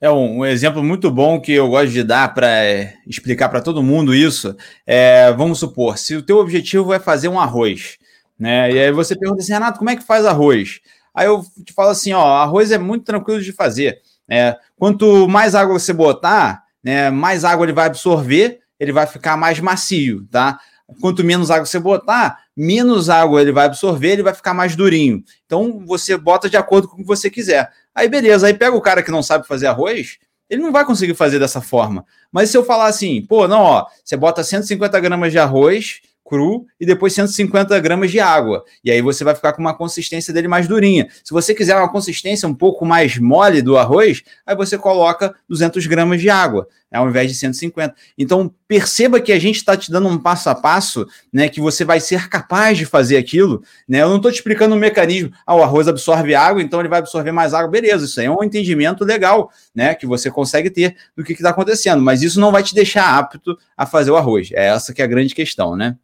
É 0.00 0.10
um, 0.10 0.38
um, 0.38 0.44
exemplo 0.44 0.84
muito 0.84 1.10
bom 1.10 1.40
que 1.40 1.52
eu 1.52 1.68
gosto 1.68 1.90
de 1.90 2.02
dar 2.02 2.34
para 2.34 2.48
é, 2.48 2.94
explicar 3.06 3.48
para 3.48 3.62
todo 3.62 3.82
mundo 3.82 4.14
isso. 4.14 4.54
É, 4.86 5.32
vamos 5.32 5.58
supor, 5.58 5.96
se 5.96 6.14
o 6.14 6.22
teu 6.22 6.36
objetivo 6.36 6.92
é 6.92 6.98
fazer 6.98 7.28
um 7.28 7.40
arroz, 7.40 7.96
né? 8.38 8.70
E 8.70 8.78
aí 8.78 8.92
você 8.92 9.16
pergunta 9.16 9.42
assim, 9.42 9.52
Renato, 9.52 9.78
como 9.78 9.88
é 9.88 9.96
que 9.96 10.04
faz 10.04 10.26
arroz? 10.26 10.80
Aí 11.14 11.26
eu 11.26 11.42
te 11.64 11.72
falo 11.72 11.88
assim, 11.88 12.12
ó, 12.12 12.26
arroz 12.36 12.70
é 12.70 12.76
muito 12.76 13.04
tranquilo 13.04 13.40
de 13.40 13.52
fazer. 13.52 14.02
É, 14.28 14.56
quanto 14.76 15.26
mais 15.28 15.54
água 15.54 15.78
você 15.78 15.94
botar, 15.94 16.62
né, 16.84 17.10
mais 17.10 17.42
água 17.42 17.64
ele 17.64 17.72
vai 17.72 17.86
absorver, 17.86 18.60
ele 18.78 18.92
vai 18.92 19.06
ficar 19.06 19.36
mais 19.36 19.58
macio, 19.60 20.26
tá? 20.30 20.60
Quanto 21.00 21.24
menos 21.24 21.50
água 21.50 21.66
você 21.66 21.78
botar, 21.78 22.38
menos 22.56 23.10
água 23.10 23.42
ele 23.42 23.52
vai 23.52 23.66
absorver, 23.66 24.12
ele 24.12 24.22
vai 24.22 24.34
ficar 24.34 24.54
mais 24.54 24.76
durinho. 24.76 25.22
Então 25.44 25.84
você 25.84 26.16
bota 26.16 26.48
de 26.48 26.56
acordo 26.56 26.88
com 26.88 26.94
o 26.94 26.98
que 26.98 27.04
você 27.04 27.28
quiser. 27.28 27.70
Aí 27.94 28.08
beleza, 28.08 28.46
aí 28.46 28.54
pega 28.54 28.76
o 28.76 28.80
cara 28.80 29.02
que 29.02 29.10
não 29.10 29.22
sabe 29.22 29.46
fazer 29.46 29.66
arroz, 29.66 30.18
ele 30.48 30.62
não 30.62 30.70
vai 30.70 30.84
conseguir 30.84 31.14
fazer 31.14 31.38
dessa 31.38 31.60
forma. 31.60 32.04
Mas 32.30 32.50
se 32.50 32.56
eu 32.56 32.64
falar 32.64 32.86
assim, 32.86 33.24
pô, 33.26 33.48
não, 33.48 33.62
ó, 33.62 33.86
você 34.04 34.16
bota 34.16 34.44
150 34.44 35.00
gramas 35.00 35.32
de 35.32 35.38
arroz, 35.38 36.00
cru 36.26 36.66
e 36.78 36.84
depois 36.84 37.12
150 37.14 37.78
gramas 37.80 38.10
de 38.10 38.20
água. 38.20 38.64
E 38.84 38.90
aí 38.90 39.00
você 39.00 39.24
vai 39.24 39.34
ficar 39.34 39.52
com 39.52 39.62
uma 39.62 39.74
consistência 39.74 40.34
dele 40.34 40.48
mais 40.48 40.66
durinha. 40.68 41.08
Se 41.24 41.32
você 41.32 41.54
quiser 41.54 41.76
uma 41.76 41.90
consistência 41.90 42.48
um 42.48 42.54
pouco 42.54 42.84
mais 42.84 43.16
mole 43.18 43.62
do 43.62 43.78
arroz, 43.78 44.22
aí 44.44 44.56
você 44.56 44.76
coloca 44.76 45.34
200 45.48 45.86
gramas 45.86 46.20
de 46.20 46.28
água, 46.28 46.68
ao 46.92 47.08
invés 47.08 47.30
de 47.30 47.36
150. 47.36 47.94
Então 48.16 48.52
perceba 48.68 49.20
que 49.20 49.32
a 49.32 49.38
gente 49.38 49.56
está 49.56 49.76
te 49.76 49.90
dando 49.90 50.08
um 50.08 50.18
passo 50.18 50.48
a 50.50 50.54
passo, 50.54 51.06
né, 51.32 51.48
que 51.48 51.60
você 51.60 51.84
vai 51.84 52.00
ser 52.00 52.28
capaz 52.28 52.78
de 52.78 52.84
fazer 52.84 53.16
aquilo. 53.16 53.62
Né? 53.88 54.02
Eu 54.02 54.08
não 54.08 54.16
estou 54.16 54.30
te 54.30 54.36
explicando 54.36 54.74
o 54.74 54.76
um 54.76 54.80
mecanismo. 54.80 55.30
Ah, 55.46 55.54
o 55.54 55.62
arroz 55.62 55.88
absorve 55.88 56.34
água, 56.34 56.62
então 56.62 56.80
ele 56.80 56.88
vai 56.88 56.98
absorver 56.98 57.32
mais 57.32 57.54
água. 57.54 57.70
Beleza, 57.70 58.04
isso 58.04 58.20
aí 58.20 58.26
é 58.26 58.30
um 58.30 58.42
entendimento 58.42 59.04
legal, 59.04 59.50
né, 59.74 59.94
que 59.94 60.06
você 60.06 60.30
consegue 60.30 60.70
ter 60.70 60.96
do 61.16 61.24
que 61.24 61.32
está 61.32 61.50
acontecendo. 61.50 62.02
Mas 62.02 62.22
isso 62.22 62.40
não 62.40 62.52
vai 62.52 62.62
te 62.62 62.74
deixar 62.74 63.18
apto 63.18 63.56
a 63.76 63.86
fazer 63.86 64.10
o 64.10 64.16
arroz. 64.16 64.50
É 64.52 64.66
essa 64.66 64.92
que 64.92 65.02
é 65.02 65.04
a 65.04 65.08
grande 65.08 65.34
questão, 65.34 65.76
né? 65.76 65.96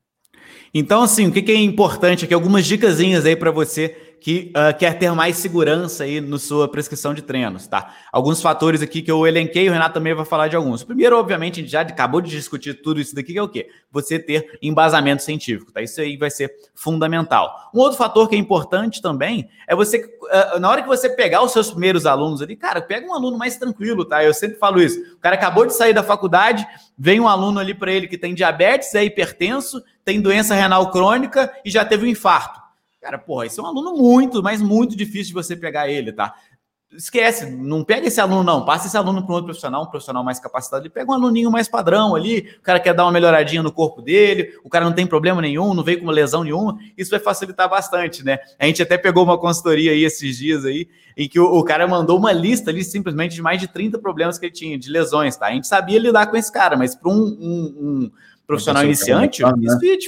Então, 0.75 1.03
assim, 1.03 1.27
o 1.27 1.33
que, 1.33 1.53
é 1.53 1.55
importante 1.55 2.25
aqui? 2.25 2.33
Algumas 2.33 2.65
dicasinhas 2.65 3.27
aí 3.27 3.37
para 3.37 3.51
você 3.51 3.95
que 4.23 4.53
uh, 4.57 4.77
quer 4.79 4.97
ter 4.97 5.11
mais 5.13 5.37
segurança 5.37 6.05
aí 6.05 6.21
na 6.21 6.39
sua 6.39 6.69
prescrição 6.69 7.13
de 7.13 7.23
treinos, 7.23 7.67
tá? 7.67 7.93
Alguns 8.13 8.41
fatores 8.41 8.81
aqui 8.81 9.03
que 9.03 9.11
eu 9.11 9.27
elenquei, 9.27 9.69
o 9.69 9.73
Renato 9.73 9.95
também 9.95 10.15
vai 10.15 10.25
falar 10.25 10.47
de 10.47 10.55
alguns. 10.55 10.85
Primeiro, 10.85 11.19
obviamente, 11.19 11.59
a 11.59 11.63
gente 11.63 11.73
já 11.73 11.81
acabou 11.81 12.21
de 12.21 12.31
discutir 12.31 12.75
tudo 12.75 13.01
isso 13.01 13.17
daqui, 13.17 13.33
que 13.33 13.39
é 13.39 13.43
o 13.43 13.49
quê? 13.49 13.69
Você 13.91 14.21
ter 14.21 14.59
embasamento 14.63 15.25
científico, 15.25 15.73
tá? 15.73 15.83
Isso 15.83 16.01
aí 16.01 16.17
vai 16.17 16.31
ser 16.31 16.55
fundamental. 16.73 17.71
Um 17.75 17.81
outro 17.81 17.99
fator 17.99 18.29
que 18.29 18.37
é 18.37 18.39
importante 18.39 19.03
também 19.03 19.49
é 19.67 19.75
você, 19.75 19.99
uh, 19.99 20.61
na 20.61 20.71
hora 20.71 20.83
que 20.83 20.89
você 20.89 21.11
pegar 21.11 21.43
os 21.43 21.51
seus 21.51 21.73
primeiros 21.73 22.07
alunos 22.07 22.41
ali, 22.41 22.55
cara, 22.55 22.81
pega 22.81 23.05
um 23.05 23.13
aluno 23.13 23.37
mais 23.37 23.57
tranquilo, 23.57 24.05
tá? 24.05 24.23
Eu 24.23 24.33
sempre 24.33 24.57
falo 24.57 24.81
isso. 24.81 25.01
O 25.15 25.19
cara 25.19 25.35
acabou 25.35 25.67
de 25.67 25.75
sair 25.75 25.93
da 25.93 26.03
faculdade, 26.05 26.65
vem 26.97 27.19
um 27.19 27.27
aluno 27.27 27.59
ali 27.59 27.75
para 27.75 27.91
ele 27.91 28.07
que 28.07 28.17
tem 28.17 28.35
diabetes, 28.35 28.95
é 28.95 29.05
hipertenso, 29.05 29.83
tem 30.05 30.21
doença 30.21 30.55
renal 30.55 30.93
crônica 30.93 31.53
e 31.65 31.71
já 31.71 31.85
teve 31.85 32.07
um 32.07 32.09
infarto. 32.09 32.62
Cara, 33.03 33.19
porra, 33.19 33.47
esse 33.47 33.59
é 33.59 33.63
um 33.63 33.67
aluno 33.67 33.97
muito, 33.97 34.41
mas 34.41 34.63
muito 34.63 34.95
difícil 34.95 35.27
de 35.27 35.33
você 35.35 35.57
pegar 35.57 35.89
ele, 35.89 36.13
tá? 36.13 36.37
Esquece, 36.93 37.51
não 37.51 37.83
pega 37.83 38.07
esse 38.07 38.21
aluno, 38.21 38.45
não. 38.45 38.65
Passa 38.65 38.87
esse 38.87 38.97
aluno 38.97 39.23
para 39.23 39.33
um 39.33 39.35
outro 39.35 39.47
profissional, 39.47 39.83
um 39.83 39.87
profissional 39.87 40.23
mais 40.23 40.39
capacitado. 40.39 40.85
Ele 40.85 40.91
pega 40.91 41.11
um 41.11 41.15
aluninho 41.15 41.51
mais 41.51 41.67
padrão 41.67 42.15
ali. 42.15 42.51
O 42.59 42.63
cara 42.63 42.79
quer 42.79 42.95
dar 42.95 43.05
uma 43.05 43.11
melhoradinha 43.11 43.61
no 43.61 43.73
corpo 43.73 44.01
dele, 44.01 44.53
o 44.63 44.69
cara 44.69 44.85
não 44.85 44.93
tem 44.93 45.05
problema 45.05 45.43
nenhum, 45.43 45.75
não 45.75 45.83
veio 45.83 45.99
com 45.99 46.05
uma 46.05 46.13
lesão 46.13 46.45
nenhuma. 46.45 46.79
Isso 46.97 47.11
vai 47.11 47.19
facilitar 47.19 47.69
bastante, 47.69 48.25
né? 48.25 48.39
A 48.57 48.67
gente 48.67 48.81
até 48.81 48.97
pegou 48.97 49.25
uma 49.25 49.37
consultoria 49.37 49.91
aí 49.91 50.05
esses 50.05 50.37
dias 50.37 50.65
aí, 50.65 50.87
em 51.17 51.29
que 51.29 51.41
o, 51.41 51.47
o 51.47 51.65
cara 51.65 51.89
mandou 51.89 52.17
uma 52.17 52.31
lista 52.31 52.71
ali 52.71 52.85
simplesmente 52.85 53.35
de 53.35 53.43
mais 53.43 53.61
de 53.61 53.67
30 53.67 53.99
problemas 53.99 54.39
que 54.39 54.47
ele 54.47 54.53
tinha, 54.53 54.79
de 54.79 54.89
lesões, 54.89 55.35
tá? 55.35 55.47
A 55.47 55.53
gente 55.53 55.67
sabia 55.67 55.99
lidar 55.99 56.27
com 56.27 56.37
esse 56.37 56.53
cara, 56.53 56.77
mas 56.77 56.95
para 56.95 57.11
um, 57.11 57.17
um, 57.17 57.75
um 57.81 58.11
profissional 58.47 58.85
iniciante, 58.85 59.43
né? 59.43 59.51
isso 59.61 59.85
ia 59.85 59.99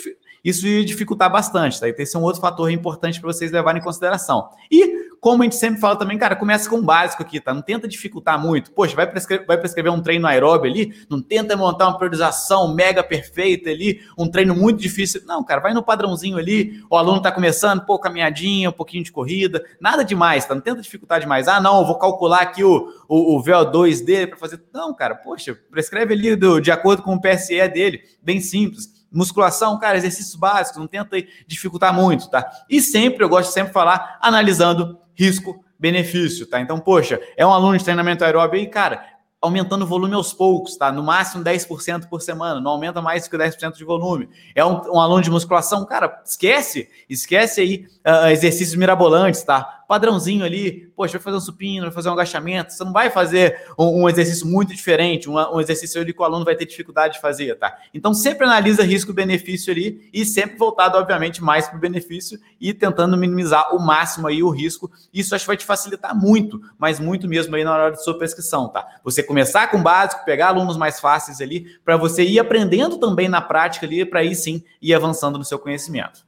isso 0.45 0.67
ia 0.67 0.85
dificultar 0.85 1.33
bastante, 1.33 1.81
tá? 1.81 1.89
E 1.89 1.95
esse 1.97 2.15
é 2.15 2.19
um 2.19 2.23
outro 2.23 2.41
fator 2.41 2.71
importante 2.71 3.19
para 3.19 3.33
vocês 3.33 3.51
levarem 3.51 3.81
em 3.81 3.85
consideração. 3.85 4.51
E, 4.71 5.09
como 5.19 5.43
a 5.43 5.47
gente 5.47 5.57
sempre 5.57 5.81
fala 5.81 5.97
também, 5.97 6.19
cara, 6.19 6.37
começa 6.37 6.69
com 6.69 6.77
o 6.77 6.83
básico 6.83 7.23
aqui, 7.23 7.41
tá? 7.41 7.55
Não 7.55 7.63
tenta 7.63 7.89
dificultar 7.89 8.39
muito. 8.39 8.71
Poxa, 8.73 8.95
vai 8.95 9.07
prescrever, 9.11 9.47
vai 9.47 9.57
prescrever 9.57 9.91
um 9.91 10.03
treino 10.03 10.27
aeróbio 10.27 10.71
ali, 10.71 10.95
não 11.09 11.23
tenta 11.23 11.57
montar 11.57 11.87
uma 11.87 11.97
priorização 11.97 12.75
mega 12.75 13.03
perfeita 13.03 13.71
ali, 13.71 14.03
um 14.19 14.29
treino 14.29 14.55
muito 14.55 14.79
difícil. 14.79 15.23
Não, 15.25 15.43
cara, 15.43 15.63
vai 15.63 15.73
no 15.73 15.83
padrãozinho 15.83 16.37
ali, 16.37 16.85
o 16.91 16.97
aluno 16.97 17.23
tá 17.23 17.33
começando, 17.33 17.87
pô, 17.87 17.99
caminhadinha, 17.99 18.69
um 18.69 18.73
pouquinho 18.73 19.03
de 19.03 19.11
corrida, 19.11 19.65
nada 19.81 20.05
demais, 20.05 20.45
tá? 20.45 20.55
Não 20.55 20.61
tenta 20.61 20.83
dificultar 20.83 21.21
demais. 21.21 21.49
Ah, 21.49 21.59
não, 21.59 21.87
vou 21.87 21.99
calcular 21.99 22.43
aqui 22.43 22.63
o, 22.63 22.93
o, 23.09 23.39
o 23.39 23.43
VO2 23.43 24.05
dele 24.05 24.27
para 24.27 24.37
fazer. 24.37 24.63
Não, 24.75 24.93
cara, 24.95 25.15
poxa, 25.15 25.59
prescreve 25.71 26.13
ali 26.13 26.37
do, 26.37 26.61
de 26.61 26.71
acordo 26.71 27.03
com 27.03 27.15
o 27.15 27.21
PSE 27.21 27.67
dele, 27.69 28.03
bem 28.23 28.41
simples 28.41 29.04
musculação, 29.15 29.79
cara, 29.79 29.97
exercícios 29.97 30.35
básicos, 30.35 30.81
não 30.81 30.87
tenta 30.87 31.17
dificultar 31.47 31.95
muito, 31.95 32.29
tá? 32.29 32.51
E 32.69 32.81
sempre, 32.81 33.25
eu 33.25 33.29
gosto 33.29 33.49
de 33.49 33.55
sempre 33.55 33.73
falar, 33.73 34.19
analisando 34.21 34.99
risco-benefício, 35.15 36.47
tá? 36.47 36.61
Então, 36.61 36.79
poxa, 36.79 37.21
é 37.37 37.47
um 37.47 37.53
aluno 37.53 37.79
de 37.79 37.85
treinamento 37.85 38.25
aeróbio 38.25 38.59
aí, 38.61 38.67
cara, 38.67 39.15
aumentando 39.45 39.83
o 39.83 39.87
volume 39.87 40.15
aos 40.15 40.33
poucos, 40.33 40.77
tá? 40.77 40.91
No 40.91 41.03
máximo 41.03 41.45
10% 41.45 42.09
por 42.09 42.23
semana, 42.23 42.61
não 42.61 42.73
aumenta 42.73 43.03
mais 43.03 43.29
que 43.29 43.37
10% 43.37 43.77
de 43.77 43.85
volume. 43.85 44.29
É 44.55 44.65
um, 44.65 44.81
um, 44.95 45.01
aluno 45.01 45.23
de 45.23 45.31
musculação, 45.31 45.85
cara, 45.85 46.23
esquece, 46.25 46.89
esquece 47.09 47.61
aí 47.61 47.87
uh, 48.07 48.29
exercícios 48.29 48.75
mirabolantes, 48.75 49.43
tá? 49.43 49.84
Padrãozinho 49.87 50.45
ali, 50.45 50.93
poxa, 50.97 51.19
vai 51.19 51.23
fazer 51.23 51.37
um 51.37 51.41
supino, 51.41 51.83
vai 51.83 51.93
fazer 51.93 52.09
um 52.09 52.13
agachamento, 52.13 52.73
você 52.73 52.85
não 52.85 52.93
vai 52.93 53.11
fazer 53.11 53.65
um, 53.79 54.03
um 54.03 54.09
exercício 54.09 54.47
muito 54.47 54.75
diferente, 54.75 55.29
um, 55.29 55.37
um 55.37 55.61
exercício 55.61 56.01
ali 56.01 56.13
que 56.13 56.21
o 56.21 56.25
aluno 56.25 56.45
vai 56.45 56.57
ter 56.57 56.67
dificuldade 56.67 57.15
de 57.15 57.21
fazer, 57.21 57.57
tá? 57.57 57.77
Então 57.93 58.15
sempre 58.15 58.45
analisa 58.45 58.83
risco-benefício 58.83 59.73
ali 59.73 60.09
e 60.13 60.25
sempre 60.25 60.57
voltado, 60.57 60.99
obviamente, 60.99 61.43
mais 61.43 61.69
para 61.69 61.77
o 61.77 61.81
benefício 61.81 62.39
e 62.61 62.73
tentando 62.73 63.17
minimizar 63.17 63.75
o 63.75 63.79
máximo 63.79 64.27
aí 64.27 64.43
o 64.43 64.51
risco. 64.51 64.91
Isso 65.13 65.35
acho 65.35 65.45
que 65.45 65.49
vai 65.49 65.57
te 65.57 65.65
facilitar 65.65 66.17
muito, 66.17 66.61
mas 66.79 66.99
muito 66.99 67.29
mesmo 67.29 67.55
aí 67.57 67.65
na 67.65 67.75
hora 67.75 67.93
de 67.93 68.03
sua 68.03 68.17
prescrição, 68.17 68.69
tá? 68.69 68.87
Você 69.03 69.23
começar 69.23 69.71
com 69.71 69.79
o 69.79 69.83
básico, 69.83 70.25
pegar 70.25 70.49
alunos 70.49 70.77
mais 70.77 71.01
fáceis 71.01 71.41
ali, 71.41 71.67
para 71.85 71.97
você 71.97 72.25
ir 72.25 72.39
aprendendo 72.39 72.99
também 72.99 73.29
na 73.29 73.41
prática 73.41 73.87
ali, 73.87 74.05
para 74.05 74.21
aí 74.21 74.35
sim 74.35 74.63
ir 74.81 74.95
avançando 74.95 75.39
no 75.39 75.45
seu 75.45 75.59
conhecimento. 75.59 76.25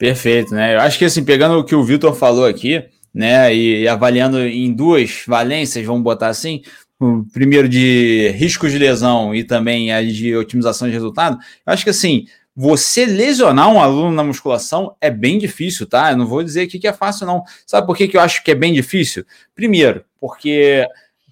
Perfeito, 0.00 0.54
né? 0.54 0.76
Eu 0.76 0.80
acho 0.80 0.98
que 0.98 1.04
assim, 1.04 1.22
pegando 1.22 1.58
o 1.58 1.62
que 1.62 1.74
o 1.74 1.84
Vitor 1.84 2.14
falou 2.14 2.46
aqui, 2.46 2.82
né, 3.12 3.54
e, 3.54 3.82
e 3.82 3.88
avaliando 3.88 4.40
em 4.40 4.72
duas 4.72 5.24
valências, 5.26 5.84
vamos 5.84 6.02
botar 6.02 6.28
assim, 6.28 6.62
o 6.98 7.22
primeiro 7.34 7.68
de 7.68 8.30
riscos 8.34 8.72
de 8.72 8.78
lesão 8.78 9.34
e 9.34 9.44
também 9.44 9.92
a 9.92 10.02
de 10.02 10.34
otimização 10.34 10.88
de 10.88 10.94
resultado, 10.94 11.36
eu 11.66 11.72
acho 11.74 11.84
que 11.84 11.90
assim, 11.90 12.24
você 12.56 13.04
lesionar 13.04 13.68
um 13.68 13.78
aluno 13.78 14.10
na 14.10 14.24
musculação 14.24 14.96
é 15.02 15.10
bem 15.10 15.38
difícil, 15.38 15.86
tá? 15.86 16.12
Eu 16.12 16.16
não 16.16 16.26
vou 16.26 16.42
dizer 16.42 16.62
aqui 16.62 16.78
que 16.78 16.88
é 16.88 16.94
fácil, 16.94 17.26
não. 17.26 17.42
Sabe 17.66 17.86
por 17.86 17.94
que, 17.94 18.08
que 18.08 18.16
eu 18.16 18.22
acho 18.22 18.42
que 18.42 18.52
é 18.52 18.54
bem 18.54 18.72
difícil? 18.72 19.26
Primeiro, 19.54 20.02
porque 20.18 20.86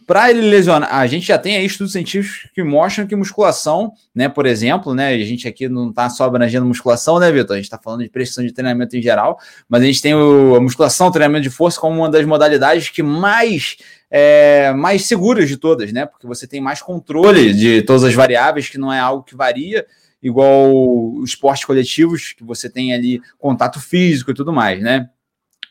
para 0.09 0.31
ele 0.31 0.40
lesionar, 0.40 0.88
a 0.90 1.07
gente 1.07 1.27
já 1.27 1.37
tem 1.37 1.59
aí 1.59 1.66
estudos 1.66 1.92
científicos 1.92 2.51
que 2.55 2.64
mostram 2.64 3.07
que 3.07 3.14
musculação, 3.14 3.92
né, 4.14 4.27
por 4.27 4.47
exemplo, 4.47 4.94
né, 4.94 5.09
a 5.09 5.18
gente 5.18 5.47
aqui 5.47 5.68
não 5.68 5.90
está 5.90 6.09
só 6.09 6.25
abrangendo 6.25 6.64
musculação, 6.64 7.18
né, 7.18 7.31
Vitor? 7.31 7.53
A 7.53 7.57
gente 7.57 7.66
está 7.66 7.77
falando 7.77 8.03
de 8.03 8.09
precisão 8.09 8.42
de 8.42 8.51
treinamento 8.51 8.97
em 8.97 9.03
geral, 9.03 9.38
mas 9.68 9.83
a 9.83 9.85
gente 9.85 10.01
tem 10.01 10.14
o, 10.14 10.55
a 10.57 10.61
musculação, 10.61 11.09
o 11.09 11.11
treinamento 11.11 11.42
de 11.42 11.51
força 11.51 11.79
como 11.79 11.99
uma 11.99 12.09
das 12.09 12.25
modalidades 12.25 12.88
que 12.88 13.03
mais 13.03 13.77
é, 14.11 14.73
mais 14.73 15.05
seguras 15.05 15.47
de 15.47 15.59
todas, 15.59 15.92
né? 15.92 16.07
Porque 16.07 16.27
você 16.27 16.47
tem 16.47 16.59
mais 16.59 16.81
controle 16.81 17.53
de 17.53 17.83
todas 17.83 18.03
as 18.03 18.14
variáveis, 18.14 18.71
que 18.71 18.79
não 18.79 18.90
é 18.90 18.99
algo 18.99 19.23
que 19.23 19.37
varia, 19.37 19.85
igual 20.23 20.75
os 21.16 21.29
esportes 21.29 21.66
coletivos, 21.66 22.33
que 22.33 22.42
você 22.42 22.71
tem 22.71 22.94
ali 22.94 23.21
contato 23.37 23.79
físico 23.79 24.31
e 24.31 24.35
tudo 24.35 24.55
mais, 24.55 24.83
né? 24.83 25.11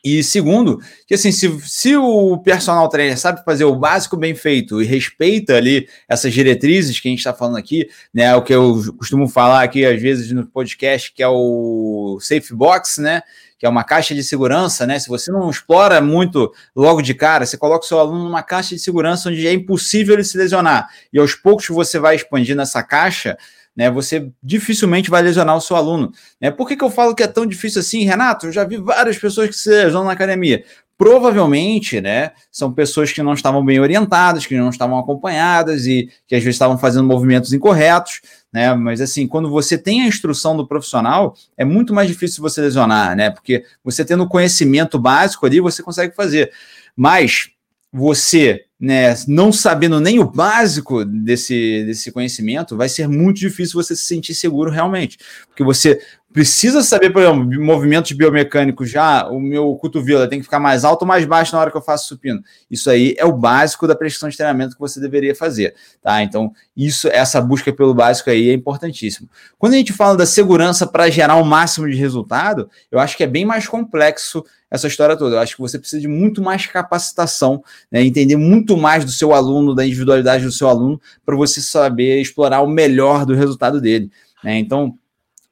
E 0.04 0.22
segundo, 0.22 0.80
que 1.06 1.14
assim, 1.14 1.32
se, 1.32 1.60
se 1.60 1.96
o 1.96 2.38
personal 2.38 2.88
trainer 2.88 3.18
sabe 3.18 3.44
fazer 3.44 3.64
o 3.64 3.74
básico 3.74 4.16
bem 4.16 4.34
feito 4.34 4.80
e 4.80 4.84
respeita 4.84 5.56
ali 5.56 5.88
essas 6.08 6.32
diretrizes 6.32 7.00
que 7.00 7.08
a 7.08 7.10
gente 7.10 7.18
está 7.18 7.34
falando 7.34 7.56
aqui, 7.56 7.88
né? 8.12 8.34
O 8.34 8.42
que 8.42 8.54
eu 8.54 8.94
costumo 8.96 9.28
falar 9.28 9.62
aqui 9.62 9.84
às 9.84 10.00
vezes 10.00 10.30
no 10.32 10.46
podcast, 10.46 11.12
que 11.12 11.22
é 11.22 11.28
o 11.28 12.18
safe 12.20 12.54
box, 12.54 13.00
né? 13.00 13.22
Que 13.58 13.66
é 13.66 13.68
uma 13.68 13.82
caixa 13.82 14.14
de 14.14 14.22
segurança, 14.22 14.86
né? 14.86 14.98
Se 14.98 15.08
você 15.08 15.32
não 15.32 15.50
explora 15.50 16.00
muito 16.00 16.52
logo 16.76 17.02
de 17.02 17.12
cara, 17.12 17.44
você 17.44 17.56
coloca 17.56 17.84
o 17.84 17.88
seu 17.88 17.98
aluno 17.98 18.24
numa 18.24 18.42
caixa 18.42 18.74
de 18.74 18.80
segurança 18.80 19.28
onde 19.28 19.46
é 19.46 19.52
impossível 19.52 20.14
ele 20.14 20.24
se 20.24 20.38
lesionar. 20.38 20.88
E 21.12 21.18
aos 21.18 21.34
poucos 21.34 21.66
você 21.68 21.98
vai 21.98 22.14
expandindo 22.14 22.62
essa 22.62 22.82
caixa, 22.84 23.36
né, 23.78 23.88
você 23.88 24.28
dificilmente 24.42 25.08
vai 25.08 25.22
lesionar 25.22 25.56
o 25.56 25.60
seu 25.60 25.76
aluno. 25.76 26.10
Né? 26.40 26.50
Por 26.50 26.66
que, 26.66 26.76
que 26.76 26.82
eu 26.82 26.90
falo 26.90 27.14
que 27.14 27.22
é 27.22 27.28
tão 27.28 27.46
difícil 27.46 27.78
assim, 27.78 28.02
Renato? 28.04 28.46
Eu 28.46 28.52
já 28.52 28.64
vi 28.64 28.76
várias 28.76 29.16
pessoas 29.16 29.48
que 29.48 29.54
se 29.54 29.70
lesionam 29.70 30.06
na 30.06 30.14
academia. 30.14 30.64
Provavelmente, 30.98 32.00
né, 32.00 32.32
são 32.50 32.72
pessoas 32.72 33.12
que 33.12 33.22
não 33.22 33.34
estavam 33.34 33.64
bem 33.64 33.78
orientadas, 33.78 34.44
que 34.44 34.56
não 34.56 34.68
estavam 34.68 34.98
acompanhadas 34.98 35.86
e 35.86 36.10
que 36.26 36.34
às 36.34 36.42
vezes 36.42 36.56
estavam 36.56 36.76
fazendo 36.76 37.06
movimentos 37.06 37.52
incorretos, 37.52 38.20
né? 38.52 38.74
Mas 38.74 39.00
assim, 39.00 39.28
quando 39.28 39.48
você 39.48 39.78
tem 39.78 40.02
a 40.02 40.08
instrução 40.08 40.56
do 40.56 40.66
profissional, 40.66 41.36
é 41.56 41.64
muito 41.64 41.94
mais 41.94 42.08
difícil 42.08 42.42
você 42.42 42.60
lesionar, 42.60 43.14
né? 43.14 43.30
Porque 43.30 43.62
você 43.84 44.04
tendo 44.04 44.24
o 44.24 44.28
conhecimento 44.28 44.98
básico 44.98 45.46
ali, 45.46 45.60
você 45.60 45.84
consegue 45.84 46.16
fazer. 46.16 46.50
Mas 46.96 47.50
você 47.92 48.64
né, 48.80 49.14
não 49.26 49.52
sabendo 49.52 50.00
nem 50.00 50.20
o 50.20 50.30
básico 50.30 51.04
desse, 51.04 51.84
desse 51.84 52.12
conhecimento, 52.12 52.76
vai 52.76 52.88
ser 52.88 53.08
muito 53.08 53.38
difícil 53.38 53.82
você 53.82 53.96
se 53.96 54.04
sentir 54.04 54.34
seguro 54.34 54.70
realmente. 54.70 55.18
Porque 55.48 55.64
você 55.64 56.00
precisa 56.38 56.82
saber, 56.82 57.10
por 57.10 57.20
exemplo, 57.20 57.60
movimentos 57.60 58.12
biomecânicos 58.12 58.88
já, 58.88 59.26
o 59.26 59.40
meu 59.40 59.74
cotovelo 59.74 60.28
tem 60.28 60.38
que 60.38 60.44
ficar 60.44 60.60
mais 60.60 60.84
alto 60.84 61.02
ou 61.02 61.08
mais 61.08 61.24
baixo 61.24 61.52
na 61.52 61.60
hora 61.60 61.68
que 61.68 61.76
eu 61.76 61.82
faço 61.82 62.06
supino. 62.06 62.40
Isso 62.70 62.88
aí 62.88 63.16
é 63.18 63.24
o 63.24 63.32
básico 63.32 63.88
da 63.88 63.96
prescrição 63.96 64.28
de 64.28 64.36
treinamento 64.36 64.74
que 64.74 64.80
você 64.80 65.00
deveria 65.00 65.34
fazer, 65.34 65.74
tá? 66.00 66.22
Então, 66.22 66.52
isso, 66.76 67.08
essa 67.08 67.40
busca 67.40 67.72
pelo 67.72 67.92
básico 67.92 68.30
aí 68.30 68.50
é 68.50 68.52
importantíssimo. 68.52 69.28
Quando 69.58 69.72
a 69.72 69.78
gente 69.78 69.92
fala 69.92 70.16
da 70.16 70.24
segurança 70.24 70.86
para 70.86 71.10
gerar 71.10 71.34
o 71.34 71.44
máximo 71.44 71.90
de 71.90 71.96
resultado, 71.96 72.70
eu 72.88 73.00
acho 73.00 73.16
que 73.16 73.24
é 73.24 73.26
bem 73.26 73.44
mais 73.44 73.66
complexo 73.66 74.44
essa 74.70 74.86
história 74.86 75.16
toda. 75.16 75.34
Eu 75.34 75.40
acho 75.40 75.56
que 75.56 75.60
você 75.60 75.76
precisa 75.76 76.00
de 76.00 76.06
muito 76.06 76.40
mais 76.40 76.66
capacitação, 76.66 77.64
né, 77.90 78.00
entender 78.00 78.36
muito 78.36 78.76
mais 78.76 79.04
do 79.04 79.10
seu 79.10 79.34
aluno, 79.34 79.74
da 79.74 79.84
individualidade 79.84 80.44
do 80.44 80.52
seu 80.52 80.68
aluno, 80.68 81.00
para 81.26 81.34
você 81.34 81.60
saber 81.60 82.20
explorar 82.20 82.60
o 82.60 82.68
melhor 82.68 83.26
do 83.26 83.34
resultado 83.34 83.80
dele. 83.80 84.08
Né? 84.44 84.56
Então, 84.60 84.96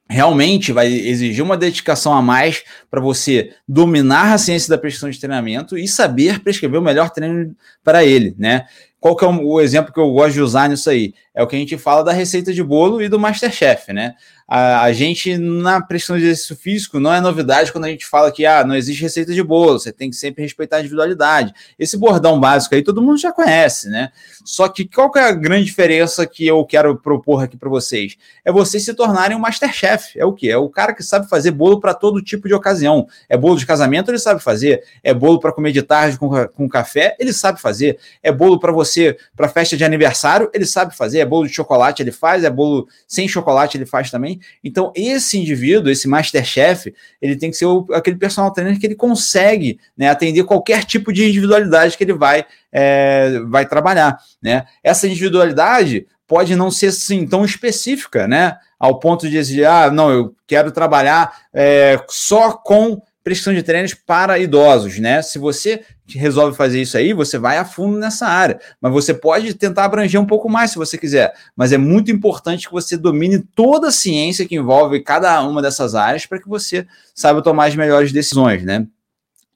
realmente 0.09 0.71
vai 0.71 0.87
exigir 0.87 1.43
uma 1.43 1.57
dedicação 1.57 2.13
a 2.13 2.21
mais 2.21 2.63
para 2.89 3.01
você 3.01 3.53
dominar 3.67 4.33
a 4.33 4.37
ciência 4.37 4.69
da 4.69 4.77
prescrição 4.77 5.09
de 5.09 5.19
treinamento 5.19 5.77
e 5.77 5.87
saber 5.87 6.39
prescrever 6.39 6.79
o 6.79 6.83
melhor 6.83 7.09
treino 7.09 7.55
para 7.83 8.03
ele, 8.03 8.35
né? 8.37 8.65
Qual 8.99 9.15
que 9.15 9.23
é 9.23 9.27
o 9.27 9.61
exemplo 9.61 9.93
que 9.93 9.99
eu 9.99 10.11
gosto 10.11 10.33
de 10.33 10.41
usar 10.41 10.69
nisso 10.69 10.89
aí? 10.89 11.13
É 11.33 11.43
o 11.43 11.47
que 11.47 11.55
a 11.55 11.59
gente 11.59 11.77
fala 11.77 12.03
da 12.03 12.11
receita 12.11 12.51
de 12.51 12.63
bolo 12.63 13.01
e 13.01 13.07
do 13.07 13.19
Masterchef, 13.19 13.93
né? 13.93 14.15
A, 14.47 14.83
a, 14.83 14.93
gente, 14.93 15.37
na 15.37 15.81
pressão 15.81 16.17
de 16.17 16.23
exercício 16.23 16.55
físico, 16.55 17.01
não 17.01 17.13
é 17.13 17.19
novidade 17.19 17.69
quando 17.69 17.83
a 17.83 17.89
gente 17.89 18.05
fala 18.05 18.31
que 18.31 18.45
ah, 18.45 18.63
não 18.63 18.75
existe 18.75 19.01
receita 19.01 19.33
de 19.33 19.43
bolo, 19.43 19.77
você 19.77 19.91
tem 19.91 20.09
que 20.09 20.15
sempre 20.15 20.41
respeitar 20.41 20.77
a 20.77 20.79
individualidade. 20.79 21.53
Esse 21.77 21.97
bordão 21.97 22.39
básico 22.39 22.73
aí 22.73 22.81
todo 22.81 23.01
mundo 23.01 23.17
já 23.17 23.33
conhece, 23.33 23.89
né? 23.89 24.09
Só 24.45 24.69
que 24.69 24.85
qual 24.85 25.11
que 25.11 25.19
é 25.19 25.23
a 25.23 25.31
grande 25.33 25.65
diferença 25.65 26.25
que 26.25 26.47
eu 26.47 26.63
quero 26.63 26.95
propor 26.95 27.43
aqui 27.43 27.57
para 27.57 27.67
vocês? 27.67 28.15
É 28.45 28.49
vocês 28.49 28.85
se 28.85 28.93
tornarem 28.93 29.35
um 29.35 29.39
Masterchef. 29.41 30.17
É 30.17 30.23
o 30.23 30.31
que? 30.31 30.49
É 30.49 30.57
o 30.57 30.69
cara 30.69 30.93
que 30.93 31.03
sabe 31.03 31.27
fazer 31.27 31.51
bolo 31.51 31.81
para 31.81 31.93
todo 31.93 32.23
tipo 32.23 32.47
de 32.47 32.53
ocasião. 32.53 33.05
É 33.27 33.35
bolo 33.35 33.57
de 33.57 33.65
casamento, 33.65 34.09
ele 34.09 34.19
sabe 34.19 34.41
fazer. 34.41 34.81
É 35.03 35.13
bolo 35.13 35.41
para 35.41 35.51
comer 35.51 35.73
de 35.73 35.81
tarde 35.81 36.17
com, 36.17 36.29
com 36.47 36.69
café, 36.69 37.17
ele 37.19 37.33
sabe 37.33 37.59
fazer. 37.59 37.99
É 38.23 38.31
bolo 38.31 38.57
para 38.57 38.71
você, 38.71 39.17
para 39.35 39.49
festa 39.49 39.75
de 39.75 39.83
aniversário, 39.83 40.49
ele 40.53 40.65
sabe 40.65 40.95
fazer. 40.95 41.19
É 41.19 41.25
bolo 41.25 41.45
de 41.45 41.53
chocolate, 41.53 42.01
ele 42.01 42.13
faz. 42.13 42.45
É 42.45 42.49
bolo 42.49 42.87
sem 43.05 43.27
chocolate, 43.27 43.77
ele 43.77 43.85
faz 43.85 44.09
também. 44.09 44.36
Então, 44.63 44.91
esse 44.95 45.37
indivíduo, 45.37 45.91
esse 45.91 46.07
Masterchef, 46.07 46.93
ele 47.21 47.35
tem 47.35 47.51
que 47.51 47.57
ser 47.57 47.65
o, 47.65 47.85
aquele 47.93 48.17
personal 48.17 48.51
trainer 48.51 48.79
que 48.79 48.85
ele 48.85 48.95
consegue 48.95 49.79
né, 49.97 50.09
atender 50.09 50.43
qualquer 50.43 50.83
tipo 50.83 51.11
de 51.11 51.27
individualidade 51.27 51.97
que 51.97 52.03
ele 52.03 52.13
vai, 52.13 52.45
é, 52.71 53.39
vai 53.47 53.65
trabalhar. 53.65 54.17
Né? 54.41 54.65
Essa 54.83 55.07
individualidade 55.07 56.05
pode 56.27 56.55
não 56.55 56.69
ser 56.69 56.87
assim, 56.87 57.25
tão 57.25 57.45
específica, 57.45 58.27
né? 58.27 58.57
Ao 58.77 58.99
ponto 58.99 59.25
de 59.25 59.31
dizer, 59.31 59.65
ah, 59.65 59.89
não, 59.89 60.11
eu 60.11 60.35
quero 60.45 60.71
trabalhar 60.71 61.35
é, 61.51 61.99
só 62.07 62.51
com 62.51 63.01
prescrição 63.27 63.53
de 63.53 63.61
treinos 63.61 63.93
para 63.93 64.39
idosos, 64.39 64.99
né? 64.99 65.21
Se 65.21 65.37
você 65.37 65.83
resolve 66.07 66.55
fazer 66.55 66.81
isso 66.81 66.95
aí, 66.97 67.11
você 67.11 67.37
vai 67.37 67.57
a 67.57 67.65
fundo 67.65 67.97
nessa 67.97 68.25
área. 68.25 68.57
Mas 68.79 68.93
você 68.93 69.13
pode 69.13 69.53
tentar 69.53 69.83
abranger 69.83 70.21
um 70.21 70.25
pouco 70.25 70.49
mais 70.49 70.71
se 70.71 70.77
você 70.77 70.97
quiser. 70.97 71.33
Mas 71.53 71.73
é 71.73 71.77
muito 71.77 72.09
importante 72.09 72.67
que 72.67 72.71
você 72.71 72.95
domine 72.95 73.39
toda 73.53 73.89
a 73.89 73.91
ciência 73.91 74.47
que 74.47 74.55
envolve 74.55 75.01
cada 75.01 75.41
uma 75.43 75.61
dessas 75.61 75.93
áreas 75.93 76.25
para 76.25 76.39
que 76.39 76.47
você 76.47 76.87
saiba 77.13 77.41
tomar 77.41 77.65
as 77.65 77.75
melhores 77.75 78.13
decisões, 78.13 78.63
né? 78.63 78.87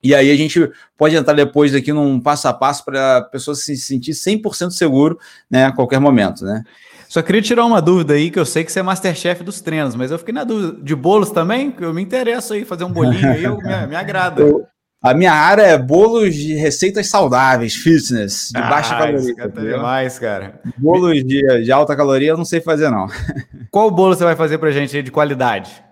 E 0.03 0.13
aí 0.13 0.29
a 0.29 0.35
gente 0.35 0.69
pode 0.97 1.15
entrar 1.15 1.33
depois 1.33 1.73
aqui 1.73 1.93
num 1.93 2.19
passo 2.19 2.49
a 2.49 2.53
passo 2.53 2.83
para 2.83 3.17
a 3.17 3.21
pessoa 3.21 3.55
se 3.55 3.77
sentir 3.77 4.11
100% 4.11 4.71
seguro, 4.71 5.17
né, 5.49 5.65
a 5.65 5.71
qualquer 5.71 5.99
momento, 5.99 6.43
né? 6.43 6.63
Só 7.11 7.21
queria 7.21 7.41
tirar 7.41 7.65
uma 7.65 7.81
dúvida 7.81 8.13
aí, 8.13 8.31
que 8.31 8.39
eu 8.39 8.45
sei 8.45 8.63
que 8.63 8.71
você 8.71 8.79
é 8.79 8.83
Masterchef 8.83 9.43
dos 9.43 9.59
treinos, 9.59 9.95
mas 9.95 10.11
eu 10.11 10.17
fiquei 10.17 10.33
na 10.33 10.45
dúvida. 10.45 10.81
De 10.81 10.95
bolos 10.95 11.29
também? 11.29 11.75
Eu 11.81 11.93
me 11.93 12.01
interesso 12.01 12.53
aí, 12.53 12.63
fazer 12.63 12.85
um 12.85 12.89
bolinho 12.89 13.29
aí, 13.29 13.43
eu, 13.43 13.57
me, 13.57 13.87
me 13.87 13.95
agrada. 13.97 14.39
Eu, 14.47 14.65
a 15.03 15.13
minha 15.13 15.33
área 15.33 15.63
é 15.63 15.77
bolos 15.77 16.33
de 16.33 16.53
receitas 16.53 17.09
saudáveis, 17.09 17.75
fitness, 17.75 18.51
de 18.53 18.61
ah, 18.61 18.69
baixa 18.69 18.95
caloria. 18.95 19.35
Tá 19.35 19.61
demais, 19.61 20.19
cara. 20.19 20.61
Bolos 20.77 21.21
de, 21.25 21.63
de 21.63 21.69
alta 21.69 21.97
caloria 21.97 22.29
eu 22.29 22.37
não 22.37 22.45
sei 22.45 22.61
fazer, 22.61 22.89
não. 22.89 23.07
Qual 23.69 23.91
bolo 23.91 24.15
você 24.15 24.23
vai 24.23 24.37
fazer 24.37 24.57
pra 24.57 24.71
gente 24.71 24.95
aí 24.95 25.03
de 25.03 25.11
qualidade? 25.11 25.83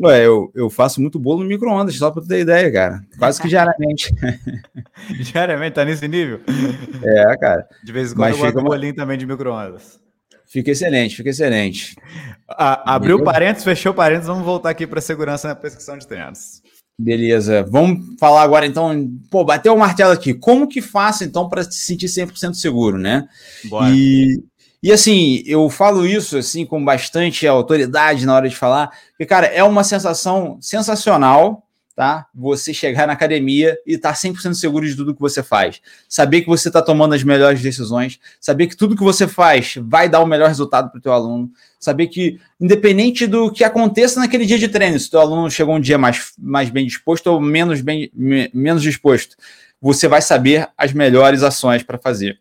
Ué, 0.00 0.24
eu, 0.24 0.48
eu 0.54 0.70
faço 0.70 1.00
muito 1.00 1.18
bolo 1.18 1.42
no 1.42 1.48
micro-ondas, 1.48 1.96
só 1.96 2.12
pra 2.12 2.22
ter 2.22 2.38
ideia, 2.38 2.72
cara. 2.72 3.00
Quase 3.18 3.42
que 3.42 3.48
diariamente. 3.48 4.14
diariamente, 5.32 5.74
tá 5.74 5.84
nesse 5.84 6.06
nível? 6.06 6.40
É, 7.02 7.36
cara. 7.36 7.66
De 7.82 7.90
vez 7.92 8.12
em 8.12 8.14
quando 8.14 8.38
Mas 8.38 8.54
eu 8.54 8.60
uma... 8.60 8.68
bolinho 8.68 8.94
também 8.94 9.18
de 9.18 9.26
micro-ondas. 9.26 9.98
Fica 10.48 10.70
excelente, 10.70 11.16
fica 11.16 11.28
excelente. 11.28 11.94
Ah, 12.48 12.94
abriu 12.94 13.22
parênteses, 13.22 13.64
fechou 13.64 13.92
parênteses, 13.92 14.28
vamos 14.28 14.44
voltar 14.44 14.70
aqui 14.70 14.86
para 14.86 15.00
segurança 15.00 15.48
na 15.48 15.54
prescrição 15.54 15.98
de 15.98 16.06
treinos. 16.06 16.62
Beleza, 16.98 17.62
vamos 17.62 18.18
falar 18.18 18.42
agora 18.42 18.66
então, 18.66 19.08
pô, 19.30 19.44
bateu 19.44 19.74
o 19.74 19.78
martelo 19.78 20.10
aqui, 20.10 20.34
como 20.34 20.66
que 20.66 20.80
faço 20.80 21.22
então 21.22 21.48
para 21.48 21.62
se 21.62 21.78
sentir 21.84 22.06
100% 22.06 22.54
seguro, 22.54 22.98
né? 22.98 23.28
Bora. 23.66 23.94
E, 23.94 24.42
e 24.82 24.90
assim, 24.90 25.42
eu 25.46 25.68
falo 25.68 26.06
isso 26.06 26.38
assim 26.38 26.64
com 26.64 26.84
bastante 26.84 27.46
autoridade 27.46 28.26
na 28.26 28.34
hora 28.34 28.48
de 28.48 28.56
falar, 28.56 28.90
porque 29.10 29.26
cara, 29.26 29.46
é 29.46 29.62
uma 29.62 29.84
sensação 29.84 30.58
sensacional, 30.60 31.67
tá? 31.98 32.28
Você 32.32 32.72
chegar 32.72 33.08
na 33.08 33.14
academia 33.14 33.76
e 33.84 33.94
estar 33.94 34.10
tá 34.10 34.14
100% 34.14 34.54
seguro 34.54 34.86
de 34.86 34.94
tudo 34.94 35.12
que 35.12 35.20
você 35.20 35.42
faz. 35.42 35.80
Saber 36.08 36.42
que 36.42 36.46
você 36.46 36.68
está 36.68 36.80
tomando 36.80 37.12
as 37.12 37.24
melhores 37.24 37.60
decisões, 37.60 38.20
saber 38.40 38.68
que 38.68 38.76
tudo 38.76 38.94
que 38.94 39.02
você 39.02 39.26
faz 39.26 39.74
vai 39.82 40.08
dar 40.08 40.20
o 40.20 40.26
melhor 40.26 40.46
resultado 40.46 40.92
para 40.92 40.98
o 40.98 41.00
teu 41.00 41.12
aluno, 41.12 41.50
saber 41.76 42.06
que, 42.06 42.38
independente 42.60 43.26
do 43.26 43.50
que 43.50 43.64
aconteça 43.64 44.20
naquele 44.20 44.46
dia 44.46 44.60
de 44.60 44.68
treino, 44.68 44.96
se 44.96 45.08
o 45.08 45.10
teu 45.10 45.18
aluno 45.18 45.50
chegou 45.50 45.74
um 45.74 45.80
dia 45.80 45.98
mais, 45.98 46.34
mais 46.38 46.70
bem 46.70 46.86
disposto 46.86 47.26
ou 47.26 47.40
menos, 47.40 47.80
bem, 47.80 48.08
menos 48.14 48.80
disposto, 48.80 49.34
você 49.82 50.06
vai 50.06 50.22
saber 50.22 50.68
as 50.78 50.92
melhores 50.92 51.42
ações 51.42 51.82
para 51.82 51.98
fazer. 51.98 52.38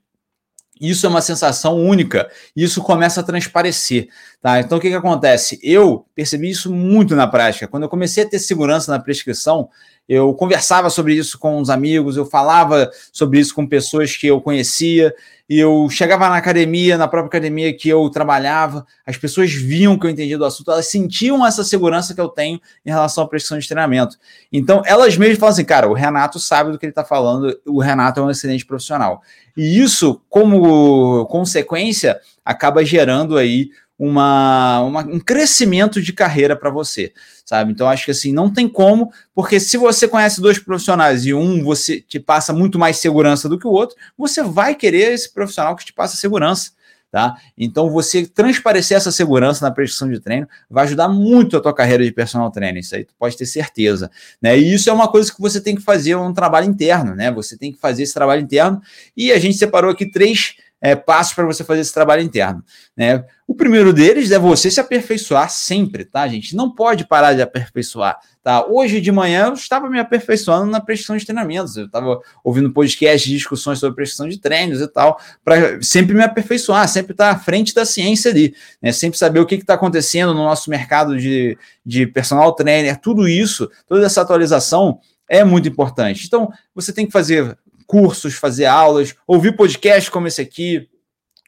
Isso 0.80 1.06
é 1.06 1.10
uma 1.10 1.22
sensação 1.22 1.76
única, 1.76 2.30
isso 2.56 2.82
começa 2.82 3.22
a 3.22 3.24
transparecer, 3.24 4.10
tá? 4.42 4.60
Então 4.60 4.78
o 4.78 4.82
que, 4.82 4.90
que 4.90 4.96
acontece? 4.96 5.60
Eu 5.62 6.06
percebi 6.14 6.50
isso 6.50 6.74
muito 6.74 7.16
na 7.16 7.28
prática. 7.28 7.68
Quando 7.68 7.84
eu 7.84 7.90
comecei 7.90 8.24
a 8.24 8.30
ter 8.30 8.40
segurança 8.40 8.92
na 8.92 9.00
prescrição, 9.00 9.70
eu 10.08 10.34
conversava 10.34 10.90
sobre 10.90 11.14
isso 11.16 11.38
com 11.38 11.60
os 11.60 11.70
amigos, 11.70 12.16
eu 12.16 12.26
falava 12.26 12.90
sobre 13.12 13.40
isso 13.40 13.54
com 13.54 13.68
pessoas 13.68 14.16
que 14.16 14.28
eu 14.28 14.40
conhecia, 14.40 15.14
eu 15.50 15.88
chegava 15.90 16.28
na 16.28 16.36
academia, 16.36 16.98
na 16.98 17.08
própria 17.08 17.28
academia 17.28 17.74
que 17.74 17.88
eu 17.88 18.10
trabalhava, 18.10 18.86
as 19.06 19.16
pessoas 19.16 19.54
viam 19.54 19.98
que 19.98 20.06
eu 20.06 20.10
entendia 20.10 20.38
do 20.38 20.44
assunto, 20.44 20.72
elas 20.72 20.88
sentiam 20.88 21.46
essa 21.46 21.64
segurança 21.64 22.14
que 22.14 22.20
eu 22.20 22.28
tenho 22.28 22.60
em 22.86 22.90
relação 22.90 23.24
à 23.24 23.28
prescrição 23.28 23.58
de 23.58 23.68
treinamento. 23.68 24.18
Então, 24.52 24.82
elas 24.86 25.18
mesmas 25.18 25.40
falam 25.40 25.54
assim, 25.54 25.64
cara, 25.64 25.88
o 25.88 25.94
Renato 25.94 26.38
sabe 26.38 26.72
do 26.72 26.78
que 26.78 26.86
ele 26.86 26.92
está 26.92 27.06
falando, 27.06 27.58
o 27.66 27.80
Renato 27.80 28.20
é 28.20 28.24
um 28.24 28.30
excelente 28.30 28.66
profissional. 28.66 29.22
E 29.56 29.80
isso, 29.80 30.22
como 30.30 31.26
consequência, 31.28 32.20
acaba 32.44 32.84
gerando 32.84 33.38
aí 33.38 33.70
uma, 33.98 34.82
uma, 34.82 35.02
um 35.02 35.20
crescimento 35.20 36.02
de 36.02 36.14
carreira 36.14 36.56
para 36.56 36.70
você, 36.70 37.12
sabe? 37.44 37.72
Então 37.72 37.90
acho 37.90 38.06
que 38.06 38.12
assim 38.12 38.32
não 38.32 38.52
tem 38.52 38.68
como, 38.68 39.12
porque 39.34 39.60
se 39.60 39.78
você 39.78 40.08
conhece 40.08 40.40
dois 40.40 40.60
profissionais 40.60 41.26
e 41.26 41.34
um 41.34 41.64
você 41.64 42.00
te 42.00 42.20
passa 42.20 42.54
muito 42.54 42.78
mais 42.78 42.98
segurança 42.98 43.50
do 43.50 43.58
que 43.58 43.68
o 43.68 43.72
outro, 43.72 43.96
você 44.18 44.44
vai 44.44 44.76
querer 44.76 45.14
esse 45.14 45.34
profissional 45.34 45.76
que 45.76 45.86
te 45.86 45.94
passa 45.94 46.16
segurança. 46.16 46.78
Tá? 47.10 47.38
Então, 47.58 47.90
você 47.90 48.28
transparecer 48.28 48.98
essa 48.98 49.14
segurança 49.14 49.66
na 49.66 49.72
prescrição 49.72 50.12
de 50.12 50.20
treino 50.20 50.46
vai 50.70 50.84
ajudar 50.84 51.08
muito 51.08 51.56
a 51.56 51.62
tua 51.62 51.74
carreira 51.74 52.04
de 52.04 52.12
personal 52.12 52.52
trainer. 52.52 52.82
Isso 52.82 52.96
aí 52.96 53.06
tu 53.06 53.14
pode 53.18 53.38
ter 53.38 53.46
certeza. 53.46 54.12
Né? 54.42 54.60
E 54.60 54.74
isso 54.74 54.90
é 54.90 54.94
uma 54.94 55.08
coisa 55.08 55.34
que 55.34 55.40
você 55.40 55.62
tem 55.62 55.74
que 55.74 55.82
fazer 55.82 56.16
um 56.18 56.34
trabalho 56.34 56.68
interno, 56.68 57.16
né? 57.16 57.32
Você 57.32 57.58
tem 57.58 57.72
que 57.72 57.80
fazer 57.80 58.04
esse 58.04 58.14
trabalho 58.14 58.42
interno. 58.42 58.82
E 59.16 59.32
a 59.32 59.40
gente 59.40 59.58
separou 59.58 59.90
aqui 59.90 60.06
três 60.06 60.58
é, 60.82 60.96
passos 60.96 61.34
para 61.34 61.46
você 61.46 61.64
fazer 61.64 61.82
esse 61.82 61.94
trabalho 61.94 62.22
interno. 62.22 62.64
Né? 62.96 63.24
O 63.48 63.56
primeiro 63.56 63.92
deles 63.92 64.32
é 64.32 64.38
você 64.38 64.70
se 64.70 64.80
aperfeiçoar 64.80 65.50
sempre, 65.50 66.06
tá, 66.06 66.28
gente? 66.28 66.56
Não 66.56 66.70
pode 66.74 67.08
parar 67.08 67.34
de 67.34 67.42
aperfeiçoar. 67.42 68.20
Tá? 68.44 68.66
Hoje 68.66 69.02
de 69.02 69.12
manhã 69.12 69.48
eu 69.48 69.54
estava 69.54 69.90
me 69.90 70.00
aperfeiçoando 70.00 70.72
na 70.72 70.80
prescrição 70.80 71.18
de 71.18 71.26
treinamentos. 71.26 71.76
Eu 71.78 71.86
estava 71.86 72.20
ouvindo 72.44 72.72
podcast, 72.72 73.30
discussões 73.30 73.80
sobre 73.80 73.96
prescrição 73.96 74.28
de 74.30 74.40
treinos 74.40 74.80
e 74.82 74.88
tal, 74.88 75.20
para 75.44 75.82
sempre 75.82 76.16
me 76.16 76.24
aperfeiçoar, 76.24 76.88
sempre 76.88 77.14
estar 77.14 77.32
à 77.32 77.38
frente 77.38 77.74
da 77.74 77.86
ciência 77.86 78.32
ali, 78.32 78.54
né? 78.82 78.92
Sempre 78.92 79.18
saber 79.18 79.40
o 79.40 79.46
que 79.46 79.56
está 79.56 79.74
acontecendo 79.74 80.34
no 80.34 80.44
nosso 80.44 80.70
mercado 80.70 81.18
de, 81.18 81.58
de 81.86 82.06
personal 82.06 82.54
trainer, 82.54 83.00
tudo 83.00 83.28
isso, 83.28 83.70
toda 83.88 84.06
essa 84.06 84.22
atualização 84.22 85.00
é 85.30 85.44
muito 85.44 85.68
importante. 85.68 86.26
Então, 86.26 86.50
você 86.74 86.94
tem 86.94 87.06
que 87.06 87.12
fazer 87.12 87.58
cursos, 87.88 88.36
fazer 88.36 88.66
aulas, 88.66 89.16
ouvir 89.26 89.56
podcasts 89.56 90.10
como 90.10 90.28
esse 90.28 90.42
aqui. 90.42 90.88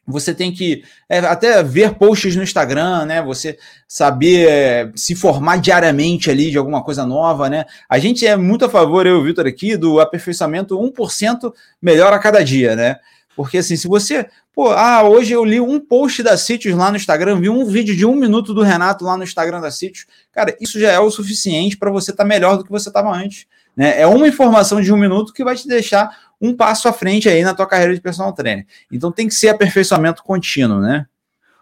Você 0.08 0.34
tem 0.34 0.52
que 0.52 0.84
é, 1.08 1.20
até 1.20 1.62
ver 1.62 1.94
posts 1.94 2.36
no 2.36 2.42
Instagram, 2.42 3.06
né? 3.06 3.22
Você 3.22 3.60
saber 3.88 4.50
é, 4.50 4.92
se 4.96 5.14
formar 5.14 5.58
diariamente 5.58 6.32
ali 6.32 6.50
de 6.50 6.58
alguma 6.58 6.84
coisa 6.84 7.06
nova, 7.06 7.48
né? 7.48 7.66
A 7.88 8.00
gente 8.00 8.26
é 8.26 8.36
muito 8.36 8.66
a 8.66 8.70
favor, 8.70 9.06
eu 9.06 9.18
e 9.18 9.20
o 9.20 9.24
Vitor 9.24 9.46
aqui, 9.46 9.78
do 9.78 10.00
aperfeiçoamento 10.00 10.76
1% 10.76 11.54
melhor 11.80 12.12
a 12.12 12.18
cada 12.18 12.44
dia, 12.44 12.76
né? 12.76 12.96
Porque 13.36 13.60
assim, 13.60 13.78
se 13.78 13.88
você, 13.88 14.28
pô, 14.54 14.72
ah, 14.72 15.04
hoje 15.04 15.32
eu 15.32 15.46
li 15.46 15.62
um 15.62 15.80
post 15.80 16.24
da 16.24 16.36
Sítios 16.36 16.76
lá 16.76 16.90
no 16.90 16.98
Instagram, 16.98 17.40
vi 17.40 17.50
um 17.50 17.64
vídeo 17.66 17.96
de 17.96 18.06
um 18.06 18.16
minuto 18.16 18.54
do 18.54 18.64
Renato 18.64 19.06
lá 19.06 19.16
no 19.16 19.24
Instagram 19.24 19.62
da 19.62 19.70
Sítios, 19.70 20.08
cara, 20.32 20.58
isso 20.60 20.80
já 20.80 20.92
é 20.92 21.00
o 21.00 21.12
suficiente 21.12 21.78
para 21.78 21.92
você 21.92 22.12
estar 22.12 22.24
tá 22.24 22.28
melhor 22.28 22.58
do 22.58 22.66
que 22.66 22.72
você 22.72 22.90
estava 22.90 23.16
antes. 23.16 23.46
Né? 23.78 24.02
É 24.02 24.06
uma 24.06 24.28
informação 24.28 24.82
de 24.82 24.92
um 24.92 24.98
minuto 24.98 25.32
que 25.32 25.42
vai 25.42 25.56
te 25.56 25.66
deixar 25.66 26.10
um 26.42 26.56
passo 26.56 26.88
à 26.88 26.94
frente 26.94 27.28
aí 27.28 27.44
na 27.44 27.54
tua 27.54 27.68
carreira 27.68 27.94
de 27.94 28.02
personal 28.02 28.34
trainer. 28.34 28.66
Então 28.92 29.12
tem 29.12 29.28
que 29.28 29.34
ser 29.34 29.50
aperfeiçoamento 29.50 30.24
contínuo, 30.24 30.80
né? 30.80 31.06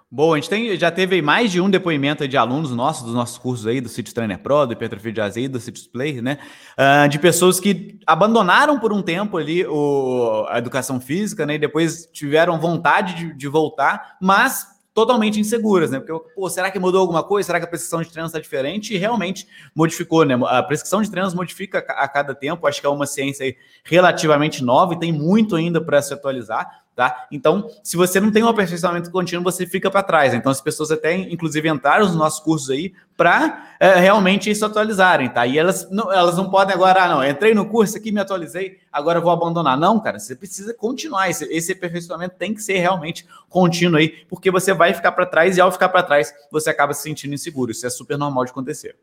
Boa, 0.09 0.37
a 0.37 0.39
gente 0.39 0.49
tem, 0.49 0.77
já 0.77 0.89
teve 0.89 1.21
mais 1.21 1.51
de 1.51 1.59
um 1.59 1.69
depoimento 1.69 2.25
de 2.25 2.37
alunos 2.37 2.71
nossos, 2.71 3.03
dos 3.03 3.13
nossos 3.13 3.37
cursos 3.37 3.67
aí, 3.67 3.81
do 3.81 3.89
Cities 3.89 4.13
Trainer 4.13 4.39
Pro, 4.39 4.65
do 4.65 4.71
Hipertrofia 4.71 5.11
de 5.11 5.19
Azeite, 5.19 5.49
do 5.49 5.59
Cities 5.59 5.85
Play, 5.85 6.21
né? 6.21 6.37
Uh, 6.79 7.09
de 7.09 7.19
pessoas 7.19 7.59
que 7.59 7.99
abandonaram 8.07 8.79
por 8.79 8.93
um 8.93 9.01
tempo 9.01 9.35
ali 9.35 9.65
o, 9.67 10.45
a 10.47 10.59
educação 10.59 11.01
física, 11.01 11.45
né? 11.45 11.55
E 11.55 11.59
depois 11.59 12.05
tiveram 12.13 12.57
vontade 12.57 13.15
de, 13.15 13.33
de 13.33 13.47
voltar, 13.49 14.15
mas 14.21 14.76
totalmente 14.97 15.39
inseguras, 15.39 15.91
né? 15.91 15.99
Porque, 15.99 16.31
pô, 16.33 16.49
será 16.49 16.71
que 16.71 16.79
mudou 16.79 17.01
alguma 17.01 17.23
coisa? 17.23 17.45
Será 17.45 17.59
que 17.59 17.65
a 17.65 17.67
prescrição 17.67 18.01
de 18.01 18.09
treinos 18.09 18.31
está 18.31 18.39
diferente? 18.39 18.95
E 18.95 18.97
realmente 18.97 19.47
modificou, 19.75 20.25
né? 20.25 20.33
A 20.47 20.63
prescrição 20.63 21.03
de 21.03 21.11
treinos 21.11 21.35
modifica 21.35 21.77
a 21.77 22.07
cada 22.07 22.33
tempo. 22.33 22.65
Acho 22.65 22.81
que 22.81 22.87
é 22.87 22.89
uma 22.89 23.05
ciência 23.05 23.55
relativamente 23.83 24.63
nova 24.63 24.95
e 24.95 24.99
tem 24.99 25.11
muito 25.11 25.55
ainda 25.55 25.79
para 25.79 26.01
se 26.01 26.15
atualizar. 26.15 26.86
Tá? 26.97 27.27
Então, 27.31 27.69
se 27.83 27.95
você 27.95 28.19
não 28.19 28.31
tem 28.31 28.43
um 28.43 28.47
aperfeiçoamento 28.47 29.11
contínuo, 29.11 29.43
você 29.43 29.67
fica 29.67 29.91
para 29.91 30.01
trás. 30.01 30.33
Então, 30.33 30.51
as 30.51 30.59
pessoas 30.59 30.89
até, 30.89 31.13
inclusive, 31.13 31.69
entraram 31.69 32.07
nos 32.07 32.15
nossos 32.15 32.39
cursos 32.39 32.71
aí 32.71 32.91
para 33.15 33.75
é, 33.79 33.99
realmente 33.99 34.53
se 34.55 34.65
atualizarem, 34.65 35.29
tá? 35.29 35.45
E 35.45 35.59
elas 35.59 35.87
não, 35.91 36.11
elas 36.11 36.35
não 36.35 36.49
podem 36.49 36.73
agora, 36.73 37.03
ah, 37.03 37.07
não, 37.07 37.23
entrei 37.23 37.53
no 37.53 37.67
curso 37.67 37.95
aqui, 37.95 38.11
me 38.11 38.19
atualizei, 38.19 38.79
agora 38.91 39.21
vou 39.21 39.29
abandonar. 39.29 39.77
Não, 39.77 39.99
cara, 39.99 40.17
você 40.17 40.35
precisa 40.35 40.73
continuar. 40.73 41.29
Esse, 41.29 41.45
esse 41.53 41.71
aperfeiçoamento 41.71 42.33
tem 42.33 42.51
que 42.51 42.63
ser 42.63 42.79
realmente 42.79 43.27
contínuo 43.47 43.99
aí, 43.99 44.25
porque 44.27 44.49
você 44.49 44.73
vai 44.73 44.91
ficar 44.91 45.11
para 45.11 45.27
trás 45.27 45.55
e 45.55 45.61
ao 45.61 45.71
ficar 45.71 45.89
para 45.89 46.01
trás, 46.01 46.33
você 46.51 46.71
acaba 46.71 46.95
se 46.95 47.03
sentindo 47.03 47.35
inseguro. 47.35 47.69
Isso 47.69 47.85
é 47.85 47.91
super 47.91 48.17
normal 48.17 48.43
de 48.43 48.49
acontecer. 48.49 48.95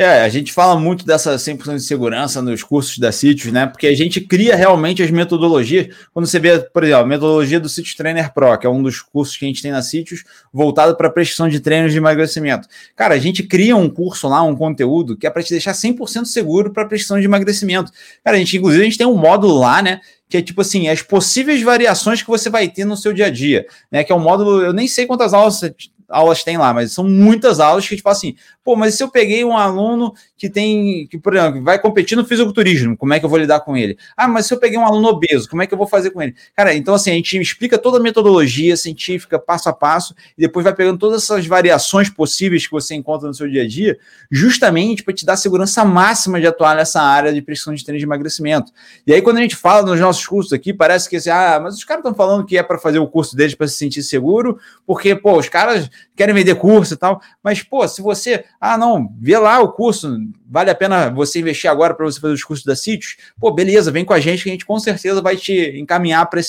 É, 0.00 0.20
a 0.20 0.28
gente 0.28 0.52
fala 0.52 0.78
muito 0.78 1.04
dessa 1.04 1.34
100% 1.34 1.74
de 1.74 1.82
segurança 1.82 2.40
nos 2.40 2.62
cursos 2.62 2.98
da 2.98 3.10
Sítios, 3.10 3.52
né? 3.52 3.66
Porque 3.66 3.84
a 3.84 3.96
gente 3.96 4.20
cria 4.20 4.54
realmente 4.54 5.02
as 5.02 5.10
metodologias. 5.10 5.88
Quando 6.14 6.24
você 6.24 6.38
vê, 6.38 6.56
por 6.60 6.84
exemplo, 6.84 7.02
a 7.02 7.06
metodologia 7.06 7.58
do 7.58 7.68
Sítios 7.68 7.96
Trainer 7.96 8.32
Pro, 8.32 8.56
que 8.56 8.64
é 8.64 8.70
um 8.70 8.80
dos 8.80 9.02
cursos 9.02 9.36
que 9.36 9.44
a 9.44 9.48
gente 9.48 9.60
tem 9.60 9.72
na 9.72 9.82
Sítios, 9.82 10.22
voltado 10.52 10.96
para 10.96 11.08
a 11.08 11.10
prescrição 11.10 11.48
de 11.48 11.58
treinos 11.58 11.90
de 11.90 11.98
emagrecimento. 11.98 12.68
Cara, 12.94 13.16
a 13.16 13.18
gente 13.18 13.42
cria 13.42 13.74
um 13.74 13.90
curso 13.90 14.28
lá, 14.28 14.40
um 14.40 14.54
conteúdo, 14.54 15.16
que 15.16 15.26
é 15.26 15.30
para 15.30 15.42
te 15.42 15.50
deixar 15.50 15.72
100% 15.72 16.26
seguro 16.26 16.72
para 16.72 16.84
a 16.84 16.86
prescrição 16.86 17.18
de 17.18 17.24
emagrecimento. 17.24 17.90
Cara, 18.22 18.36
a 18.36 18.38
gente, 18.38 18.56
inclusive, 18.56 18.80
a 18.80 18.84
gente 18.84 18.98
tem 18.98 19.06
um 19.06 19.16
módulo 19.16 19.58
lá, 19.58 19.82
né? 19.82 20.00
que 20.28 20.36
é 20.36 20.42
tipo 20.42 20.60
assim, 20.60 20.88
as 20.88 21.02
possíveis 21.02 21.60
variações 21.62 22.22
que 22.22 22.28
você 22.28 22.48
vai 22.50 22.68
ter 22.68 22.84
no 22.84 22.96
seu 22.96 23.14
dia 23.14 23.26
a 23.26 23.30
dia, 23.30 23.66
né? 23.90 24.04
Que 24.04 24.12
é 24.12 24.14
um 24.14 24.20
módulo, 24.20 24.60
eu 24.60 24.74
nem 24.74 24.86
sei 24.86 25.06
quantas 25.06 25.32
aulas 25.32 25.62
aulas 26.08 26.42
tem 26.42 26.56
lá, 26.56 26.72
mas 26.72 26.92
são 26.92 27.04
muitas 27.04 27.60
aulas 27.60 27.86
que, 27.86 27.94
tipo 27.94 28.08
assim, 28.08 28.34
pô, 28.64 28.74
mas 28.74 28.94
se 28.94 29.02
eu 29.02 29.10
peguei 29.10 29.44
um 29.44 29.56
aluno 29.56 30.14
que 30.36 30.48
tem, 30.48 31.06
que, 31.06 31.18
por 31.18 31.36
exemplo, 31.36 31.62
vai 31.62 31.78
competir 31.78 32.16
no 32.16 32.24
fisiculturismo, 32.24 32.96
como 32.96 33.12
é 33.12 33.18
que 33.18 33.24
eu 33.24 33.28
vou 33.30 33.38
lidar 33.38 33.60
com 33.60 33.76
ele? 33.76 33.98
Ah, 34.16 34.26
mas 34.26 34.46
se 34.46 34.54
eu 34.54 34.58
peguei 34.58 34.78
um 34.78 34.84
aluno 34.84 35.08
obeso, 35.08 35.48
como 35.48 35.62
é 35.62 35.66
que 35.66 35.74
eu 35.74 35.78
vou 35.78 35.86
fazer 35.86 36.10
com 36.10 36.22
ele? 36.22 36.34
Cara, 36.56 36.74
então 36.74 36.94
assim, 36.94 37.10
a 37.10 37.14
gente 37.14 37.38
explica 37.38 37.76
toda 37.76 37.98
a 37.98 38.00
metodologia 38.00 38.76
científica, 38.76 39.38
passo 39.38 39.68
a 39.68 39.72
passo, 39.72 40.14
e 40.36 40.42
depois 40.42 40.64
vai 40.64 40.74
pegando 40.74 40.98
todas 40.98 41.22
essas 41.22 41.46
variações 41.46 42.08
possíveis 42.08 42.66
que 42.66 42.72
você 42.72 42.94
encontra 42.94 43.28
no 43.28 43.34
seu 43.34 43.48
dia 43.48 43.62
a 43.62 43.68
dia, 43.68 43.98
justamente 44.30 45.02
para 45.02 45.14
te 45.14 45.26
dar 45.26 45.36
segurança 45.36 45.84
máxima 45.84 46.40
de 46.40 46.46
atuar 46.46 46.76
nessa 46.76 47.02
área 47.02 47.32
de 47.32 47.42
pressão 47.42 47.74
de 47.74 47.84
treino 47.84 47.98
de 47.98 48.04
emagrecimento. 48.04 48.72
E 49.06 49.12
aí, 49.12 49.20
quando 49.20 49.38
a 49.38 49.40
gente 49.40 49.56
fala 49.56 49.82
nos 49.82 50.00
nossos 50.00 50.26
cursos 50.26 50.52
aqui, 50.52 50.72
parece 50.72 51.08
que 51.08 51.16
assim, 51.16 51.30
ah, 51.30 51.60
mas 51.62 51.74
os 51.74 51.84
caras 51.84 52.00
estão 52.00 52.14
falando 52.14 52.44
que 52.44 52.56
é 52.56 52.62
para 52.62 52.78
fazer 52.78 52.98
o 52.98 53.06
curso 53.06 53.36
deles 53.36 53.54
para 53.54 53.66
se 53.66 53.74
sentir 53.74 54.02
seguro, 54.02 54.58
porque, 54.86 55.14
pô, 55.14 55.38
os 55.38 55.48
caras 55.48 55.90
querem 56.16 56.34
vender 56.34 56.54
curso 56.56 56.94
e 56.94 56.96
tal. 56.96 57.20
Mas, 57.42 57.62
pô, 57.62 57.86
se 57.86 58.02
você, 58.02 58.44
ah, 58.60 58.76
não, 58.76 59.12
vê 59.18 59.38
lá 59.38 59.60
o 59.60 59.72
curso, 59.72 60.16
vale 60.48 60.70
a 60.70 60.74
pena 60.74 61.10
você 61.10 61.40
investir 61.40 61.70
agora 61.70 61.94
para 61.94 62.06
você 62.06 62.18
fazer 62.18 62.34
os 62.34 62.42
cursos 62.42 62.64
da 62.64 62.74
Sítios, 62.74 63.16
pô, 63.38 63.50
beleza, 63.50 63.90
vem 63.90 64.04
com 64.04 64.12
a 64.12 64.20
gente 64.20 64.42
que 64.42 64.48
a 64.48 64.52
gente 64.52 64.64
com 64.64 64.78
certeza 64.78 65.20
vai 65.20 65.36
te 65.36 65.78
encaminhar 65.78 66.28
para 66.28 66.40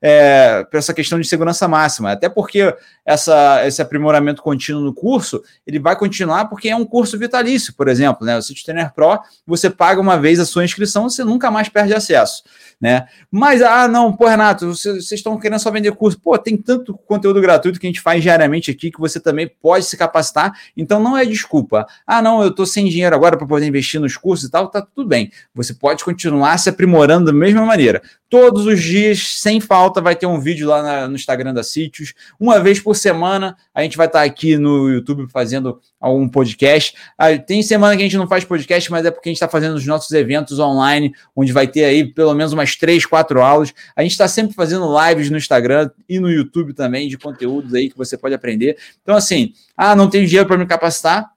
é, 0.00 0.66
essa 0.72 0.94
questão 0.94 1.20
de 1.20 1.26
segurança 1.26 1.68
máxima. 1.68 2.12
Até 2.12 2.28
porque 2.28 2.74
essa, 3.04 3.66
esse 3.66 3.82
aprimoramento 3.82 4.42
contínuo 4.42 4.82
no 4.82 4.94
curso, 4.94 5.42
ele 5.66 5.78
vai 5.78 5.96
continuar 5.96 6.46
porque 6.46 6.68
é 6.68 6.76
um 6.76 6.86
curso 6.86 7.18
vitalício, 7.18 7.74
por 7.74 7.88
exemplo, 7.88 8.26
né? 8.26 8.36
O 8.36 8.42
Sítios 8.42 8.64
Trainer 8.64 8.92
Pro, 8.94 9.20
você 9.46 9.68
paga 9.68 10.00
uma 10.00 10.18
vez 10.18 10.40
a 10.40 10.46
sua 10.46 10.64
inscrição, 10.64 11.08
você 11.08 11.22
nunca 11.22 11.50
mais 11.50 11.68
perde 11.68 11.92
acesso, 11.92 12.42
né? 12.80 13.06
Mas, 13.30 13.60
ah, 13.60 13.86
não, 13.86 14.12
pô, 14.12 14.26
Renato, 14.26 14.68
vocês 14.68 15.12
estão 15.12 15.38
querendo 15.38 15.58
só 15.58 15.70
vender 15.70 15.92
curso. 15.92 16.18
Pô, 16.18 16.36
tem 16.38 16.56
tanto 16.56 16.96
conteúdo 17.06 17.40
gratuito 17.40 17.78
que 17.78 17.86
a 17.86 17.90
gente 17.90 18.00
faz 18.00 18.22
diariamente 18.22 18.70
aqui 18.70 18.90
que 18.90 19.00
você 19.00 19.20
também 19.20 19.50
pode 19.60 19.84
se 19.84 19.96
capacitar, 19.96 20.58
então 20.76 20.98
não 20.98 21.16
é 21.16 21.24
desculpa. 21.24 21.86
Ah, 22.06 22.22
não, 22.22 22.42
eu 22.42 22.48
estou 22.48 22.64
sem 22.64 22.88
dinheiro 22.88 23.14
agora, 23.14 23.33
agora 23.34 23.36
para 23.36 23.46
poder 23.46 23.66
investir 23.66 24.00
nos 24.00 24.16
cursos 24.16 24.48
e 24.48 24.50
tal, 24.50 24.68
tá 24.68 24.80
tudo 24.80 25.06
bem. 25.06 25.30
Você 25.54 25.74
pode 25.74 26.04
continuar 26.04 26.58
se 26.58 26.68
aprimorando 26.68 27.26
da 27.26 27.32
mesma 27.32 27.66
maneira. 27.66 28.00
Todos 28.30 28.66
os 28.66 28.82
dias, 28.82 29.40
sem 29.40 29.60
falta, 29.60 30.00
vai 30.00 30.16
ter 30.16 30.26
um 30.26 30.40
vídeo 30.40 30.66
lá 30.66 30.82
na, 30.82 31.08
no 31.08 31.14
Instagram 31.14 31.52
da 31.52 31.62
Sítios. 31.62 32.14
Uma 32.38 32.58
vez 32.58 32.80
por 32.80 32.96
semana, 32.96 33.56
a 33.74 33.82
gente 33.82 33.96
vai 33.96 34.06
estar 34.06 34.20
tá 34.20 34.24
aqui 34.24 34.56
no 34.56 34.88
YouTube 34.88 35.26
fazendo 35.28 35.80
algum 36.00 36.28
podcast. 36.28 36.94
Ah, 37.16 37.36
tem 37.38 37.62
semana 37.62 37.96
que 37.96 38.02
a 38.02 38.04
gente 38.04 38.16
não 38.16 38.26
faz 38.26 38.44
podcast, 38.44 38.90
mas 38.90 39.06
é 39.06 39.10
porque 39.10 39.28
a 39.28 39.30
gente 39.30 39.36
está 39.36 39.48
fazendo 39.48 39.74
os 39.74 39.86
nossos 39.86 40.10
eventos 40.12 40.58
online, 40.58 41.12
onde 41.36 41.52
vai 41.52 41.68
ter 41.68 41.84
aí 41.84 42.04
pelo 42.04 42.34
menos 42.34 42.52
umas 42.52 42.76
três, 42.76 43.06
quatro 43.06 43.40
aulas. 43.40 43.72
A 43.94 44.02
gente 44.02 44.12
está 44.12 44.26
sempre 44.26 44.54
fazendo 44.54 44.86
lives 45.00 45.30
no 45.30 45.36
Instagram 45.36 45.90
e 46.08 46.18
no 46.18 46.30
YouTube 46.30 46.72
também 46.72 47.08
de 47.08 47.16
conteúdos 47.16 47.74
aí 47.74 47.88
que 47.88 47.96
você 47.96 48.16
pode 48.18 48.34
aprender. 48.34 48.76
Então, 49.02 49.14
assim, 49.14 49.52
ah, 49.76 49.94
não 49.94 50.10
tenho 50.10 50.26
dinheiro 50.26 50.46
para 50.46 50.58
me 50.58 50.66
capacitar 50.66 51.33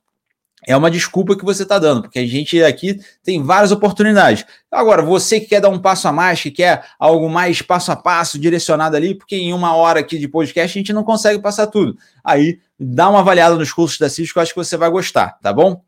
é 0.67 0.75
uma 0.75 0.91
desculpa 0.91 1.37
que 1.37 1.45
você 1.45 1.63
está 1.63 1.79
dando, 1.79 2.01
porque 2.01 2.19
a 2.19 2.27
gente 2.27 2.61
aqui 2.61 2.99
tem 3.23 3.41
várias 3.41 3.71
oportunidades. 3.71 4.43
Agora, 4.69 5.01
você 5.01 5.39
que 5.39 5.47
quer 5.47 5.61
dar 5.61 5.69
um 5.69 5.79
passo 5.79 6.09
a 6.09 6.11
mais, 6.11 6.41
que 6.41 6.51
quer 6.51 6.83
algo 6.99 7.29
mais 7.29 7.61
passo 7.61 7.89
a 7.89 7.95
passo, 7.95 8.37
direcionado 8.37 8.97
ali, 8.97 9.15
porque 9.15 9.37
em 9.37 9.53
uma 9.53 9.73
hora 9.73 10.01
aqui 10.01 10.19
de 10.19 10.27
podcast 10.27 10.77
a 10.77 10.81
gente 10.81 10.91
não 10.91 11.05
consegue 11.05 11.41
passar 11.41 11.67
tudo. 11.67 11.97
Aí, 12.21 12.59
dá 12.77 13.09
uma 13.09 13.19
avaliada 13.19 13.55
nos 13.55 13.71
cursos 13.71 13.97
da 13.97 14.09
CIS 14.09 14.33
que 14.33 14.37
eu 14.37 14.43
acho 14.43 14.53
que 14.53 14.59
você 14.59 14.75
vai 14.75 14.89
gostar, 14.89 15.39
tá 15.41 15.53
bom? 15.53 15.81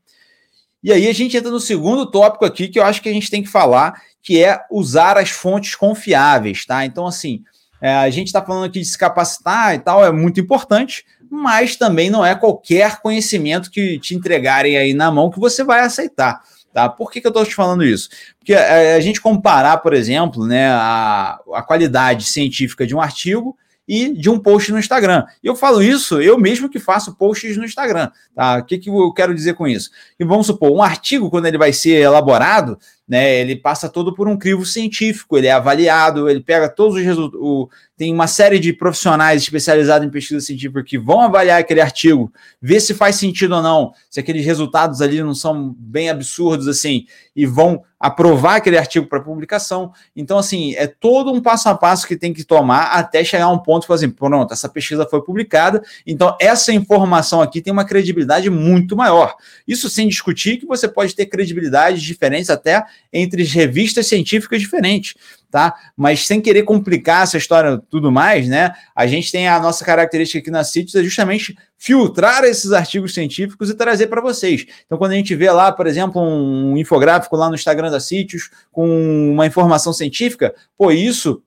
E 0.82 0.94
aí 0.94 1.10
a 1.10 1.14
gente 1.14 1.36
entra 1.36 1.52
no 1.52 1.60
segundo 1.60 2.10
tópico 2.10 2.46
aqui 2.46 2.70
que 2.70 2.80
eu 2.80 2.86
acho 2.86 3.02
que 3.02 3.10
a 3.10 3.14
gente 3.14 3.30
tem 3.30 3.44
que 3.44 3.50
falar, 3.50 4.02
que 4.24 4.42
é 4.42 4.62
usar 4.72 5.18
as 5.18 5.30
fontes 5.30 5.76
confiáveis, 5.76 6.66
tá? 6.66 6.86
Então, 6.86 7.06
assim, 7.06 7.44
é, 7.82 7.94
a 7.94 8.10
gente 8.10 8.28
está 8.28 8.42
falando 8.42 8.64
aqui 8.64 8.80
de 8.80 8.86
se 8.86 8.98
capacitar 8.98 9.76
e 9.76 9.80
tal, 9.80 10.06
é 10.06 10.12
muito 10.12 10.40
importante, 10.40 11.04
mas 11.30 11.76
também 11.76 12.10
não 12.10 12.26
é 12.26 12.34
qualquer 12.36 13.00
conhecimento 13.02 13.70
que 13.70 14.00
te 14.00 14.16
entregarem 14.16 14.78
aí 14.78 14.94
na 14.94 15.12
mão 15.12 15.30
que 15.30 15.40
você 15.40 15.64
vai 15.64 15.82
aceitar. 15.82 16.42
Tá? 16.74 16.88
Por 16.88 17.12
que, 17.12 17.20
que 17.20 17.28
eu 17.28 17.30
estou 17.30 17.46
te 17.46 17.56
falando 17.56 17.84
isso? 17.84 18.10
Porque 18.38 18.54
a, 18.54 18.60
é, 18.60 18.96
a, 18.96 19.00
gente 19.00 19.22
comparar, 19.22 19.78
por 19.78 19.94
exemplo, 19.94 20.46
né, 20.46 20.70
a, 20.70 21.40
a 21.54 21.64
qualidade 21.64 22.26
científica 22.26 22.86
de 22.86 22.96
um 22.96 23.02
artigo 23.02 23.58
e 23.88 24.14
de 24.14 24.30
um 24.30 24.38
post 24.38 24.72
no 24.72 24.78
Instagram. 24.78 25.26
E 25.44 25.48
eu 25.48 25.56
falo 25.56 25.82
isso, 25.82 26.22
eu 26.22 26.38
mesmo 26.38 26.70
que 26.70 26.80
faço 26.80 27.16
posts 27.16 27.58
no 27.58 27.66
Instagram. 27.66 28.12
Tá? 28.36 28.60
O 28.60 28.64
que, 28.64 28.78
que 28.78 28.90
eu 28.90 29.12
quero 29.12 29.34
dizer 29.34 29.56
com 29.56 29.68
isso? 29.68 29.90
E 30.20 30.24
vamos 30.24 30.46
supor, 30.46 30.72
um 30.72 30.84
artigo, 30.84 31.30
quando 31.32 31.48
ele 31.48 31.58
vai 31.58 31.74
ser 31.74 32.02
elaborado, 32.02 32.78
né, 33.10 33.40
ele 33.40 33.56
passa 33.56 33.90
todo 33.90 34.14
por 34.14 34.28
um 34.28 34.38
crivo 34.38 34.64
científico, 34.64 35.36
ele 35.36 35.48
é 35.48 35.52
avaliado, 35.52 36.30
ele 36.30 36.42
pega 36.42 36.70
todos 36.70 36.96
os 36.96 37.02
resultados. 37.02 37.68
Tem 37.98 38.14
uma 38.14 38.28
série 38.28 38.60
de 38.60 38.72
profissionais 38.72 39.42
especializados 39.42 40.08
em 40.08 40.12
pesquisa 40.12 40.40
científica 40.40 40.84
que 40.84 40.98
vão 40.98 41.20
avaliar 41.20 41.60
aquele 41.60 41.82
artigo, 41.82 42.32
ver 42.62 42.80
se 42.80 42.94
faz 42.94 43.16
sentido 43.16 43.56
ou 43.56 43.62
não, 43.62 43.92
se 44.10 44.20
aqueles 44.20 44.46
resultados 44.46 45.02
ali 45.02 45.22
não 45.22 45.34
são 45.34 45.76
bem 45.78 46.10
absurdos 46.10 46.68
assim, 46.70 47.06
e 47.36 47.46
vão 47.46 47.84
aprovar 48.00 48.56
aquele 48.56 48.78
artigo 48.78 49.06
para 49.08 49.20
publicação. 49.20 49.92
Então, 50.16 50.38
assim, 50.38 50.74
é 50.76 50.88
todo 50.88 51.34
um 51.34 51.42
passo 51.42 51.68
a 51.68 51.76
passo 51.76 52.08
que 52.08 52.16
tem 52.16 52.32
que 52.32 52.46
tomar 52.46 52.84
até 52.94 53.24
chegar 53.24 53.46
a 53.46 53.50
um 53.50 53.60
ponto 53.60 53.86
que, 53.86 53.92
assim, 53.92 54.10
pronto, 54.10 54.54
essa 54.54 54.70
pesquisa 54.70 55.06
foi 55.06 55.22
publicada, 55.22 55.84
então 56.08 56.38
essa 56.40 56.72
informação 56.72 57.42
aqui 57.42 57.62
tem 57.62 57.74
uma 57.74 57.84
credibilidade 57.84 58.50
muito 58.50 58.96
maior. 58.96 59.36
Isso 59.68 59.90
sem 59.90 60.08
discutir 60.08 60.58
que 60.58 60.66
você 60.66 60.88
pode 60.88 61.14
ter 61.14 61.26
credibilidades 61.26 62.02
diferentes 62.02 62.50
até 62.50 62.86
entre 63.12 63.44
revistas 63.44 64.08
científicas 64.08 64.62
diferentes, 64.62 65.16
tá? 65.50 65.74
Mas 65.96 66.26
sem 66.26 66.40
querer 66.40 66.64
complicar 66.64 67.24
essa 67.24 67.38
história 67.38 67.82
tudo 67.90 68.12
mais, 68.12 68.48
né? 68.48 68.72
A 68.96 69.08
gente 69.08 69.32
tem 69.32 69.48
a 69.48 69.60
nossa 69.60 69.84
característica 69.84 70.40
aqui 70.40 70.52
na 70.52 70.64
CITES 70.64 70.96
é 70.96 71.04
justamente 71.04 71.58
filtrar 71.78 72.44
esses 72.44 72.72
artigos 72.72 73.14
científicos 73.14 73.70
e 73.70 73.76
trazer 73.76 74.08
para 74.08 74.22
vocês. 74.22 74.66
Então, 74.86 74.98
quando 74.98 75.14
a 75.14 75.16
gente 75.16 75.36
vê 75.36 75.50
lá, 75.50 75.72
por 75.72 75.88
exemplo, 75.88 76.22
um 76.22 76.78
infográfico 76.78 77.36
lá 77.36 77.50
no 77.50 77.56
Instagram 77.56 77.90
da 77.90 78.00
CITES 78.00 78.50
com 78.72 79.32
uma 79.32 79.46
informação 79.48 79.94
científica, 79.94 80.54
pô, 80.78 80.92
isso 80.92 81.42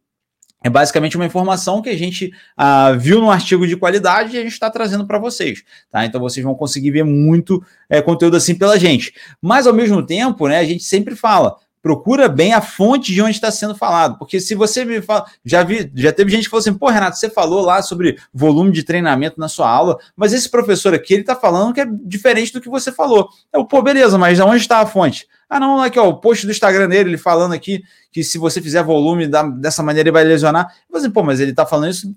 é 0.62 0.70
basicamente 0.70 1.16
uma 1.16 1.26
informação 1.26 1.82
que 1.82 1.88
a 1.88 1.96
gente 1.96 2.32
ah, 2.56 2.92
viu 2.92 3.20
num 3.20 3.30
artigo 3.30 3.66
de 3.66 3.76
qualidade 3.76 4.36
e 4.36 4.38
a 4.38 4.42
gente 4.42 4.52
está 4.52 4.70
trazendo 4.70 5.06
para 5.06 5.18
vocês, 5.18 5.62
tá? 5.90 6.04
Então 6.04 6.20
vocês 6.20 6.44
vão 6.44 6.54
conseguir 6.54 6.90
ver 6.90 7.04
muito 7.04 7.62
é, 7.88 8.00
conteúdo 8.00 8.36
assim 8.36 8.54
pela 8.54 8.78
gente. 8.78 9.12
Mas 9.40 9.66
ao 9.66 9.74
mesmo 9.74 10.04
tempo, 10.04 10.46
né, 10.48 10.58
a 10.58 10.64
gente 10.64 10.84
sempre 10.84 11.16
fala, 11.16 11.56
procura 11.82 12.28
bem 12.28 12.54
a 12.54 12.60
fonte 12.60 13.12
de 13.12 13.20
onde 13.20 13.32
está 13.32 13.50
sendo 13.50 13.74
falado. 13.74 14.16
Porque 14.16 14.40
se 14.40 14.54
você 14.54 14.84
me 14.84 15.02
fala. 15.02 15.26
Já 15.44 15.64
vi, 15.64 15.90
já 15.94 16.12
teve 16.12 16.30
gente 16.30 16.44
que 16.44 16.50
falou 16.50 16.60
assim: 16.60 16.72
pô, 16.72 16.88
Renato, 16.88 17.18
você 17.18 17.28
falou 17.28 17.60
lá 17.60 17.82
sobre 17.82 18.16
volume 18.32 18.70
de 18.70 18.84
treinamento 18.84 19.38
na 19.40 19.48
sua 19.48 19.68
aula, 19.68 19.98
mas 20.16 20.32
esse 20.32 20.48
professor 20.48 20.94
aqui 20.94 21.14
ele 21.14 21.22
está 21.22 21.34
falando 21.34 21.74
que 21.74 21.80
é 21.80 21.86
diferente 21.86 22.52
do 22.52 22.60
que 22.60 22.70
você 22.70 22.92
falou. 22.92 23.28
Eu, 23.52 23.66
pô, 23.66 23.82
beleza, 23.82 24.16
mas 24.16 24.38
onde 24.38 24.58
está 24.58 24.78
a 24.78 24.86
fonte? 24.86 25.26
Ah, 25.50 25.60
não, 25.60 25.82
aqui, 25.82 25.98
ó, 25.98 26.08
o 26.08 26.16
post 26.16 26.46
do 26.46 26.52
Instagram 26.52 26.88
dele, 26.88 27.10
ele 27.10 27.18
falando 27.18 27.52
aqui 27.52 27.82
que 28.10 28.24
se 28.24 28.38
você 28.38 28.62
fizer 28.62 28.82
volume 28.82 29.26
da, 29.26 29.42
dessa 29.42 29.82
maneira 29.82 30.08
ele 30.08 30.14
vai 30.14 30.24
lesionar. 30.24 30.64
Eu 30.64 30.92
falei 30.92 31.04
assim, 31.04 31.12
pô, 31.12 31.22
mas 31.22 31.40
ele 31.40 31.50
está 31.50 31.66
falando 31.66 31.90
isso. 31.90 32.14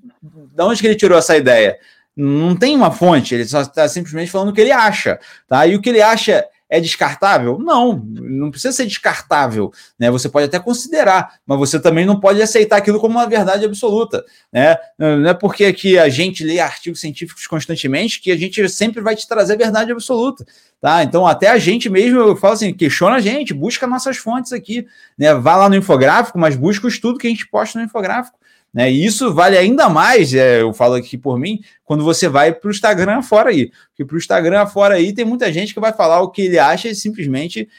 Da 0.53 0.65
onde 0.65 0.79
que 0.79 0.87
ele 0.87 0.95
tirou 0.95 1.17
essa 1.17 1.35
ideia? 1.35 1.77
Não 2.15 2.55
tem 2.55 2.77
uma 2.77 2.91
fonte, 2.91 3.35
ele 3.35 3.45
só 3.45 3.59
está 3.61 3.89
simplesmente 3.89 4.31
falando 4.31 4.49
o 4.49 4.53
que 4.53 4.61
ele 4.61 4.71
acha, 4.71 5.19
tá? 5.49 5.67
E 5.67 5.75
o 5.75 5.81
que 5.81 5.89
ele 5.89 6.01
acha 6.01 6.45
é 6.75 6.79
descartável? 6.81 7.57
Não, 7.57 7.95
não 7.95 8.51
precisa 8.51 8.73
ser 8.73 8.85
descartável, 8.85 9.71
né? 9.97 10.11
Você 10.11 10.27
pode 10.27 10.45
até 10.45 10.59
considerar, 10.59 11.35
mas 11.45 11.57
você 11.57 11.79
também 11.79 12.05
não 12.05 12.19
pode 12.19 12.41
aceitar 12.41 12.77
aquilo 12.77 12.99
como 12.99 13.17
uma 13.17 13.27
verdade 13.27 13.63
absoluta, 13.63 14.23
né? 14.51 14.75
Não 14.97 15.29
é 15.29 15.33
porque 15.33 15.65
aqui 15.65 15.97
a 15.97 16.09
gente 16.09 16.43
lê 16.43 16.59
artigos 16.59 16.99
científicos 16.99 17.47
constantemente 17.47 18.19
que 18.19 18.31
a 18.31 18.37
gente 18.37 18.67
sempre 18.69 19.01
vai 19.01 19.15
te 19.15 19.27
trazer 19.27 19.57
verdade 19.57 19.91
absoluta, 19.91 20.45
tá? 20.81 21.03
Então 21.03 21.25
até 21.25 21.47
a 21.47 21.57
gente 21.57 21.89
mesmo, 21.89 22.19
eu 22.19 22.35
falo 22.35 22.53
assim, 22.53 22.73
questiona 22.73 23.15
a 23.15 23.21
gente, 23.21 23.53
busca 23.53 23.87
nossas 23.87 24.17
fontes 24.17 24.51
aqui, 24.51 24.85
né? 25.17 25.33
Vá 25.35 25.55
lá 25.55 25.69
no 25.69 25.75
infográfico, 25.75 26.37
mas 26.37 26.55
busca 26.55 26.85
o 26.85 26.89
estudo 26.89 27.17
que 27.17 27.27
a 27.27 27.29
gente 27.29 27.47
posta 27.47 27.79
no 27.79 27.85
infográfico. 27.85 28.37
Né? 28.75 28.91
E 28.91 29.05
isso 29.05 29.33
vale 29.33 29.57
ainda 29.57 29.87
mais, 29.87 30.33
é, 30.33 30.61
eu 30.61 30.73
falo 30.73 30.95
aqui 30.95 31.17
por 31.17 31.39
mim, 31.39 31.61
quando 31.85 32.03
você 32.03 32.27
vai 32.27 32.51
para 32.51 32.67
o 32.67 32.71
Instagram 32.71 33.21
fora 33.21 33.49
aí. 33.49 33.71
Porque 33.87 34.03
para 34.03 34.15
o 34.15 34.17
Instagram 34.17 34.67
fora 34.67 34.95
aí 34.95 35.13
tem 35.13 35.23
muita 35.23 35.51
gente 35.53 35.73
que 35.73 35.79
vai 35.79 35.93
falar 35.93 36.19
o 36.19 36.29
que 36.29 36.41
ele 36.41 36.59
acha 36.59 36.89
e 36.89 36.93
simplesmente 36.93 37.69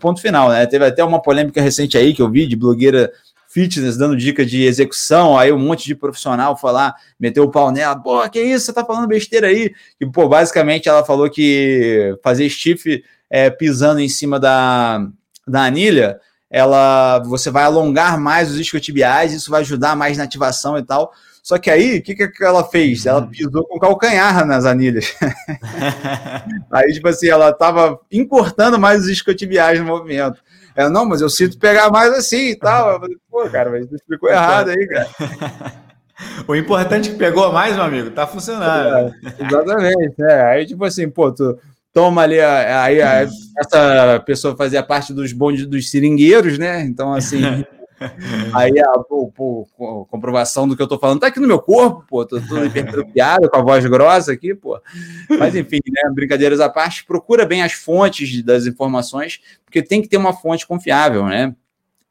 ponto 0.00 0.20
final. 0.20 0.48
Né? 0.48 0.66
Teve 0.66 0.84
até 0.84 1.04
uma 1.04 1.22
polêmica 1.22 1.62
recente 1.62 1.96
aí 1.96 2.12
que 2.12 2.20
eu 2.20 2.28
vi 2.28 2.48
de 2.48 2.56
blogueira 2.56 3.12
fitness 3.48 3.96
dando 3.96 4.16
dica 4.16 4.44
de 4.44 4.64
execução, 4.64 5.38
aí 5.38 5.52
um 5.52 5.58
monte 5.58 5.84
de 5.84 5.94
profissional 5.94 6.58
lá, 6.64 6.94
meteu 7.20 7.44
o 7.44 7.50
pau 7.50 7.70
nela, 7.70 7.94
pô, 7.94 8.28
que 8.28 8.40
isso, 8.40 8.64
você 8.64 8.72
tá 8.72 8.84
falando 8.84 9.06
besteira 9.06 9.46
aí? 9.46 9.72
E, 10.00 10.06
pô, 10.06 10.26
basicamente 10.26 10.88
ela 10.88 11.04
falou 11.04 11.30
que 11.30 12.16
fazer 12.22 12.48
stiff 12.48 13.04
é, 13.30 13.50
pisando 13.50 14.00
em 14.00 14.08
cima 14.08 14.40
da, 14.40 15.06
da 15.46 15.64
anilha 15.64 16.18
ela 16.52 17.18
você 17.20 17.50
vai 17.50 17.64
alongar 17.64 18.20
mais 18.20 18.50
os 18.50 18.60
isquiotibiais, 18.60 19.32
isso 19.32 19.50
vai 19.50 19.62
ajudar 19.62 19.96
mais 19.96 20.18
na 20.18 20.24
ativação 20.24 20.78
e 20.78 20.82
tal. 20.82 21.12
Só 21.42 21.58
que 21.58 21.70
aí, 21.70 21.98
o 21.98 22.02
que, 22.02 22.14
que 22.14 22.44
ela 22.44 22.62
fez? 22.62 23.04
Ela 23.04 23.22
uhum. 23.22 23.28
pisou 23.28 23.66
com 23.66 23.78
calcanhar 23.78 24.46
nas 24.46 24.64
anilhas. 24.64 25.12
aí, 26.70 26.92
tipo 26.92 27.08
assim, 27.08 27.28
ela 27.28 27.52
tava 27.52 27.98
encurtando 28.12 28.78
mais 28.78 29.00
os 29.00 29.08
isquiotibiais 29.08 29.80
no 29.80 29.86
movimento. 29.86 30.40
Ela, 30.76 30.88
não, 30.88 31.04
mas 31.04 31.20
eu 31.20 31.28
sinto 31.28 31.58
pegar 31.58 31.90
mais 31.90 32.12
assim 32.12 32.50
e 32.50 32.56
tal. 32.56 32.92
Eu 32.92 33.00
falei, 33.00 33.16
Pô, 33.28 33.50
cara, 33.50 33.70
mas 33.70 33.88
você 33.88 33.96
explicou 33.96 34.30
errado 34.30 34.70
aí, 34.70 34.86
cara. 34.86 35.08
O 36.46 36.54
importante 36.54 37.08
é 37.08 37.12
que 37.12 37.18
pegou 37.18 37.52
mais, 37.52 37.74
meu 37.74 37.84
amigo, 37.84 38.10
tá 38.10 38.28
funcionando. 38.28 39.12
É, 39.40 39.44
exatamente. 39.44 40.22
É. 40.22 40.42
Aí, 40.52 40.66
tipo 40.66 40.84
assim, 40.84 41.08
pô, 41.08 41.32
tu, 41.32 41.58
toma 41.92 42.22
ali, 42.22 42.40
aí 42.40 42.98
essa 43.00 44.22
pessoa 44.24 44.56
fazia 44.56 44.82
parte 44.82 45.12
dos 45.12 45.32
bondes 45.32 45.66
dos 45.66 45.90
seringueiros, 45.90 46.58
né? 46.58 46.82
Então, 46.82 47.12
assim, 47.12 47.42
aí 48.54 48.78
a, 48.80 48.98
pô, 48.98 49.66
a, 49.78 50.10
comprovação 50.10 50.66
do 50.66 50.76
que 50.76 50.82
eu 50.82 50.88
tô 50.88 50.98
falando 50.98 51.20
tá 51.20 51.26
aqui 51.26 51.38
no 51.38 51.46
meu 51.46 51.60
corpo, 51.60 52.04
pô, 52.08 52.24
tô, 52.24 52.40
tô 52.40 52.64
hipertrofiado 52.64 53.50
com 53.50 53.56
a 53.56 53.62
voz 53.62 53.84
grossa 53.86 54.32
aqui, 54.32 54.54
pô. 54.54 54.80
Mas, 55.38 55.54
enfim, 55.54 55.80
né, 55.86 56.10
brincadeiras 56.14 56.60
à 56.60 56.68
parte, 56.68 57.04
procura 57.04 57.44
bem 57.44 57.62
as 57.62 57.72
fontes 57.72 58.42
das 58.42 58.66
informações, 58.66 59.40
porque 59.64 59.82
tem 59.82 60.00
que 60.00 60.08
ter 60.08 60.16
uma 60.16 60.32
fonte 60.32 60.66
confiável, 60.66 61.26
né? 61.26 61.54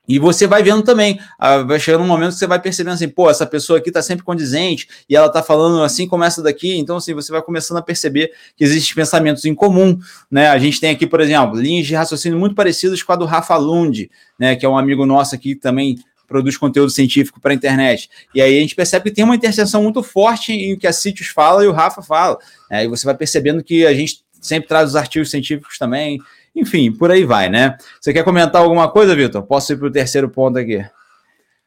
E 0.07 0.17
você 0.17 0.47
vai 0.47 0.63
vendo 0.63 0.81
também, 0.81 1.19
vai 1.67 1.79
chegando 1.79 2.03
um 2.03 2.07
momento 2.07 2.33
que 2.33 2.39
você 2.39 2.47
vai 2.47 2.59
percebendo 2.59 2.95
assim, 2.95 3.07
pô, 3.07 3.29
essa 3.29 3.45
pessoa 3.45 3.79
aqui 3.79 3.89
está 3.89 4.01
sempre 4.01 4.25
condizente 4.25 4.87
e 5.07 5.15
ela 5.15 5.27
está 5.27 5.43
falando 5.43 5.83
assim 5.83 6.07
como 6.07 6.23
essa 6.23 6.41
daqui, 6.41 6.75
então 6.77 6.97
assim, 6.97 7.13
você 7.13 7.31
vai 7.31 7.41
começando 7.41 7.77
a 7.77 7.81
perceber 7.81 8.31
que 8.57 8.63
existem 8.63 8.95
pensamentos 8.95 9.45
em 9.45 9.53
comum, 9.53 9.97
né? 10.29 10.49
A 10.49 10.57
gente 10.57 10.81
tem 10.81 10.89
aqui, 10.89 11.05
por 11.05 11.21
exemplo, 11.21 11.57
linhas 11.57 11.85
de 11.85 11.93
raciocínio 11.93 12.37
muito 12.37 12.55
parecidas 12.55 13.01
com 13.03 13.13
a 13.13 13.15
do 13.15 13.25
Rafa 13.25 13.55
Lund, 13.55 14.09
né, 14.39 14.55
que 14.55 14.65
é 14.65 14.69
um 14.69 14.77
amigo 14.77 15.05
nosso 15.05 15.35
aqui 15.35 15.53
que 15.55 15.61
também 15.61 15.97
produz 16.27 16.57
conteúdo 16.57 16.89
científico 16.89 17.39
para 17.39 17.51
a 17.51 17.55
internet. 17.55 18.09
E 18.33 18.41
aí 18.41 18.57
a 18.57 18.61
gente 18.61 18.73
percebe 18.73 19.09
que 19.09 19.15
tem 19.15 19.23
uma 19.23 19.35
interseção 19.35 19.83
muito 19.83 20.01
forte 20.01 20.53
em 20.53 20.77
que 20.77 20.87
a 20.87 20.93
Citius 20.93 21.27
fala 21.27 21.63
e 21.63 21.67
o 21.67 21.73
Rafa 21.73 22.01
fala. 22.01 22.39
Né? 22.69 22.85
E 22.85 22.87
você 22.87 23.05
vai 23.05 23.15
percebendo 23.15 23.61
que 23.61 23.85
a 23.85 23.93
gente 23.93 24.23
sempre 24.41 24.67
traz 24.67 24.89
os 24.89 24.95
artigos 24.95 25.29
científicos 25.29 25.77
também. 25.77 26.19
Enfim, 26.55 26.91
por 26.91 27.11
aí 27.11 27.23
vai, 27.23 27.49
né? 27.49 27.77
Você 27.99 28.11
quer 28.11 28.23
comentar 28.23 28.61
alguma 28.61 28.89
coisa, 28.89 29.15
Vitor? 29.15 29.43
Posso 29.43 29.71
ir 29.73 29.77
para 29.77 29.87
o 29.87 29.91
terceiro 29.91 30.29
ponto 30.29 30.59
aqui? 30.59 30.85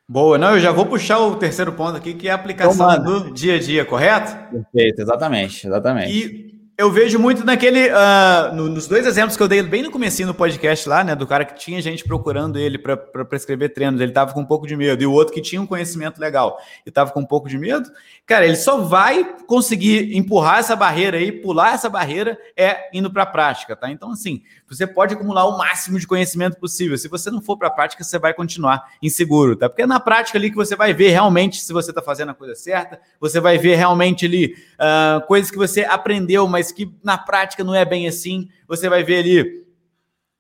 Boa, 0.07 0.37
não, 0.37 0.55
eu 0.55 0.61
já 0.61 0.71
vou 0.71 0.85
puxar 0.85 1.19
o 1.19 1.37
terceiro 1.37 1.73
ponto 1.73 1.97
aqui, 1.97 2.13
que 2.13 2.29
é 2.29 2.31
a 2.31 2.35
aplicação 2.35 2.93
então, 2.93 3.05
do 3.05 3.33
dia 3.33 3.57
a 3.57 3.59
dia, 3.59 3.85
correto? 3.87 4.37
Perfeito, 4.51 5.01
exatamente, 5.01 5.67
exatamente. 5.67 6.13
E 6.13 6.54
Eu 6.77 6.91
vejo 6.91 7.21
muito 7.21 7.45
naquele. 7.45 7.89
Uh, 7.89 8.53
no, 8.53 8.69
nos 8.69 8.89
dois 8.89 9.07
exemplos 9.07 9.37
que 9.37 9.43
eu 9.43 9.47
dei 9.47 9.63
bem 9.63 9.85
no 9.85 9.93
começo 9.93 10.27
do 10.27 10.35
podcast 10.35 10.89
lá, 10.89 11.05
né? 11.05 11.15
Do 11.15 11.25
cara 11.25 11.45
que 11.45 11.55
tinha 11.55 11.81
gente 11.81 12.03
procurando 12.03 12.59
ele 12.59 12.79
para 12.79 12.97
prescrever 12.97 13.73
treinos, 13.73 14.01
ele 14.01 14.11
tava 14.11 14.35
com 14.35 14.41
um 14.41 14.45
pouco 14.45 14.67
de 14.67 14.75
medo, 14.75 15.01
e 15.01 15.07
o 15.07 15.13
outro 15.13 15.33
que 15.33 15.41
tinha 15.41 15.63
um 15.63 15.67
conhecimento 15.69 16.21
legal 16.21 16.59
e 16.85 16.91
tava 16.91 17.13
com 17.13 17.21
um 17.21 17.25
pouco 17.25 17.49
de 17.49 17.57
medo. 17.57 17.89
Cara, 18.27 18.45
ele 18.45 18.57
só 18.57 18.79
vai 18.79 19.37
conseguir 19.47 20.17
empurrar 20.17 20.59
essa 20.59 20.75
barreira 20.75 21.17
aí, 21.17 21.31
pular 21.31 21.75
essa 21.75 21.89
barreira, 21.89 22.37
é 22.57 22.89
indo 22.93 23.09
para 23.09 23.23
a 23.23 23.27
prática, 23.27 23.77
tá? 23.77 23.89
Então, 23.89 24.11
assim, 24.11 24.43
você 24.67 24.85
pode 24.85 25.15
acumular 25.15 25.45
o 25.45 25.57
máximo 25.57 26.01
de 26.01 26.07
conhecimento 26.09 26.57
possível. 26.59 26.99
Se 26.99 27.07
você 27.07 27.31
não 27.31 27.41
for 27.41 27.57
para 27.57 27.69
a 27.69 27.71
prática, 27.71 28.03
você 28.03 28.19
vai 28.19 28.35
continuar 28.35 28.83
inseguro, 29.01 29.55
tá? 29.55 29.69
Porque 29.69 29.83
é 29.83 29.87
na 29.87 30.01
prática 30.01 30.39
ali 30.39 30.51
que 30.51 30.57
você 30.57 30.75
vai 30.75 30.93
ver 30.93 31.11
realmente 31.11 31.61
se 31.61 31.73
você 31.73 31.93
está 31.93 32.03
fazendo 32.03 32.31
a 32.31 32.35
coisa 32.35 32.57
certa, 32.57 32.99
você 33.21 33.39
vai 33.39 33.59
ver 33.59 33.77
realmente 33.77 34.27
ali 34.27 34.57
uh, 34.85 35.27
coisas 35.27 35.51
que 35.51 35.57
você 35.57 35.83
aprendeu, 35.85 36.47
mas 36.47 36.71
que 36.71 36.93
na 37.03 37.17
prática 37.17 37.65
não 37.65 37.75
é 37.75 37.85
bem 37.85 38.07
assim. 38.07 38.49
Você 38.69 38.89
vai 38.89 39.03
ver 39.03 39.19
ali 39.19 39.65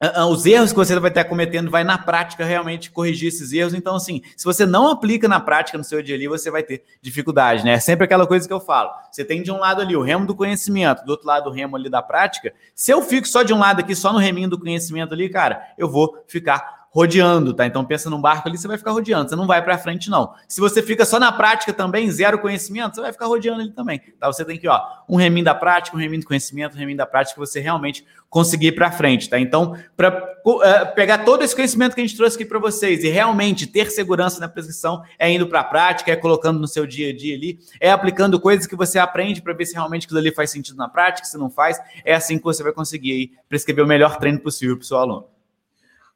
ah, 0.01 0.22
ah, 0.22 0.26
os 0.26 0.45
erros 0.45 0.70
que 0.70 0.76
você 0.76 0.99
vai 0.99 1.11
estar 1.11 1.24
cometendo, 1.24 1.70
vai 1.70 1.82
na 1.82 1.97
prática 1.97 2.45
realmente 2.45 2.90
corrigir 2.90 3.28
esses 3.28 3.53
erros. 3.53 3.72
Então, 3.72 3.97
assim, 3.97 4.20
se 4.36 4.45
você 4.45 4.66
não 4.66 4.88
aplica 4.88 5.26
na 5.26 5.40
prática 5.40 5.78
no 5.78 5.84
seu 5.84 6.03
dia 6.03 6.14
ali, 6.14 6.28
você 6.28 6.51
vai 6.51 6.62
ter 6.62 6.82
dificuldade, 7.01 7.64
né? 7.64 7.74
É 7.74 7.80
sempre 7.80 8.05
aquela 8.05 8.26
coisa 8.26 8.47
que 8.47 8.53
eu 8.53 8.61
falo. 8.61 8.90
Você 9.11 9.24
tem 9.24 9.42
de 9.42 9.51
um 9.51 9.59
lado 9.59 9.80
ali 9.80 9.97
o 9.97 10.03
remo 10.03 10.26
do 10.26 10.34
conhecimento, 10.34 11.05
do 11.05 11.11
outro 11.11 11.26
lado 11.26 11.49
o 11.49 11.53
remo 11.53 11.76
ali 11.76 11.88
da 11.88 12.03
prática. 12.03 12.53
Se 12.74 12.90
eu 12.90 13.01
fico 13.01 13.26
só 13.26 13.42
de 13.42 13.55
um 13.55 13.59
lado 13.59 13.80
aqui, 13.80 13.95
só 13.95 14.12
no 14.12 14.18
reminho 14.18 14.51
do 14.51 14.59
conhecimento 14.59 15.14
ali, 15.14 15.28
cara, 15.30 15.62
eu 15.78 15.88
vou 15.88 16.22
ficar 16.26 16.84
rodeando, 16.95 17.53
tá? 17.53 17.66
Então 17.66 17.84
pensa 17.84 18.09
num 18.09 18.20
barco 18.20 18.49
ali, 18.49 18.57
você 18.57 18.68
vai 18.68 18.78
ficar 18.78 18.92
rodeando, 18.92 19.28
você 19.28 19.34
não 19.34 19.49
vai 19.49 19.61
para 19.61 19.76
frente 19.76 20.09
não. 20.09 20.32
Se 20.47 20.61
você 20.61 20.80
fica 20.80 21.05
só 21.05 21.18
na 21.18 21.32
prática 21.32 21.72
também, 21.72 22.09
zero 22.09 22.38
conhecimento, 22.38 22.95
você 22.95 23.01
vai 23.01 23.12
ficar 23.12 23.26
rodeando 23.26 23.62
ali 23.62 23.72
também, 23.72 24.01
tá? 24.20 24.28
Você 24.28 24.45
tem 24.45 24.57
que, 24.57 24.68
ó, 24.68 24.80
um 25.09 25.16
reminho 25.16 25.45
da 25.45 25.57
prática, 25.57 25.97
um 25.97 26.01
reminho 26.01 26.20
do 26.20 26.26
conhecimento, 26.28 26.76
um 26.76 26.78
reminho 26.78 26.97
da 26.97 27.05
prática, 27.05 27.40
você 27.40 27.59
realmente 27.59 28.07
conseguir 28.30 28.72
para 28.72 28.92
frente, 28.92 29.28
tá? 29.28 29.40
Então, 29.40 29.76
para 29.97 30.36
uh, 30.47 30.62
é, 30.62 30.84
pegar 30.84 31.24
todo 31.24 31.42
esse 31.42 31.53
conhecimento 31.53 31.97
que 31.97 32.01
a 32.01 32.07
gente 32.07 32.16
trouxe 32.16 32.36
aqui 32.36 32.45
para 32.45 32.61
vocês 32.61 33.03
e 33.03 33.09
realmente 33.09 33.66
ter 33.66 33.90
segurança 33.90 34.38
na 34.38 34.47
prescrição, 34.47 35.03
é 35.18 35.28
indo 35.28 35.49
para 35.49 35.61
a 35.61 35.64
prática, 35.64 36.12
é 36.12 36.16
colocando 36.16 36.61
no 36.61 36.68
seu 36.68 36.86
dia 36.86 37.11
a 37.11 37.16
dia 37.16 37.34
ali, 37.34 37.59
é 37.80 37.90
aplicando 37.90 38.38
coisas 38.38 38.68
que 38.68 38.76
você 38.76 39.01
aprende 39.01 39.42
para 39.42 39.53
ver 39.53 39.66
se 39.66 39.74
realmente 39.74 40.05
aquilo 40.05 40.20
ali 40.20 40.32
faz 40.32 40.51
sentido 40.51 40.76
na 40.76 40.88
prática, 40.88 41.26
se 41.26 41.36
não 41.36 41.51
faz, 41.51 41.76
é 42.05 42.14
assim 42.14 42.38
que 42.38 42.45
você 42.45 42.62
vai 42.62 42.72
conseguir 42.72 43.12
aí, 43.12 43.30
prescrever 43.49 43.84
o 43.84 43.88
melhor 43.88 44.16
treino 44.16 44.38
possível 44.38 44.76
para 44.76 44.84
o 44.84 44.86
seu 44.86 44.97
aluno. 44.97 45.34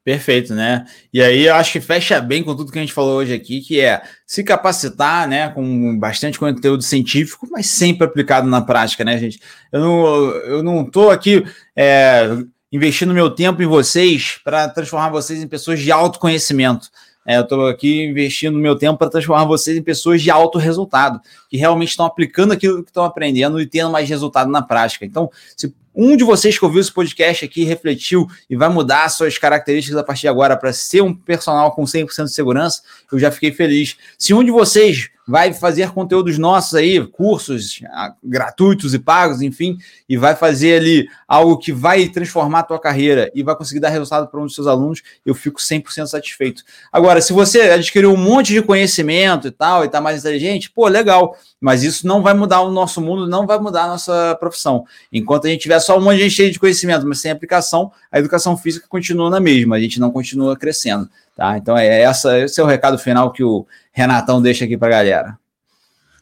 Perfeito, 0.09 0.55
né? 0.55 0.87
E 1.13 1.21
aí 1.21 1.45
eu 1.45 1.53
acho 1.53 1.71
que 1.71 1.79
fecha 1.79 2.19
bem 2.19 2.41
com 2.41 2.55
tudo 2.55 2.71
que 2.71 2.79
a 2.79 2.81
gente 2.81 2.91
falou 2.91 3.19
hoje 3.19 3.31
aqui, 3.31 3.61
que 3.61 3.79
é 3.79 4.01
se 4.25 4.43
capacitar, 4.43 5.27
né, 5.27 5.49
com 5.49 5.99
bastante 5.99 6.39
conteúdo 6.39 6.81
científico, 6.81 7.47
mas 7.51 7.67
sempre 7.67 8.07
aplicado 8.07 8.47
na 8.47 8.59
prática, 8.59 9.05
né, 9.05 9.19
gente? 9.19 9.39
Eu 9.71 9.79
não, 9.79 10.29
eu 10.47 10.63
não 10.63 10.83
tô 10.83 11.11
aqui 11.11 11.45
é, 11.75 12.27
investindo 12.71 13.13
meu 13.13 13.29
tempo 13.29 13.61
em 13.61 13.67
vocês 13.67 14.39
para 14.43 14.67
transformar 14.67 15.09
vocês 15.09 15.43
em 15.43 15.47
pessoas 15.47 15.79
de 15.79 15.91
autoconhecimento. 15.91 16.89
É, 17.23 17.37
eu 17.37 17.43
estou 17.43 17.67
aqui 17.67 18.05
investindo 18.05 18.57
meu 18.57 18.75
tempo 18.75 18.97
para 18.97 19.11
transformar 19.11 19.45
vocês 19.45 19.77
em 19.77 19.83
pessoas 19.83 20.23
de 20.23 20.31
alto 20.31 20.57
resultado, 20.57 21.21
que 21.47 21.57
realmente 21.57 21.89
estão 21.89 22.07
aplicando 22.07 22.53
aquilo 22.53 22.81
que 22.81 22.89
estão 22.89 23.03
aprendendo 23.03 23.61
e 23.61 23.67
tendo 23.67 23.91
mais 23.91 24.09
resultado 24.09 24.49
na 24.49 24.63
prática. 24.63 25.05
Então, 25.05 25.29
se 25.55 25.71
um 25.93 26.15
de 26.15 26.23
vocês 26.23 26.57
que 26.57 26.63
ouviu 26.65 26.81
esse 26.81 26.91
podcast 26.91 27.45
aqui 27.45 27.63
refletiu 27.63 28.27
e 28.49 28.55
vai 28.55 28.69
mudar 28.69 29.09
suas 29.09 29.37
características 29.37 29.97
a 29.97 30.03
partir 30.03 30.21
de 30.21 30.27
agora 30.27 30.55
para 30.55 30.71
ser 30.71 31.01
um 31.01 31.13
personal 31.13 31.71
com 31.71 31.83
100% 31.83 32.25
de 32.25 32.33
segurança, 32.33 32.81
eu 33.11 33.19
já 33.19 33.31
fiquei 33.31 33.51
feliz. 33.51 33.97
Se 34.17 34.33
um 34.33 34.43
de 34.43 34.51
vocês 34.51 35.09
vai 35.29 35.53
fazer 35.53 35.91
conteúdos 35.91 36.39
nossos 36.39 36.73
aí, 36.73 37.05
cursos 37.05 37.81
ah, 37.91 38.15
gratuitos 38.23 38.95
e 38.95 38.99
pagos, 38.99 39.43
enfim, 39.43 39.77
e 40.09 40.17
vai 40.17 40.35
fazer 40.35 40.79
ali 40.79 41.07
algo 41.27 41.55
que 41.59 41.71
vai 41.71 42.07
transformar 42.07 42.61
a 42.61 42.63
tua 42.63 42.79
carreira 42.79 43.29
e 43.35 43.43
vai 43.43 43.55
conseguir 43.55 43.79
dar 43.79 43.89
resultado 43.89 44.27
para 44.27 44.39
um 44.39 44.45
dos 44.45 44.55
seus 44.55 44.65
alunos, 44.65 45.03
eu 45.23 45.35
fico 45.35 45.59
100% 45.59 46.07
satisfeito. 46.07 46.63
Agora, 46.91 47.21
se 47.21 47.31
você 47.31 47.61
adquiriu 47.61 48.11
um 48.11 48.17
monte 48.17 48.53
de 48.53 48.61
conhecimento 48.63 49.49
e 49.49 49.51
tal, 49.51 49.83
e 49.83 49.85
está 49.85 50.01
mais 50.01 50.19
inteligente, 50.19 50.71
pô, 50.71 50.87
legal, 50.87 51.37
mas 51.61 51.83
isso 51.83 52.07
não 52.07 52.23
vai 52.23 52.33
mudar 52.33 52.61
o 52.61 52.71
nosso 52.71 52.99
mundo, 52.99 53.27
não 53.27 53.45
vai 53.45 53.59
mudar 53.59 53.83
a 53.83 53.87
nossa 53.89 54.35
profissão. 54.39 54.83
Enquanto 55.13 55.45
a 55.45 55.49
gente 55.51 55.61
tiver 55.61 55.79
só 55.79 55.95
um 55.95 56.01
monte 56.01 56.17
de 56.17 56.23
gente 56.23 56.33
cheio 56.33 56.51
de 56.51 56.57
conhecimento, 56.57 57.05
mas 57.05 57.21
sem 57.21 57.29
aplicação, 57.29 57.91
a 58.11 58.17
educação 58.17 58.57
física 58.57 58.87
continua 58.89 59.29
na 59.29 59.39
mesma, 59.39 59.75
a 59.75 59.79
gente 59.79 59.99
não 59.99 60.09
continua 60.09 60.57
crescendo. 60.57 61.07
Tá? 61.39 61.57
Então 61.57 61.77
é 61.77 62.01
essa, 62.01 62.37
esse 62.39 62.59
é 62.59 62.63
o 62.63 62.67
recado 62.67 62.97
final 62.97 63.31
que 63.31 63.41
o 63.41 63.65
Renatão 63.99 64.41
deixa 64.41 64.63
aqui 64.63 64.77
para 64.77 64.87
a 64.87 64.91
galera. 64.91 65.37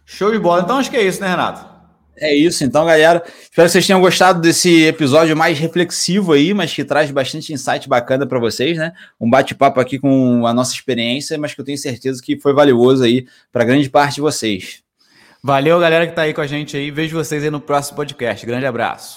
Show 0.04 0.32
de 0.32 0.40
bola. 0.40 0.64
Então 0.64 0.80
acho 0.80 0.90
que 0.90 0.98
é 0.98 1.04
isso, 1.04 1.22
né, 1.22 1.30
Renato? 1.30 1.78
É 2.20 2.34
isso, 2.36 2.64
então, 2.64 2.84
galera. 2.84 3.22
Espero 3.28 3.68
que 3.68 3.72
vocês 3.72 3.86
tenham 3.86 4.02
gostado 4.02 4.42
desse 4.42 4.86
episódio 4.86 5.38
mais 5.38 5.60
reflexivo 5.60 6.34
aí, 6.34 6.52
mas 6.56 6.74
que 6.74 6.84
traz 6.84 7.12
bastante 7.12 7.54
insight 7.54 7.88
bacana 7.88 8.26
para 8.26 8.40
vocês, 8.40 8.80
né? 8.80 8.94
Um 9.22 9.30
bate-papo 9.30 9.80
aqui 9.80 10.00
com 10.00 10.48
a 10.48 10.54
nossa 10.56 10.74
experiência, 10.74 11.38
mas 11.38 11.54
que 11.54 11.62
eu 11.62 11.66
tenho 11.66 11.78
certeza 11.78 12.20
que 12.24 12.40
foi 12.40 12.52
valioso 12.52 13.04
aí 13.04 13.28
para 13.52 13.64
grande 13.64 13.88
parte 13.88 14.16
de 14.16 14.22
vocês. 14.22 14.82
Valeu, 15.44 15.80
galera 15.80 16.06
que 16.08 16.14
está 16.14 16.24
aí 16.24 16.34
com 16.34 16.42
a 16.42 16.48
gente 16.48 16.76
aí. 16.76 16.90
Vejo 16.90 17.16
vocês 17.16 17.44
aí 17.44 17.52
no 17.52 17.62
próximo 17.62 17.98
podcast. 17.98 18.44
Grande 18.44 18.66
abraço. 18.66 19.16